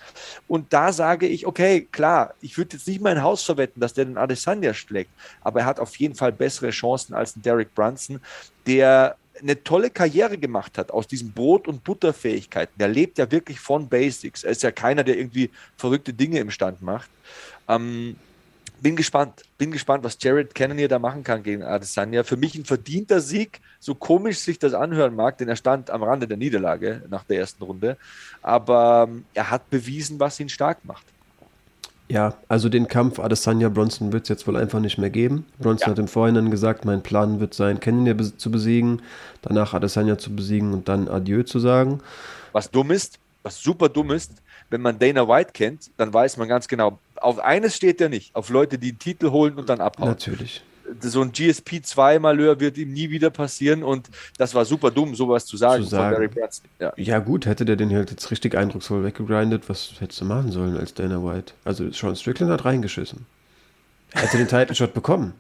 Und 0.48 0.74
da 0.74 0.92
sage 0.92 1.28
ich, 1.28 1.48
okay, 1.48 1.88
klar, 1.92 2.34
ich 2.42 2.58
würde 2.58 2.76
jetzt 2.78 2.88
nicht 2.88 3.02
mein 3.02 3.22
Haus 3.22 3.44
verwetten, 3.44 3.80
dass 3.80 3.94
der 3.94 4.06
den 4.06 4.18
Adesanya 4.18 4.74
schlägt, 4.74 5.12
aber 5.42 5.62
er 5.62 5.66
hat 5.66 5.80
auf 5.80 5.96
jeden 5.96 6.16
Fall 6.16 6.32
bessere 6.32 6.72
Chancen 6.72 7.14
als 7.14 7.36
ein 7.36 7.42
Derek 7.42 7.74
Brunson, 7.74 8.20
der 8.68 9.16
eine 9.42 9.64
tolle 9.64 9.90
Karriere 9.90 10.38
gemacht 10.38 10.78
hat 10.78 10.92
aus 10.92 11.08
diesen 11.08 11.32
Brot- 11.32 11.68
und 11.68 11.84
Butterfähigkeiten. 11.84 12.78
Der 12.78 12.88
lebt 12.88 13.18
ja 13.18 13.32
wirklich 13.32 13.60
von 13.60 13.88
Basics. 13.88 14.44
Er 14.44 14.52
ist 14.52 14.64
ja 14.64 14.72
keiner, 14.72 15.04
der 15.04 15.18
irgendwie 15.18 15.50
verrückte 15.78 16.14
Dinge 16.14 16.40
im 16.40 16.52
Stand 16.52 16.82
macht. 16.82 17.10
Ähm, 17.68 18.18
bin 18.82 18.96
gespannt. 18.96 19.44
Bin 19.58 19.72
gespannt, 19.72 20.04
was 20.04 20.18
Jared 20.20 20.54
Cannonier 20.56 20.88
da 20.88 21.00
machen 21.00 21.24
kann 21.24 21.44
gegen 21.44 21.64
Adesanya. 21.64 22.24
Für 22.24 22.38
mich 22.38 22.56
ein 22.56 22.66
verdienter 22.66 23.22
Sieg, 23.22 23.62
so 23.80 23.96
komisch 23.96 24.40
sich 24.40 24.60
das 24.60 24.74
anhören 24.74 25.16
mag, 25.16 25.38
denn 25.38 25.48
er 25.48 25.56
stand 25.56 25.90
am 25.90 26.04
Rande 26.04 26.28
der 26.28 26.38
Niederlage 26.38 27.04
nach 27.10 27.24
der 27.24 27.40
ersten 27.40 27.64
Runde. 27.64 27.98
Aber 28.42 29.08
ähm, 29.10 29.26
er 29.34 29.52
hat 29.52 29.70
bewiesen, 29.70 30.20
was 30.20 30.40
ihn 30.40 30.50
stark 30.50 30.84
macht. 30.84 31.06
Ja, 32.10 32.34
also 32.50 32.68
den 32.68 32.90
Kampf 32.90 33.20
Adesanya-Bronson 33.20 34.12
wird 34.12 34.24
es 34.24 34.30
jetzt 34.30 34.46
wohl 34.46 34.58
einfach 34.58 34.82
nicht 34.82 34.98
mehr 34.98 35.10
geben. 35.10 35.46
Bronson 35.60 35.88
ja. 35.88 35.92
hat 35.92 36.00
im 36.00 36.10
Vorhinein 36.10 36.52
gesagt, 36.52 36.84
mein 36.84 37.04
Plan 37.04 37.40
wird 37.40 37.54
sein, 37.54 37.80
Cannonier 37.80 38.18
zu 38.18 38.52
besiegen, 38.52 39.02
danach 39.42 39.74
Adesanya 39.74 40.18
zu 40.18 40.36
besiegen 40.36 40.74
und 40.74 40.90
dann 40.90 41.08
Adieu 41.08 41.44
zu 41.44 41.60
sagen. 41.60 42.02
Was 42.52 42.70
dumm 42.70 42.92
ist, 42.92 43.18
was 43.44 43.62
super 43.62 43.88
dumm 43.88 44.12
ist, 44.12 44.34
wenn 44.70 44.82
man 44.82 45.00
Dana 45.00 45.26
White 45.28 45.52
kennt, 45.54 45.90
dann 45.98 46.14
weiß 46.14 46.36
man 46.36 46.50
ganz 46.50 46.68
genau, 46.68 47.00
auf 47.22 47.40
eines 47.40 47.76
steht 47.76 48.02
er 48.02 48.10
nicht, 48.10 48.36
auf 48.36 48.50
Leute, 48.50 48.78
die 48.78 48.90
einen 48.90 49.00
Titel 49.00 49.32
holen 49.32 49.56
und 49.56 49.70
dann 49.70 49.80
abhauen. 49.82 50.10
Natürlich. 50.10 50.64
so 51.00 51.22
ein 51.22 51.32
GSP-2-Malheur 51.32 52.60
wird 52.60 52.78
ihm 52.78 52.92
nie 52.92 53.10
wieder 53.10 53.30
passieren 53.30 53.84
und 53.84 54.10
das 54.38 54.54
war 54.56 54.66
super 54.66 54.92
dumm, 54.92 55.16
sowas 55.16 55.46
zu 55.46 55.56
sagen, 55.58 55.84
Zu 55.84 55.90
sagen. 55.90 56.30
Ja. 56.80 56.92
Ja, 56.98 57.20
gut, 57.20 57.46
hätte 57.46 57.64
der 57.66 57.76
den 57.78 57.94
halt 57.96 58.12
jetzt 58.12 58.30
richtig 58.32 58.56
eindrucksvoll 58.56 59.04
weggegrindet, 59.04 59.70
was 59.70 59.94
hättest 60.00 60.20
du 60.22 60.26
machen 60.26 60.52
sollen 60.52 60.78
als 60.78 60.94
Dana 60.94 61.24
White? 61.24 61.54
Also 61.64 61.90
Sean 61.92 62.16
Strickland 62.16 62.52
hat 62.52 62.66
reingeschissen. 62.66 63.26
Er 64.14 64.24
hätte 64.24 64.38
den 64.38 64.48
Title 64.48 64.76
Shot 64.76 64.94
bekommen. 64.94 65.34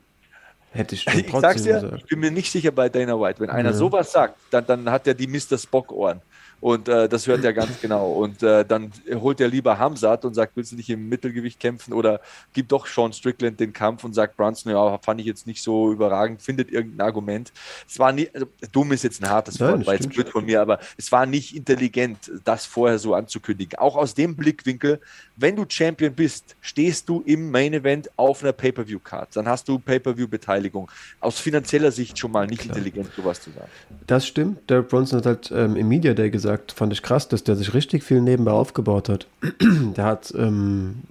Hätte 0.71 0.95
ich, 0.95 1.05
Ich 1.13 1.32
sag's 1.32 1.63
dir, 1.63 1.93
ich 1.97 2.05
bin 2.05 2.19
mir 2.21 2.32
nicht 2.32 2.49
sicher 2.51 2.71
bei 2.71 2.88
Dana 2.88 3.19
White. 3.19 3.41
Wenn 3.41 3.49
einer 3.49 3.71
Ja. 3.71 3.75
sowas 3.75 4.11
sagt, 4.11 4.38
dann, 4.51 4.65
dann 4.65 4.89
hat 4.89 5.05
er 5.05 5.13
die 5.13 5.27
Mr. 5.27 5.57
Spock-Ohren. 5.57 6.21
Und 6.62 6.88
äh, 6.88 7.09
das 7.09 7.26
hört 7.28 7.43
er 7.43 7.53
ganz 7.53 7.82
genau. 7.82 8.12
Und 8.14 8.43
äh, 8.43 8.64
dann 8.64 8.91
holt 9.16 9.41
er 9.41 9.47
lieber 9.47 9.80
Hamzat 9.80 10.24
und 10.26 10.36
sagt, 10.36 10.55
willst 10.55 10.72
du 10.72 10.76
nicht 10.76 10.89
im 10.89 11.09
Mittelgewicht 11.09 11.59
kämpfen? 11.59 11.91
Oder 11.91 12.22
gibt 12.53 12.72
doch 12.72 12.86
Sean 12.86 13.12
Strickland 13.12 13.59
den 13.59 13.74
Kampf 13.74 14.03
und 14.03 14.14
sagt 14.14 14.38
Brunson, 14.38 14.72
ja, 14.72 14.99
fand 14.99 15.20
ich 15.20 15.26
jetzt 15.26 15.47
nicht 15.47 15.64
so 15.64 15.91
überragend, 15.91 16.41
findet 16.41 16.72
irgendein 16.72 17.05
Argument. 17.07 17.51
Es 17.89 17.97
war 17.97 18.12
nie, 18.12 18.30
also, 18.32 18.45
dumm 18.72 18.91
ist 18.91 19.03
jetzt 19.03 19.24
ein 19.24 19.30
hartes 19.30 19.59
Nein, 19.59 19.86
Wort, 19.86 19.88
jetzt 19.88 19.95
stimmt 19.97 20.14
blöd 20.14 20.30
von 20.30 20.45
mir, 20.45 20.62
aber 20.62 20.80
es 20.97 21.12
war 21.12 21.26
nicht 21.26 21.55
intelligent, 21.55 22.32
das 22.43 22.68
vorher 22.68 22.99
so 22.99 23.16
anzukündigen. 23.16 23.80
Auch 23.80 23.95
aus 23.95 24.14
dem 24.14 24.36
Blickwinkel, 24.36 24.99
wenn 25.38 25.55
du 25.55 25.66
Champion 25.68 26.14
bist, 26.14 26.55
stehst 26.62 27.09
du 27.09 27.22
im 27.26 27.49
Main 27.49 27.74
Event 27.74 28.12
auf 28.18 28.43
einer 28.43 28.53
Pay-Per-View-Card. 28.53 29.36
Dann 29.36 29.47
hast 29.47 29.68
du 29.68 29.80
Pay-Per-View-Beteiligung. 29.80 30.91
Aus 31.20 31.39
finanzieller 31.39 31.91
Sicht 31.91 32.20
schon 32.20 32.32
mal 32.32 32.45
nicht 32.45 32.62
Klar. 32.62 32.78
intelligent, 32.78 33.12
sowas 33.16 33.41
zu 33.41 33.49
sagen. 33.49 33.70
Das 34.05 34.28
stimmt. 34.28 34.70
Derek 34.70 34.89
Bronson 34.89 35.18
hat 35.18 35.26
halt 35.26 35.51
ähm, 35.51 35.76
im 35.76 35.88
Media 35.88 36.14
Day 36.14 36.30
gesagt, 36.30 36.51
fand 36.74 36.93
ich 36.93 37.02
krass, 37.02 37.28
dass 37.28 37.43
der 37.43 37.56
sich 37.56 37.74
richtig 37.74 38.04
viel 38.04 38.22
nebenbei 38.22 38.52
aufgebaut 38.52 39.10
hat. 39.10 39.28
der 39.62 40.06
hat 40.06 40.34
ähm, 40.38 41.02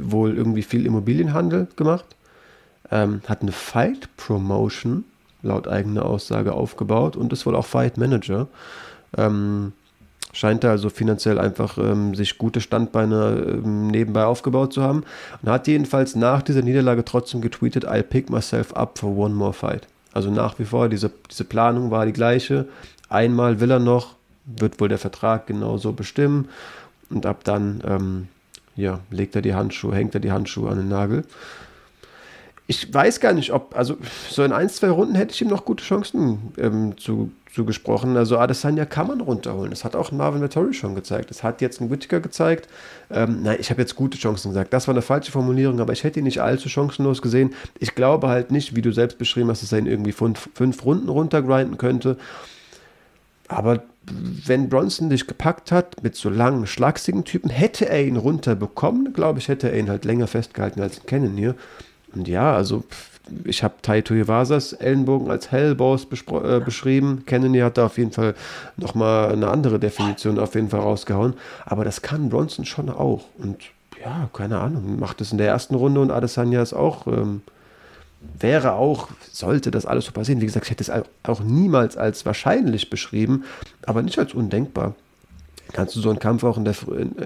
wohl 0.00 0.36
irgendwie 0.36 0.62
viel 0.62 0.86
Immobilienhandel 0.86 1.68
gemacht, 1.76 2.04
ähm, 2.90 3.22
hat 3.26 3.42
eine 3.42 3.52
Fight 3.52 4.08
Promotion 4.16 5.04
laut 5.42 5.68
eigener 5.68 6.06
Aussage 6.06 6.54
aufgebaut 6.54 7.16
und 7.16 7.32
ist 7.32 7.46
wohl 7.46 7.54
auch 7.54 7.66
Fight 7.66 7.98
Manager. 7.98 8.48
Ähm, 9.16 9.72
scheint 10.32 10.64
er 10.64 10.70
also 10.70 10.90
finanziell 10.90 11.38
einfach 11.38 11.78
ähm, 11.78 12.14
sich 12.14 12.38
gute 12.38 12.60
Standbeine 12.60 13.60
ähm, 13.64 13.88
nebenbei 13.88 14.24
aufgebaut 14.24 14.72
zu 14.72 14.82
haben 14.82 15.04
und 15.42 15.50
hat 15.50 15.68
jedenfalls 15.68 16.16
nach 16.16 16.42
dieser 16.42 16.62
Niederlage 16.62 17.04
trotzdem 17.04 17.40
getweetet, 17.40 17.86
I'll 17.86 18.02
pick 18.02 18.30
myself 18.30 18.74
up 18.74 18.98
for 18.98 19.16
one 19.16 19.34
more 19.34 19.52
fight. 19.52 19.86
Also 20.12 20.30
nach 20.30 20.58
wie 20.58 20.64
vor, 20.64 20.88
diese, 20.88 21.10
diese 21.30 21.44
Planung 21.44 21.90
war 21.90 22.06
die 22.06 22.12
gleiche. 22.12 22.66
Einmal 23.08 23.60
will 23.60 23.70
er 23.70 23.80
noch, 23.80 24.14
wird 24.46 24.80
wohl 24.80 24.88
der 24.88 24.98
Vertrag 24.98 25.46
genauso 25.46 25.92
bestimmen 25.92 26.48
und 27.10 27.26
ab 27.26 27.44
dann 27.44 27.82
ähm, 27.86 28.28
ja, 28.76 29.00
legt 29.10 29.36
er 29.36 29.42
die 29.42 29.54
Handschuhe, 29.54 29.94
hängt 29.94 30.14
er 30.14 30.20
die 30.20 30.32
Handschuhe 30.32 30.70
an 30.70 30.78
den 30.78 30.88
Nagel. 30.88 31.24
Ich 32.66 32.92
weiß 32.92 33.20
gar 33.20 33.34
nicht, 33.34 33.52
ob, 33.52 33.76
also 33.76 33.98
so 34.30 34.42
in 34.42 34.52
ein, 34.52 34.70
zwei 34.70 34.88
Runden 34.88 35.14
hätte 35.14 35.34
ich 35.34 35.42
ihm 35.42 35.48
noch 35.48 35.66
gute 35.66 35.84
Chancen 35.84 36.54
ähm, 36.56 36.96
zu, 36.96 37.30
zugesprochen. 37.54 38.16
Also 38.16 38.38
Adesanya 38.38 38.86
kann 38.86 39.06
man 39.06 39.20
runterholen. 39.20 39.68
Das 39.68 39.84
hat 39.84 39.94
auch 39.94 40.12
Marvin 40.12 40.40
Vettori 40.40 40.72
schon 40.72 40.94
gezeigt. 40.94 41.28
Das 41.28 41.42
hat 41.42 41.60
jetzt 41.60 41.82
ein 41.82 41.90
Whittaker 41.90 42.20
gezeigt. 42.20 42.68
Ähm, 43.10 43.42
nein, 43.42 43.58
ich 43.60 43.68
habe 43.68 43.82
jetzt 43.82 43.96
gute 43.96 44.16
Chancen 44.16 44.48
gesagt. 44.48 44.72
Das 44.72 44.88
war 44.88 44.94
eine 44.94 45.02
falsche 45.02 45.30
Formulierung, 45.30 45.78
aber 45.78 45.92
ich 45.92 46.04
hätte 46.04 46.20
ihn 46.20 46.24
nicht 46.24 46.40
allzu 46.40 46.70
chancenlos 46.70 47.20
gesehen. 47.20 47.54
Ich 47.78 47.94
glaube 47.94 48.28
halt 48.28 48.50
nicht, 48.50 48.74
wie 48.74 48.82
du 48.82 48.92
selbst 48.92 49.18
beschrieben 49.18 49.50
hast, 49.50 49.62
dass 49.62 49.72
er 49.72 49.80
ihn 49.80 49.86
irgendwie 49.86 50.12
fünf, 50.12 50.48
fünf 50.54 50.82
Runden 50.86 51.10
runtergrinden 51.10 51.76
könnte. 51.76 52.16
Aber 53.48 53.82
wenn 54.46 54.68
Bronson 54.68 55.10
dich 55.10 55.26
gepackt 55.26 55.72
hat 55.72 56.02
mit 56.02 56.14
so 56.14 56.28
langen, 56.28 56.66
schlagsigen 56.66 57.24
Typen, 57.24 57.50
hätte 57.50 57.88
er 57.88 58.04
ihn 58.04 58.16
runterbekommen, 58.16 59.12
glaube 59.12 59.38
ich, 59.38 59.48
hätte 59.48 59.70
er 59.70 59.78
ihn 59.78 59.88
halt 59.88 60.04
länger 60.04 60.26
festgehalten 60.26 60.80
als 60.82 61.00
ein 61.00 61.06
Cannon 61.06 61.36
hier. 61.36 61.54
Und 62.14 62.28
ja, 62.28 62.54
also 62.54 62.84
ich 63.44 63.62
habe 63.62 63.74
Taito 63.82 64.14
Iwasas 64.14 64.72
Ellenbogen 64.74 65.30
als 65.30 65.50
Hellboss 65.50 66.06
äh, 66.06 66.60
beschrieben. 66.60 67.24
Kennedy 67.26 67.60
hat 67.60 67.78
da 67.78 67.86
auf 67.86 67.98
jeden 67.98 68.12
Fall 68.12 68.34
nochmal 68.76 69.32
eine 69.32 69.48
andere 69.48 69.78
Definition 69.78 70.38
auf 70.38 70.54
jeden 70.54 70.68
Fall 70.68 70.80
rausgehauen. 70.80 71.34
Aber 71.64 71.84
das 71.84 72.02
kann 72.02 72.28
Bronson 72.28 72.64
schon 72.64 72.90
auch. 72.90 73.24
Und 73.38 73.56
ja, 74.04 74.28
keine 74.32 74.60
Ahnung, 74.60 74.98
macht 74.98 75.20
es 75.20 75.32
in 75.32 75.38
der 75.38 75.48
ersten 75.48 75.74
Runde 75.74 76.00
und 76.00 76.10
Adesanya 76.10 76.60
ist 76.60 76.74
auch, 76.74 77.06
ähm, 77.06 77.40
wäre 78.38 78.72
auch, 78.72 79.08
sollte 79.30 79.70
das 79.70 79.86
alles 79.86 80.06
so 80.06 80.12
passieren. 80.12 80.40
Wie 80.40 80.46
gesagt, 80.46 80.66
ich 80.66 80.70
hätte 80.70 80.82
es 80.84 80.90
auch- 81.24 81.40
niemals 81.40 81.96
als 81.96 82.24
wahrscheinlich 82.26 82.90
beschrieben, 82.90 83.44
aber 83.86 84.02
nicht 84.02 84.18
als 84.18 84.34
undenkbar. 84.34 84.94
Kannst 85.72 85.96
du 85.96 86.00
so 86.00 86.10
einen 86.10 86.18
Kampf 86.18 86.44
auch 86.44 86.56
in 86.58 86.64
der, 86.64 86.74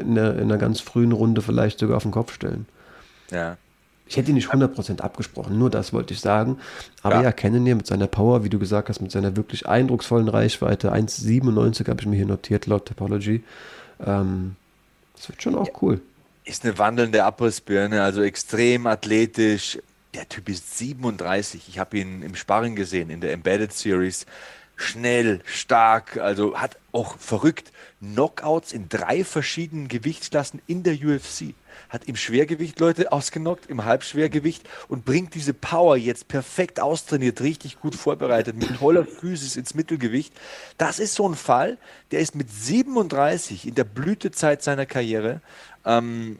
in, 0.01 0.14
der, 0.14 0.34
in 0.34 0.42
einer 0.44 0.59
ganz 0.59 0.80
frühen 0.80 1.12
Runde 1.12 1.42
vielleicht 1.42 1.78
sogar 1.80 1.96
auf 1.96 2.03
den 2.05 2.12
Kopf 2.12 2.32
stellen. 2.32 2.66
Ja. 3.30 3.57
Ich 4.07 4.16
hätte 4.16 4.30
ihn 4.30 4.36
nicht 4.36 4.49
100% 4.49 5.01
abgesprochen, 5.03 5.59
nur 5.59 5.68
das 5.68 5.92
wollte 5.92 6.14
ich 6.14 6.20
sagen. 6.20 6.59
Aber 7.03 7.16
Ja. 7.16 7.22
ja, 7.24 7.32
Cannonier 7.32 7.74
mit 7.74 7.86
seiner 7.86 8.07
Power, 8.07 8.42
wie 8.44 8.49
du 8.49 8.59
gesagt 8.59 8.88
hast, 8.88 9.03
mit 9.03 9.11
seiner 9.11 9.36
wirklich 9.36 9.68
eindrucksvollen 9.68 10.28
Reichweite, 10.28 10.92
1,97 10.92 11.88
habe 11.88 12.01
ich 12.01 12.07
mir 12.07 12.16
hier 12.16 12.24
notiert 12.26 12.66
laut 12.66 12.86
Topology. 12.86 13.44
Ähm, 14.05 14.57
das 15.14 15.28
wird 15.28 15.42
schon 15.42 15.57
auch 15.57 15.68
cool. 15.82 16.01
Ist 16.46 16.64
eine 16.64 16.78
wandelnde 16.78 17.24
Abrissbirne, 17.24 18.03
also 18.03 18.22
extrem 18.22 18.86
athletisch. 18.86 19.78
Der 20.15 20.29
Typ 20.29 20.49
ist 20.49 20.79
37. 20.79 21.69
Ich 21.69 21.79
habe 21.79 21.99
ihn 21.99 22.23
im 22.23 22.35
Sparring 22.35 22.77
gesehen, 22.77 23.11
in 23.11 23.21
der 23.21 23.33
Embedded 23.33 23.73
Series. 23.73 24.27
Schnell, 24.77 25.41
stark, 25.45 26.19
also 26.19 26.57
hat 26.57 26.79
auch 26.93 27.19
verrückt 27.19 27.73
Knockouts 28.01 28.73
in 28.73 28.89
drei 28.89 29.25
verschiedenen 29.25 29.89
Gewichtsklassen 29.89 30.63
in 30.69 30.85
der 30.85 30.95
UFC. 30.95 31.55
Hat 31.89 32.05
im 32.05 32.15
Schwergewicht 32.15 32.79
Leute 32.79 33.11
ausgenockt, 33.11 33.67
im 33.67 33.85
Halbschwergewicht 33.85 34.69
und 34.87 35.05
bringt 35.05 35.35
diese 35.35 35.53
Power 35.53 35.97
jetzt 35.97 36.29
perfekt 36.29 36.79
austrainiert, 36.81 37.41
richtig 37.41 37.81
gut 37.81 37.97
vorbereitet, 37.97 38.57
mit 38.57 38.79
toller 38.79 39.05
Physis 39.05 39.57
ins 39.57 39.75
Mittelgewicht. 39.75 40.33
Das 40.79 41.01
ist 41.01 41.15
so 41.15 41.29
ein 41.29 41.35
Fall, 41.35 41.77
der 42.13 42.21
ist 42.21 42.37
mit 42.37 42.49
37 42.49 43.67
in 43.67 43.75
der 43.75 43.85
Blütezeit 43.85 44.63
seiner 44.63 44.87
Karriere 44.87 45.41
ähm, 45.85 46.39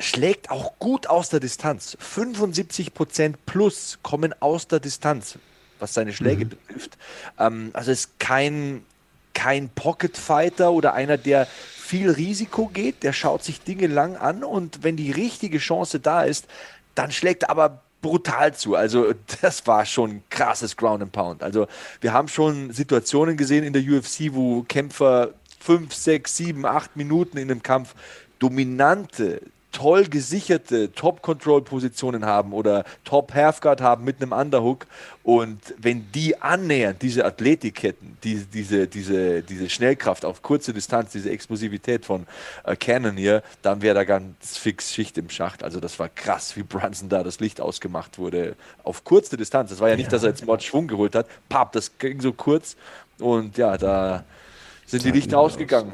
schlägt 0.00 0.50
auch 0.50 0.78
gut 0.78 1.06
aus 1.06 1.28
der 1.28 1.40
Distanz. 1.40 1.96
75% 2.00 3.34
plus 3.46 3.98
kommen 4.02 4.34
aus 4.40 4.66
der 4.66 4.80
Distanz, 4.80 5.38
was 5.78 5.94
seine 5.94 6.12
Schläge 6.12 6.46
betrifft. 6.46 6.98
Ähm, 7.38 7.70
also 7.72 7.92
ist 7.92 8.18
kein, 8.18 8.84
kein 9.34 9.68
Pocket 9.68 10.16
Fighter 10.16 10.72
oder 10.72 10.94
einer, 10.94 11.18
der 11.18 11.46
viel 11.46 12.10
Risiko 12.10 12.66
geht, 12.66 13.02
der 13.02 13.12
schaut 13.12 13.42
sich 13.42 13.62
Dinge 13.62 13.86
lang 13.86 14.16
an 14.16 14.44
und 14.44 14.82
wenn 14.82 14.96
die 14.96 15.10
richtige 15.10 15.58
Chance 15.58 16.00
da 16.00 16.22
ist, 16.22 16.46
dann 16.94 17.10
schlägt 17.10 17.44
er 17.44 17.50
aber 17.50 17.82
brutal 18.00 18.54
zu. 18.54 18.74
Also 18.74 19.12
das 19.42 19.66
war 19.66 19.84
schon 19.84 20.10
ein 20.10 20.22
krasses 20.30 20.76
Ground 20.76 21.02
and 21.02 21.12
Pound. 21.12 21.42
Also 21.42 21.66
wir 22.00 22.12
haben 22.12 22.28
schon 22.28 22.72
Situationen 22.72 23.36
gesehen 23.36 23.64
in 23.64 23.72
der 23.72 23.82
UFC, 23.82 24.32
wo 24.32 24.62
Kämpfer 24.62 25.30
fünf, 25.58 25.94
sechs, 25.94 26.36
sieben, 26.36 26.64
acht 26.64 26.96
Minuten 26.96 27.36
in 27.36 27.50
einem 27.50 27.62
Kampf 27.62 27.94
dominante, 28.38 29.42
toll 29.72 30.06
gesicherte 30.06 30.92
Top-Control-Positionen 30.92 32.24
haben 32.24 32.52
oder 32.52 32.84
Top-Halfguard 33.04 33.80
haben 33.80 34.04
mit 34.04 34.20
einem 34.20 34.32
Underhook 34.32 34.86
und 35.22 35.60
wenn 35.78 36.10
die 36.12 36.40
annähernd 36.40 37.02
diese 37.02 37.24
Athletik 37.24 37.82
hätten, 37.82 38.16
diese, 38.24 38.46
diese, 38.46 38.88
diese, 38.88 39.42
diese 39.42 39.68
Schnellkraft 39.68 40.24
auf 40.24 40.42
kurze 40.42 40.72
Distanz, 40.72 41.12
diese 41.12 41.30
Explosivität 41.30 42.04
von 42.04 42.26
äh, 42.64 42.74
Cannon 42.74 43.16
hier, 43.16 43.42
dann 43.62 43.82
wäre 43.82 43.94
da 43.94 44.04
ganz 44.04 44.58
fix 44.58 44.92
Schicht 44.92 45.18
im 45.18 45.30
Schacht. 45.30 45.62
Also 45.62 45.78
das 45.78 45.98
war 45.98 46.08
krass, 46.08 46.56
wie 46.56 46.62
Brunson 46.62 47.08
da 47.08 47.22
das 47.22 47.38
Licht 47.40 47.60
ausgemacht 47.60 48.18
wurde 48.18 48.56
auf 48.82 49.04
kurze 49.04 49.36
Distanz. 49.36 49.70
Das 49.70 49.80
war 49.80 49.88
ja 49.88 49.96
nicht, 49.96 50.12
dass 50.12 50.22
er 50.22 50.30
jetzt 50.30 50.44
Mord 50.44 50.62
Schwung 50.62 50.88
geholt 50.88 51.14
hat. 51.14 51.26
Papp, 51.48 51.72
das 51.72 51.98
ging 51.98 52.20
so 52.20 52.32
kurz 52.32 52.76
und 53.18 53.56
ja, 53.56 53.76
da 53.76 54.24
sind 54.86 55.04
die 55.04 55.10
Lichter 55.10 55.38
ausgegangen. 55.38 55.92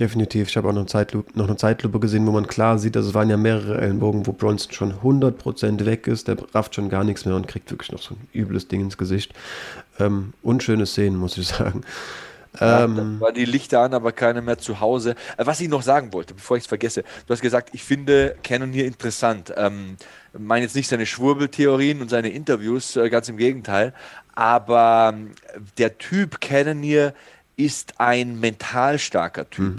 Definitiv. 0.00 0.48
Ich 0.48 0.56
habe 0.56 0.68
auch 0.68 0.72
noch, 0.72 0.80
eine 0.80 0.86
Zeitlupe, 0.86 1.38
noch 1.38 1.46
eine 1.46 1.56
Zeitlupe 1.56 2.00
gesehen, 2.00 2.26
wo 2.26 2.32
man 2.32 2.48
klar 2.48 2.78
sieht, 2.80 2.96
dass 2.96 3.06
es 3.06 3.14
waren 3.14 3.30
ja 3.30 3.36
mehrere 3.36 3.80
Ellenbogen, 3.80 4.26
wo 4.26 4.32
Bronson 4.32 4.72
schon 4.72 4.94
100% 5.02 5.84
weg 5.84 6.08
ist. 6.08 6.26
Der 6.26 6.36
rafft 6.52 6.74
schon 6.74 6.88
gar 6.88 7.04
nichts 7.04 7.24
mehr 7.24 7.36
und 7.36 7.46
kriegt 7.46 7.70
wirklich 7.70 7.92
noch 7.92 8.02
so 8.02 8.14
ein 8.16 8.28
übles 8.32 8.66
Ding 8.66 8.80
ins 8.80 8.98
Gesicht. 8.98 9.34
Ähm, 10.00 10.34
unschöne 10.42 10.86
Szenen, 10.86 11.16
muss 11.18 11.38
ich 11.38 11.46
sagen. 11.48 11.82
Ja, 12.60 12.84
Ähm, 12.84 13.20
war 13.20 13.32
die 13.32 13.44
Lichter 13.44 13.80
an, 13.80 13.94
aber 13.94 14.12
keiner 14.12 14.40
mehr 14.40 14.58
zu 14.58 14.80
Hause. 14.80 15.16
Äh, 15.36 15.46
Was 15.46 15.60
ich 15.60 15.68
noch 15.68 15.82
sagen 15.82 16.12
wollte, 16.12 16.34
bevor 16.34 16.56
ich 16.56 16.64
es 16.64 16.68
vergesse, 16.68 17.02
du 17.26 17.32
hast 17.32 17.40
gesagt, 17.40 17.70
ich 17.72 17.82
finde 17.84 18.36
Canon 18.44 18.72
hier 18.72 18.86
interessant. 18.86 19.52
Ähm, 19.56 19.96
meine 20.32 20.64
jetzt 20.64 20.76
nicht 20.76 20.88
seine 20.88 21.06
Schwurbeltheorien 21.06 22.00
und 22.00 22.10
seine 22.10 22.30
Interviews, 22.30 22.96
äh, 22.96 23.10
ganz 23.10 23.28
im 23.28 23.36
Gegenteil. 23.36 23.92
Aber 24.34 25.12
ähm, 25.14 25.32
der 25.78 25.98
Typ 25.98 26.40
Canon 26.40 26.82
hier 26.82 27.14
ist 27.56 28.00
ein 28.00 28.40
mental 28.40 28.98
starker 28.98 29.48
Typ. 29.48 29.78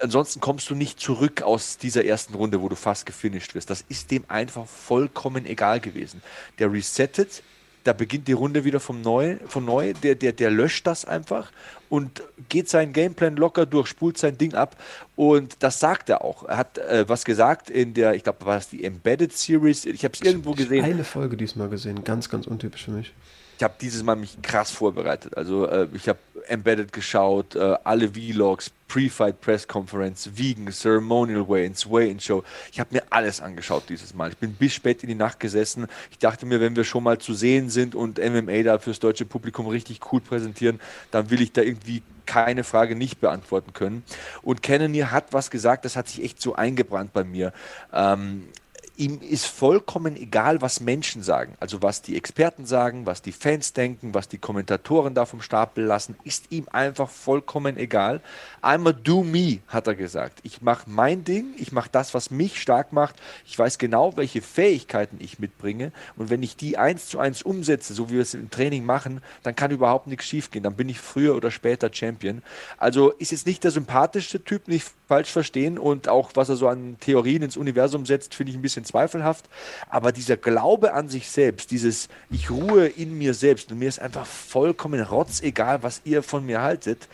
Ansonsten 0.00 0.40
kommst 0.40 0.68
du 0.68 0.74
nicht 0.74 1.00
zurück 1.00 1.42
aus 1.42 1.78
dieser 1.78 2.04
ersten 2.04 2.34
Runde, 2.34 2.60
wo 2.60 2.68
du 2.68 2.76
fast 2.76 3.06
gefinisht 3.06 3.54
wirst. 3.54 3.70
Das 3.70 3.84
ist 3.88 4.10
dem 4.10 4.24
einfach 4.28 4.66
vollkommen 4.66 5.46
egal 5.46 5.80
gewesen. 5.80 6.22
Der 6.58 6.70
resettet, 6.70 7.42
da 7.86 7.92
beginnt 7.92 8.28
die 8.28 8.32
Runde 8.32 8.64
wieder 8.64 8.80
vom 8.80 9.00
Neu, 9.00 9.36
von 9.46 9.64
neu. 9.64 9.94
Der, 9.94 10.14
der, 10.16 10.32
der 10.32 10.50
löscht 10.50 10.86
das 10.86 11.04
einfach 11.04 11.52
und 11.88 12.22
geht 12.48 12.68
seinen 12.68 12.92
Gameplan 12.92 13.36
locker 13.36 13.64
durch, 13.64 13.86
spult 13.86 14.18
sein 14.18 14.36
Ding 14.36 14.54
ab. 14.54 14.76
Und 15.14 15.56
das 15.60 15.78
sagt 15.80 16.10
er 16.10 16.22
auch. 16.22 16.42
Er 16.44 16.56
hat 16.56 16.78
äh, 16.78 17.08
was 17.08 17.24
gesagt 17.24 17.70
in 17.70 17.94
der, 17.94 18.14
ich 18.14 18.24
glaube, 18.24 18.44
war 18.44 18.58
es 18.58 18.68
die 18.68 18.84
Embedded 18.84 19.32
Series. 19.32 19.84
Ich 19.84 20.04
habe 20.04 20.14
es 20.14 20.20
irgendwo 20.20 20.52
gesehen. 20.52 20.84
Eine 20.84 21.04
Folge 21.04 21.36
diesmal 21.36 21.68
gesehen, 21.68 22.02
ganz, 22.02 22.28
ganz 22.28 22.46
untypisch 22.46 22.84
für 22.84 22.90
mich. 22.90 23.12
Ich 23.56 23.62
habe 23.62 23.74
dieses 23.80 24.02
Mal 24.02 24.16
mich 24.16 24.40
krass 24.42 24.70
vorbereitet. 24.70 25.36
Also 25.36 25.66
äh, 25.66 25.88
ich 25.94 26.08
habe 26.08 26.18
Embedded 26.48 26.92
geschaut, 26.92 27.56
äh, 27.56 27.76
alle 27.84 28.10
Vlogs, 28.10 28.70
Pre-Fight 28.88 29.40
Press 29.40 29.66
Conference, 29.66 30.30
Vegan, 30.34 30.70
Ceremonial 30.70 31.48
Weigh-ins, 31.48 31.90
Weigh-in-Show. 31.90 32.44
Ich 32.70 32.78
habe 32.78 32.94
mir 32.94 33.02
alles 33.10 33.40
angeschaut 33.40 33.84
dieses 33.88 34.14
Mal. 34.14 34.30
Ich 34.30 34.36
bin 34.36 34.52
bis 34.54 34.74
spät 34.74 35.02
in 35.02 35.08
die 35.08 35.14
Nacht 35.14 35.40
gesessen. 35.40 35.86
Ich 36.10 36.18
dachte 36.18 36.46
mir, 36.46 36.60
wenn 36.60 36.76
wir 36.76 36.84
schon 36.84 37.02
mal 37.02 37.18
zu 37.18 37.34
sehen 37.34 37.70
sind 37.70 37.94
und 37.94 38.18
MMA 38.18 38.62
da 38.62 38.78
fürs 38.78 39.00
deutsche 39.00 39.24
Publikum 39.24 39.66
richtig 39.66 40.00
cool 40.12 40.20
präsentieren, 40.20 40.80
dann 41.10 41.30
will 41.30 41.40
ich 41.40 41.52
da 41.52 41.62
irgendwie 41.62 42.02
keine 42.26 42.64
Frage 42.64 42.96
nicht 42.96 43.20
beantworten 43.20 43.72
können. 43.72 44.04
Und 44.42 44.62
Cannonier 44.62 45.10
hat 45.12 45.32
was 45.32 45.50
gesagt, 45.50 45.84
das 45.84 45.96
hat 45.96 46.08
sich 46.08 46.22
echt 46.22 46.42
so 46.42 46.54
eingebrannt 46.54 47.12
bei 47.12 47.24
mir. 47.24 47.52
Ähm, 47.92 48.48
ihm 48.96 49.20
ist 49.20 49.46
vollkommen 49.46 50.16
egal, 50.16 50.62
was 50.62 50.80
Menschen 50.80 51.22
sagen. 51.22 51.54
Also 51.60 51.82
was 51.82 52.02
die 52.02 52.16
Experten 52.16 52.66
sagen, 52.66 53.06
was 53.06 53.22
die 53.22 53.32
Fans 53.32 53.72
denken, 53.72 54.14
was 54.14 54.28
die 54.28 54.38
Kommentatoren 54.38 55.14
da 55.14 55.26
vom 55.26 55.42
Stapel 55.42 55.84
lassen, 55.84 56.16
ist 56.24 56.50
ihm 56.50 56.66
einfach 56.72 57.10
vollkommen 57.10 57.76
egal. 57.76 58.20
I'm 58.62 58.88
a 58.88 58.92
do 58.92 59.22
me, 59.22 59.58
hat 59.68 59.86
er 59.86 59.94
gesagt. 59.94 60.40
Ich 60.42 60.62
mache 60.62 60.88
mein 60.88 61.24
Ding, 61.24 61.54
ich 61.58 61.72
mache 61.72 61.90
das, 61.92 62.14
was 62.14 62.30
mich 62.30 62.60
stark 62.60 62.92
macht. 62.92 63.16
Ich 63.46 63.58
weiß 63.58 63.78
genau, 63.78 64.16
welche 64.16 64.42
Fähigkeiten 64.42 65.18
ich 65.20 65.38
mitbringe. 65.38 65.92
Und 66.16 66.30
wenn 66.30 66.42
ich 66.42 66.56
die 66.56 66.78
eins 66.78 67.08
zu 67.08 67.18
eins 67.18 67.42
umsetze, 67.42 67.94
so 67.94 68.08
wie 68.10 68.14
wir 68.14 68.22
es 68.22 68.34
im 68.34 68.50
Training 68.50 68.84
machen, 68.84 69.22
dann 69.42 69.54
kann 69.54 69.70
überhaupt 69.70 70.06
nichts 70.06 70.24
schiefgehen. 70.24 70.62
Dann 70.62 70.74
bin 70.74 70.88
ich 70.88 70.98
früher 70.98 71.36
oder 71.36 71.50
später 71.50 71.90
Champion. 71.92 72.42
Also 72.78 73.10
ist 73.12 73.32
jetzt 73.32 73.46
nicht 73.46 73.62
der 73.62 73.70
sympathischste 73.70 74.42
Typ, 74.42 74.68
nicht 74.68 74.90
falsch 75.06 75.30
verstehen. 75.30 75.78
Und 75.78 76.08
auch 76.08 76.30
was 76.34 76.48
er 76.48 76.56
so 76.56 76.68
an 76.68 76.96
Theorien 77.00 77.42
ins 77.42 77.56
Universum 77.56 78.06
setzt, 78.06 78.34
finde 78.34 78.50
ich 78.50 78.58
ein 78.58 78.62
bisschen 78.62 78.85
zweifelhaft. 78.86 79.44
Aber 79.88 80.12
dieser 80.12 80.36
Glaube 80.36 80.94
an 80.94 81.08
sich 81.08 81.30
selbst, 81.30 81.70
dieses 81.70 82.08
Ich 82.30 82.50
ruhe 82.50 82.86
in 82.86 83.18
mir 83.18 83.34
selbst 83.34 83.70
und 83.70 83.78
mir 83.78 83.88
ist 83.88 84.00
einfach 84.00 84.26
vollkommen 84.26 85.00
rotzegal, 85.02 85.82
was 85.82 86.00
ihr 86.04 86.22
von 86.22 86.46
mir 86.46 86.62
haltet, 86.62 87.08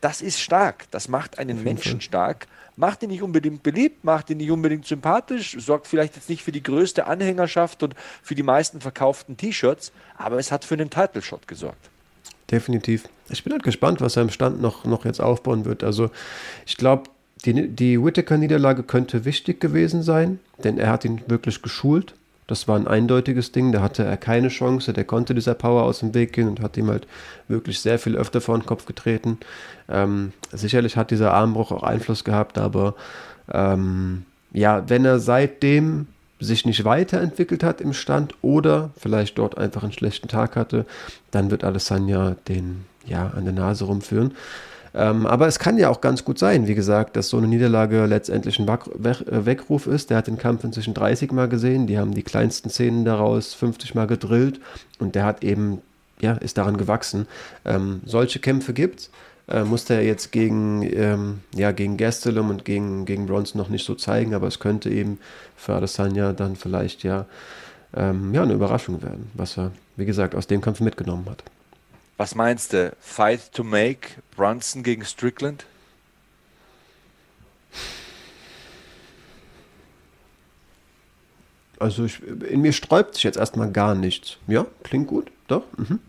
das 0.00 0.22
ist 0.22 0.40
stark. 0.40 0.86
Das 0.90 1.08
macht 1.08 1.38
einen 1.38 1.62
Menschen 1.62 2.00
stark. 2.00 2.46
Macht 2.76 3.02
ihn 3.02 3.08
nicht 3.08 3.22
unbedingt 3.22 3.64
beliebt, 3.64 4.04
macht 4.04 4.30
ihn 4.30 4.36
nicht 4.36 4.52
unbedingt 4.52 4.86
sympathisch, 4.86 5.56
sorgt 5.58 5.88
vielleicht 5.88 6.14
jetzt 6.14 6.28
nicht 6.28 6.44
für 6.44 6.52
die 6.52 6.62
größte 6.62 7.08
Anhängerschaft 7.08 7.82
und 7.82 7.94
für 8.22 8.36
die 8.36 8.44
meisten 8.44 8.80
verkauften 8.80 9.36
T-Shirts, 9.36 9.90
aber 10.16 10.38
es 10.38 10.52
hat 10.52 10.64
für 10.64 10.74
einen 10.74 10.88
Title 10.88 11.20
Shot 11.20 11.48
gesorgt. 11.48 11.90
Definitiv. 12.48 13.08
Ich 13.30 13.42
bin 13.42 13.52
halt 13.52 13.64
gespannt, 13.64 14.00
was 14.00 14.16
er 14.16 14.22
im 14.22 14.30
Stand 14.30 14.60
noch, 14.60 14.84
noch 14.84 15.04
jetzt 15.04 15.20
aufbauen 15.20 15.64
wird. 15.64 15.82
Also, 15.82 16.10
ich 16.66 16.76
glaube, 16.76 17.10
die, 17.44 17.68
die 17.68 18.02
Whittaker-Niederlage 18.02 18.82
könnte 18.82 19.24
wichtig 19.24 19.60
gewesen 19.60 20.02
sein, 20.02 20.40
denn 20.64 20.78
er 20.78 20.90
hat 20.90 21.04
ihn 21.04 21.20
wirklich 21.26 21.62
geschult. 21.62 22.14
Das 22.46 22.66
war 22.66 22.76
ein 22.76 22.88
eindeutiges 22.88 23.52
Ding, 23.52 23.72
da 23.72 23.82
hatte 23.82 24.04
er 24.04 24.16
keine 24.16 24.48
Chance, 24.48 24.94
der 24.94 25.04
konnte 25.04 25.34
dieser 25.34 25.54
Power 25.54 25.82
aus 25.82 26.00
dem 26.00 26.14
Weg 26.14 26.32
gehen 26.32 26.48
und 26.48 26.60
hat 26.60 26.78
ihm 26.78 26.88
halt 26.88 27.06
wirklich 27.46 27.80
sehr 27.80 27.98
viel 27.98 28.16
öfter 28.16 28.40
vor 28.40 28.58
den 28.58 28.64
Kopf 28.64 28.86
getreten. 28.86 29.38
Ähm, 29.88 30.32
sicherlich 30.50 30.96
hat 30.96 31.10
dieser 31.10 31.34
Armbruch 31.34 31.72
auch 31.72 31.82
Einfluss 31.82 32.24
gehabt, 32.24 32.56
aber 32.56 32.94
ähm, 33.52 34.24
ja, 34.52 34.88
wenn 34.88 35.04
er 35.04 35.18
seitdem 35.18 36.06
sich 36.40 36.64
nicht 36.64 36.84
weiterentwickelt 36.84 37.62
hat 37.62 37.80
im 37.80 37.92
Stand 37.92 38.34
oder 38.42 38.90
vielleicht 38.96 39.38
dort 39.38 39.58
einfach 39.58 39.82
einen 39.82 39.92
schlechten 39.92 40.28
Tag 40.28 40.56
hatte, 40.56 40.86
dann 41.30 41.50
wird 41.50 41.64
Alessandra 41.64 42.36
den 42.48 42.86
ja 43.04 43.28
an 43.36 43.44
der 43.44 43.54
Nase 43.54 43.84
rumführen. 43.84 44.34
Ähm, 44.94 45.26
aber 45.26 45.46
es 45.46 45.58
kann 45.58 45.78
ja 45.78 45.88
auch 45.88 46.00
ganz 46.00 46.24
gut 46.24 46.38
sein, 46.38 46.66
wie 46.66 46.74
gesagt, 46.74 47.16
dass 47.16 47.28
so 47.28 47.36
eine 47.36 47.46
Niederlage 47.46 48.06
letztendlich 48.06 48.58
ein 48.58 48.66
Weckruf 48.66 49.86
ist. 49.86 50.10
Der 50.10 50.16
hat 50.16 50.26
den 50.26 50.38
Kampf 50.38 50.64
inzwischen 50.64 50.94
30 50.94 51.32
Mal 51.32 51.48
gesehen, 51.48 51.86
die 51.86 51.98
haben 51.98 52.14
die 52.14 52.22
kleinsten 52.22 52.70
Szenen 52.70 53.04
daraus 53.04 53.54
50 53.54 53.94
Mal 53.94 54.06
gedrillt 54.06 54.60
und 54.98 55.14
der 55.14 55.24
hat 55.24 55.44
eben, 55.44 55.82
ja, 56.20 56.32
ist 56.34 56.58
daran 56.58 56.76
gewachsen. 56.76 57.26
Ähm, 57.64 58.00
solche 58.04 58.38
Kämpfe 58.38 58.72
gibt's. 58.72 59.10
Äh, 59.48 59.64
musste 59.64 59.94
er 59.94 60.02
jetzt 60.02 60.30
gegen, 60.30 60.82
ähm, 60.82 61.40
ja, 61.54 61.72
gegen 61.72 61.96
Gastelum 61.96 62.50
und 62.50 62.66
gegen, 62.66 63.06
gegen 63.06 63.26
Bronson 63.26 63.58
noch 63.58 63.70
nicht 63.70 63.86
so 63.86 63.94
zeigen, 63.94 64.34
aber 64.34 64.46
es 64.46 64.58
könnte 64.58 64.90
eben 64.90 65.18
für 65.56 65.74
Adesanya 65.74 66.34
dann 66.34 66.54
vielleicht 66.54 67.02
ja, 67.02 67.24
ähm, 67.96 68.34
ja 68.34 68.42
eine 68.42 68.52
Überraschung 68.52 69.02
werden, 69.02 69.30
was 69.32 69.56
er, 69.56 69.72
wie 69.96 70.04
gesagt, 70.04 70.34
aus 70.34 70.48
dem 70.48 70.60
Kampf 70.60 70.80
mitgenommen 70.80 71.24
hat. 71.30 71.42
Was 72.18 72.34
meinst 72.34 72.72
du? 72.72 72.94
Fight 73.00 73.52
to 73.52 73.62
make 73.62 74.20
Brunson 74.34 74.82
gegen 74.82 75.04
Strickland? 75.04 75.64
Also 81.78 82.04
ich, 82.04 82.20
in 82.22 82.60
mir 82.60 82.72
sträubt 82.72 83.14
sich 83.14 83.22
jetzt 83.22 83.38
erstmal 83.38 83.70
gar 83.70 83.94
nichts. 83.94 84.36
Ja, 84.48 84.66
klingt 84.82 85.06
gut, 85.06 85.30
doch. 85.46 85.62
Mhm. 85.76 86.00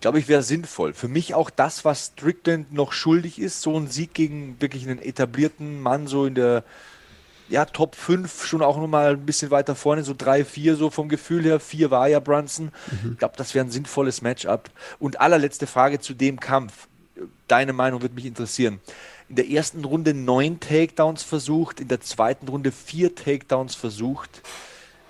Glaube 0.00 0.20
ich, 0.20 0.28
wäre 0.28 0.44
sinnvoll. 0.44 0.92
Für 0.94 1.08
mich 1.08 1.34
auch 1.34 1.50
das, 1.50 1.84
was 1.84 2.12
Strickland 2.16 2.72
noch 2.72 2.92
schuldig 2.92 3.40
ist, 3.40 3.62
so 3.62 3.76
ein 3.76 3.88
Sieg 3.88 4.14
gegen 4.14 4.60
wirklich 4.60 4.88
einen 4.88 5.02
etablierten 5.02 5.80
Mann, 5.80 6.06
so 6.06 6.24
in 6.24 6.36
der 6.36 6.62
ja, 7.48 7.64
Top 7.64 7.96
5 7.96 8.46
schon 8.46 8.62
auch 8.62 8.78
nochmal 8.78 9.12
ein 9.12 9.26
bisschen 9.26 9.50
weiter 9.50 9.74
vorne, 9.74 10.04
so 10.04 10.14
3, 10.16 10.44
4 10.44 10.76
so 10.76 10.90
vom 10.90 11.08
Gefühl 11.08 11.44
her. 11.44 11.60
4 11.60 11.90
war 11.90 12.08
ja 12.08 12.20
Brunson. 12.20 12.72
Mhm. 12.90 13.12
Ich 13.12 13.18
glaube, 13.18 13.34
das 13.36 13.54
wäre 13.54 13.64
ein 13.64 13.70
sinnvolles 13.70 14.22
Matchup. 14.22 14.70
Und 14.98 15.20
allerletzte 15.20 15.66
Frage 15.66 16.00
zu 16.00 16.14
dem 16.14 16.40
Kampf. 16.40 16.88
Deine 17.48 17.72
Meinung 17.72 18.00
würde 18.00 18.14
mich 18.14 18.24
interessieren. 18.24 18.80
In 19.28 19.36
der 19.36 19.48
ersten 19.48 19.84
Runde 19.84 20.14
neun 20.14 20.60
Takedowns 20.60 21.22
versucht, 21.22 21.80
in 21.80 21.88
der 21.88 22.00
zweiten 22.00 22.48
Runde 22.48 22.72
vier 22.72 23.14
Takedowns 23.14 23.74
versucht. 23.74 24.42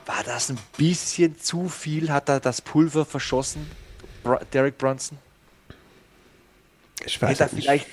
War 0.07 0.23
das 0.25 0.51
ein 0.51 0.59
bisschen 0.77 1.39
zu 1.39 1.69
viel? 1.69 2.11
Hat 2.11 2.29
er 2.29 2.41
das 2.41 2.61
Pulver 2.61 3.05
verschossen, 3.05 3.71
Derek 4.53 4.79
Brunson? 4.79 5.19
Ich 7.05 7.21
weiß 7.21 7.31
Hätte 7.31 7.43
er 7.45 7.49
vielleicht 7.49 7.87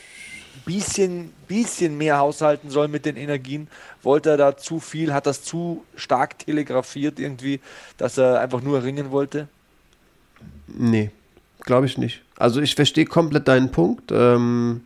bisschen, 0.66 1.32
bisschen 1.48 1.98
mehr 1.98 2.18
haushalten 2.18 2.70
soll 2.70 2.88
mit 2.88 3.06
den 3.06 3.16
Energien. 3.16 3.68
Wollte 4.04 4.32
er 4.32 4.38
da 4.38 4.58
zu 4.58 4.80
viel, 4.80 5.14
hat 5.14 5.26
das 5.26 5.44
zu 5.44 5.84
stark 5.96 6.40
telegrafiert 6.40 7.20
irgendwie, 7.20 7.60
dass 7.98 8.18
er 8.18 8.40
einfach 8.40 8.62
nur 8.62 8.84
ringen 8.84 9.12
wollte? 9.12 9.48
Nee, 10.68 11.12
glaube 11.62 11.86
ich 11.86 11.98
nicht. 11.98 12.22
Also 12.38 12.62
ich 12.62 12.76
verstehe 12.76 13.06
komplett 13.06 13.48
deinen 13.48 13.72
Punkt. 13.72 14.12
Ähm, 14.12 14.82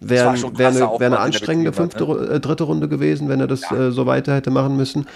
Wäre 0.00 0.34
wär 0.58 0.68
eine, 0.68 0.80
wär 0.80 1.06
eine 1.06 1.18
anstrengende 1.18 1.72
fünfte, 1.72 2.04
ne? 2.04 2.34
Äh, 2.34 2.40
dritte 2.40 2.64
Runde 2.64 2.88
gewesen, 2.88 3.28
wenn 3.28 3.40
er 3.40 3.46
das 3.46 3.62
ja. 3.62 3.88
äh, 3.88 3.90
so 3.90 4.06
weiter 4.06 4.34
hätte 4.34 4.50
machen 4.50 4.76
müssen. 4.76 5.06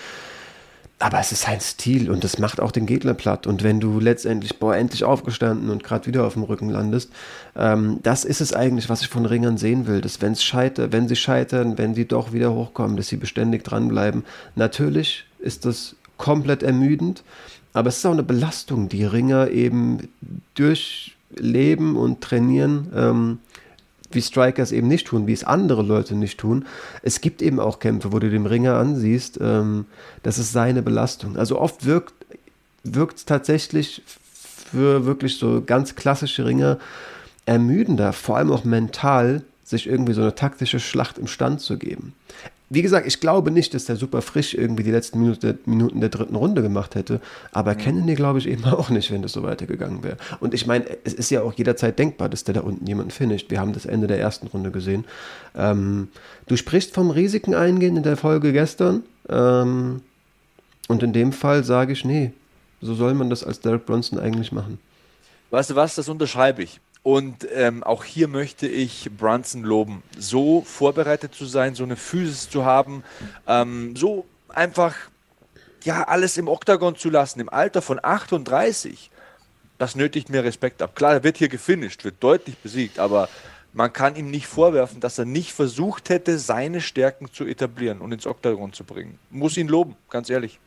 Aber 1.00 1.20
es 1.20 1.30
ist 1.30 1.42
sein 1.42 1.60
Stil 1.60 2.10
und 2.10 2.24
das 2.24 2.38
macht 2.38 2.60
auch 2.60 2.72
den 2.72 2.84
Gegner 2.84 3.14
platt. 3.14 3.46
Und 3.46 3.62
wenn 3.62 3.78
du 3.78 4.00
letztendlich, 4.00 4.58
boah, 4.58 4.74
endlich 4.74 5.04
aufgestanden 5.04 5.70
und 5.70 5.84
gerade 5.84 6.06
wieder 6.06 6.26
auf 6.26 6.32
dem 6.32 6.42
Rücken 6.42 6.70
landest, 6.70 7.12
ähm, 7.54 8.00
das 8.02 8.24
ist 8.24 8.40
es 8.40 8.52
eigentlich, 8.52 8.88
was 8.88 9.02
ich 9.02 9.08
von 9.08 9.24
Ringern 9.24 9.58
sehen 9.58 9.86
will. 9.86 10.00
Dass 10.00 10.20
wenn 10.20 10.32
es 10.32 10.42
scheitert, 10.42 10.90
wenn 10.92 11.06
sie 11.06 11.14
scheitern, 11.14 11.78
wenn 11.78 11.94
sie 11.94 12.04
doch 12.04 12.32
wieder 12.32 12.52
hochkommen, 12.52 12.96
dass 12.96 13.06
sie 13.08 13.16
beständig 13.16 13.62
dranbleiben. 13.62 14.24
Natürlich 14.56 15.24
ist 15.38 15.64
das 15.64 15.94
komplett 16.16 16.64
ermüdend, 16.64 17.22
aber 17.72 17.90
es 17.90 17.98
ist 17.98 18.06
auch 18.06 18.12
eine 18.12 18.24
Belastung, 18.24 18.88
die 18.88 19.04
Ringer 19.04 19.50
eben 19.50 20.08
durchleben 20.54 21.96
und 21.96 22.22
trainieren. 22.22 22.88
Ähm, 22.92 23.38
wie 24.10 24.22
Strikers 24.22 24.72
eben 24.72 24.88
nicht 24.88 25.06
tun, 25.06 25.26
wie 25.26 25.32
es 25.32 25.44
andere 25.44 25.82
Leute 25.82 26.14
nicht 26.14 26.38
tun. 26.38 26.66
Es 27.02 27.20
gibt 27.20 27.42
eben 27.42 27.60
auch 27.60 27.78
Kämpfe, 27.78 28.12
wo 28.12 28.18
du 28.18 28.30
dem 28.30 28.46
Ringer 28.46 28.76
ansiehst, 28.76 29.38
ähm, 29.40 29.86
das 30.22 30.38
ist 30.38 30.52
seine 30.52 30.82
Belastung. 30.82 31.36
Also 31.36 31.58
oft 31.58 31.84
wirkt 31.86 32.14
es 33.16 33.24
tatsächlich 33.24 34.02
für 34.72 35.04
wirklich 35.04 35.38
so 35.38 35.62
ganz 35.64 35.94
klassische 35.94 36.46
Ringer 36.46 36.78
ermüdender, 37.46 38.12
vor 38.12 38.36
allem 38.36 38.52
auch 38.52 38.64
mental, 38.64 39.42
sich 39.64 39.86
irgendwie 39.86 40.14
so 40.14 40.22
eine 40.22 40.34
taktische 40.34 40.80
Schlacht 40.80 41.18
im 41.18 41.26
Stand 41.26 41.60
zu 41.60 41.76
geben 41.76 42.14
wie 42.70 42.82
gesagt, 42.82 43.06
ich 43.06 43.20
glaube 43.20 43.50
nicht, 43.50 43.72
dass 43.72 43.86
der 43.86 43.96
super 43.96 44.20
frisch 44.20 44.54
irgendwie 44.54 44.82
die 44.82 44.90
letzten 44.90 45.20
Minute, 45.20 45.58
Minuten 45.64 46.00
der 46.00 46.10
dritten 46.10 46.34
Runde 46.36 46.60
gemacht 46.60 46.94
hätte. 46.94 47.20
Aber 47.50 47.72
mhm. 47.74 47.78
kennen 47.78 48.06
die, 48.06 48.14
glaube 48.14 48.38
ich, 48.38 48.46
eben 48.46 48.64
auch 48.66 48.90
nicht, 48.90 49.10
wenn 49.10 49.22
das 49.22 49.32
so 49.32 49.42
weitergegangen 49.42 50.02
wäre. 50.02 50.18
Und 50.40 50.52
ich 50.52 50.66
meine, 50.66 50.84
es 51.04 51.14
ist 51.14 51.30
ja 51.30 51.42
auch 51.42 51.54
jederzeit 51.54 51.98
denkbar, 51.98 52.28
dass 52.28 52.44
der 52.44 52.54
da 52.54 52.60
unten 52.60 52.86
jemanden 52.86 53.10
finisht. 53.10 53.50
Wir 53.50 53.60
haben 53.60 53.72
das 53.72 53.86
Ende 53.86 54.06
der 54.06 54.20
ersten 54.20 54.48
Runde 54.48 54.70
gesehen. 54.70 55.04
Ähm, 55.56 56.08
du 56.46 56.56
sprichst 56.56 56.94
vom 56.94 57.10
Risiken 57.10 57.54
eingehen 57.54 57.96
in 57.96 58.02
der 58.02 58.16
Folge 58.16 58.52
gestern. 58.52 59.02
Ähm, 59.28 60.02
und 60.88 61.02
in 61.02 61.12
dem 61.12 61.32
Fall 61.32 61.64
sage 61.64 61.92
ich, 61.92 62.04
nee, 62.04 62.32
so 62.80 62.94
soll 62.94 63.14
man 63.14 63.30
das 63.30 63.44
als 63.44 63.60
Derek 63.60 63.86
Bronson 63.86 64.18
eigentlich 64.18 64.52
machen. 64.52 64.78
Weißt 65.50 65.70
du 65.70 65.74
was, 65.74 65.94
das 65.94 66.08
unterschreibe 66.08 66.62
ich. 66.62 66.80
Und 67.08 67.48
ähm, 67.54 67.82
auch 67.84 68.04
hier 68.04 68.28
möchte 68.28 68.68
ich 68.68 69.08
Brunson 69.16 69.62
loben, 69.62 70.02
so 70.18 70.60
vorbereitet 70.60 71.34
zu 71.34 71.46
sein, 71.46 71.74
so 71.74 71.82
eine 71.82 71.96
Physis 71.96 72.50
zu 72.50 72.66
haben, 72.66 73.02
ähm, 73.46 73.96
so 73.96 74.26
einfach 74.50 74.94
ja 75.84 76.02
alles 76.02 76.36
im 76.36 76.48
Oktagon 76.48 76.96
zu 76.96 77.08
lassen, 77.08 77.40
im 77.40 77.48
Alter 77.48 77.80
von 77.80 77.98
38. 78.02 79.10
Das 79.78 79.96
nötigt 79.96 80.28
mir 80.28 80.44
Respekt 80.44 80.82
ab. 80.82 80.94
Klar, 80.94 81.14
er 81.14 81.24
wird 81.24 81.38
hier 81.38 81.48
gefinisht, 81.48 82.04
wird 82.04 82.16
deutlich 82.20 82.58
besiegt, 82.58 82.98
aber 82.98 83.30
man 83.72 83.90
kann 83.90 84.14
ihm 84.14 84.30
nicht 84.30 84.46
vorwerfen, 84.46 85.00
dass 85.00 85.18
er 85.18 85.24
nicht 85.24 85.54
versucht 85.54 86.10
hätte, 86.10 86.38
seine 86.38 86.82
Stärken 86.82 87.32
zu 87.32 87.46
etablieren 87.46 88.02
und 88.02 88.12
ins 88.12 88.26
Oktagon 88.26 88.74
zu 88.74 88.84
bringen. 88.84 89.18
Muss 89.30 89.56
ihn 89.56 89.68
loben, 89.68 89.96
ganz 90.10 90.28
ehrlich. 90.28 90.60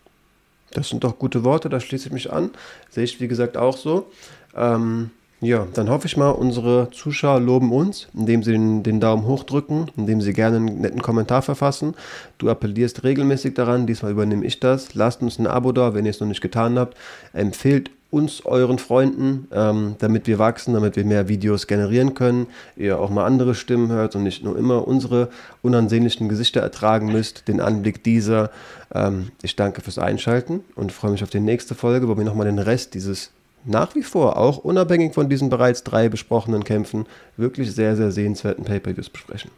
Das 0.71 0.89
sind 0.89 1.03
doch 1.03 1.19
gute 1.19 1.43
Worte, 1.43 1.69
da 1.69 1.79
schließe 1.79 2.07
ich 2.07 2.13
mich 2.13 2.33
an. 2.33 2.49
Sehe 2.89 3.03
ich, 3.03 3.19
wie 3.19 3.27
gesagt, 3.27 3.57
auch 3.57 3.77
so. 3.77 4.11
Ähm, 4.55 5.11
ja, 5.41 5.67
dann 5.73 5.89
hoffe 5.89 6.05
ich 6.05 6.17
mal, 6.17 6.29
unsere 6.29 6.89
Zuschauer 6.91 7.39
loben 7.39 7.71
uns, 7.71 8.07
indem 8.13 8.43
sie 8.43 8.51
den, 8.51 8.83
den, 8.83 8.99
Daumen 8.99 9.25
hoch 9.25 9.43
drücken, 9.43 9.87
indem 9.97 10.21
sie 10.21 10.33
gerne 10.33 10.57
einen 10.57 10.81
netten 10.81 11.01
Kommentar 11.01 11.41
verfassen. 11.41 11.95
Du 12.37 12.47
appellierst 12.47 13.03
regelmäßig 13.03 13.55
daran, 13.55 13.87
diesmal 13.87 14.11
übernehme 14.11 14.45
ich 14.45 14.59
das. 14.59 14.93
Lasst 14.93 15.23
uns 15.23 15.39
ein 15.39 15.47
Abo 15.47 15.71
da, 15.71 15.95
wenn 15.95 16.05
ihr 16.05 16.11
es 16.11 16.19
noch 16.19 16.27
nicht 16.27 16.41
getan 16.41 16.77
habt. 16.77 16.95
Empfehlt 17.33 17.89
uns, 18.11 18.45
euren 18.45 18.77
Freunden, 18.77 19.47
ähm, 19.51 19.95
damit 19.97 20.27
wir 20.27 20.37
wachsen, 20.37 20.75
damit 20.75 20.95
wir 20.95 21.05
mehr 21.05 21.27
Videos 21.27 21.65
generieren 21.65 22.13
können, 22.13 22.45
ihr 22.75 22.99
auch 22.99 23.09
mal 23.09 23.25
andere 23.25 23.55
Stimmen 23.55 23.89
hört 23.89 24.15
und 24.15 24.23
nicht 24.23 24.43
nur 24.43 24.55
immer 24.57 24.87
unsere 24.87 25.29
unansehnlichen 25.63 26.29
Gesichter 26.29 26.61
ertragen 26.61 27.11
müsst, 27.11 27.47
den 27.47 27.61
Anblick 27.61 28.03
dieser. 28.03 28.51
Ähm, 28.93 29.31
ich 29.41 29.55
danke 29.55 29.81
fürs 29.81 29.97
Einschalten 29.97 30.59
und 30.75 30.91
freue 30.91 31.11
mich 31.11 31.23
auf 31.23 31.29
die 31.31 31.39
nächste 31.39 31.73
Folge, 31.73 32.07
wo 32.09 32.17
wir 32.17 32.25
nochmal 32.25 32.45
den 32.45 32.59
Rest 32.59 32.93
dieses 32.93 33.31
nach 33.65 33.95
wie 33.95 34.03
vor, 34.03 34.37
auch 34.37 34.57
unabhängig 34.57 35.13
von 35.13 35.29
diesen 35.29 35.49
bereits 35.49 35.83
drei 35.83 36.09
besprochenen 36.09 36.63
Kämpfen, 36.63 37.05
wirklich 37.37 37.73
sehr, 37.73 37.95
sehr 37.95 38.11
sehenswerten 38.11 38.65
Pay-Per-Views 38.65 39.09
besprechen. 39.09 39.51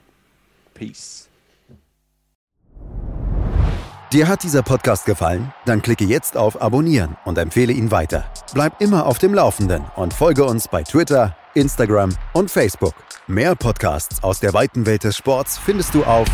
Peace. 0.74 1.28
Dir 4.12 4.28
hat 4.28 4.44
dieser 4.44 4.62
Podcast 4.62 5.06
gefallen? 5.06 5.52
Dann 5.66 5.82
klicke 5.82 6.04
jetzt 6.04 6.38
auf 6.38 6.62
Abonnieren 6.62 7.18
und 7.26 7.40
empfehle 7.40 7.74
ihn 7.74 7.90
weiter. 7.90 8.26
Bleib 8.54 8.80
immer 8.80 9.08
auf 9.08 9.18
dem 9.18 9.34
Laufenden 9.34 9.86
und 9.96 10.14
folge 10.14 10.44
uns 10.44 10.68
bei 10.68 10.84
Twitter, 10.84 11.36
Instagram 11.56 12.10
und 12.34 12.52
Facebook. 12.52 12.94
Mehr 13.26 13.56
Podcasts 13.56 14.22
aus 14.22 14.40
der 14.40 14.54
weiten 14.54 14.86
Welt 14.86 15.04
des 15.04 15.18
Sports 15.18 15.58
findest 15.58 15.96
du 15.96 16.04
auf 16.04 16.28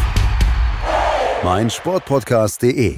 meinsportpodcast.de. 1.43 2.97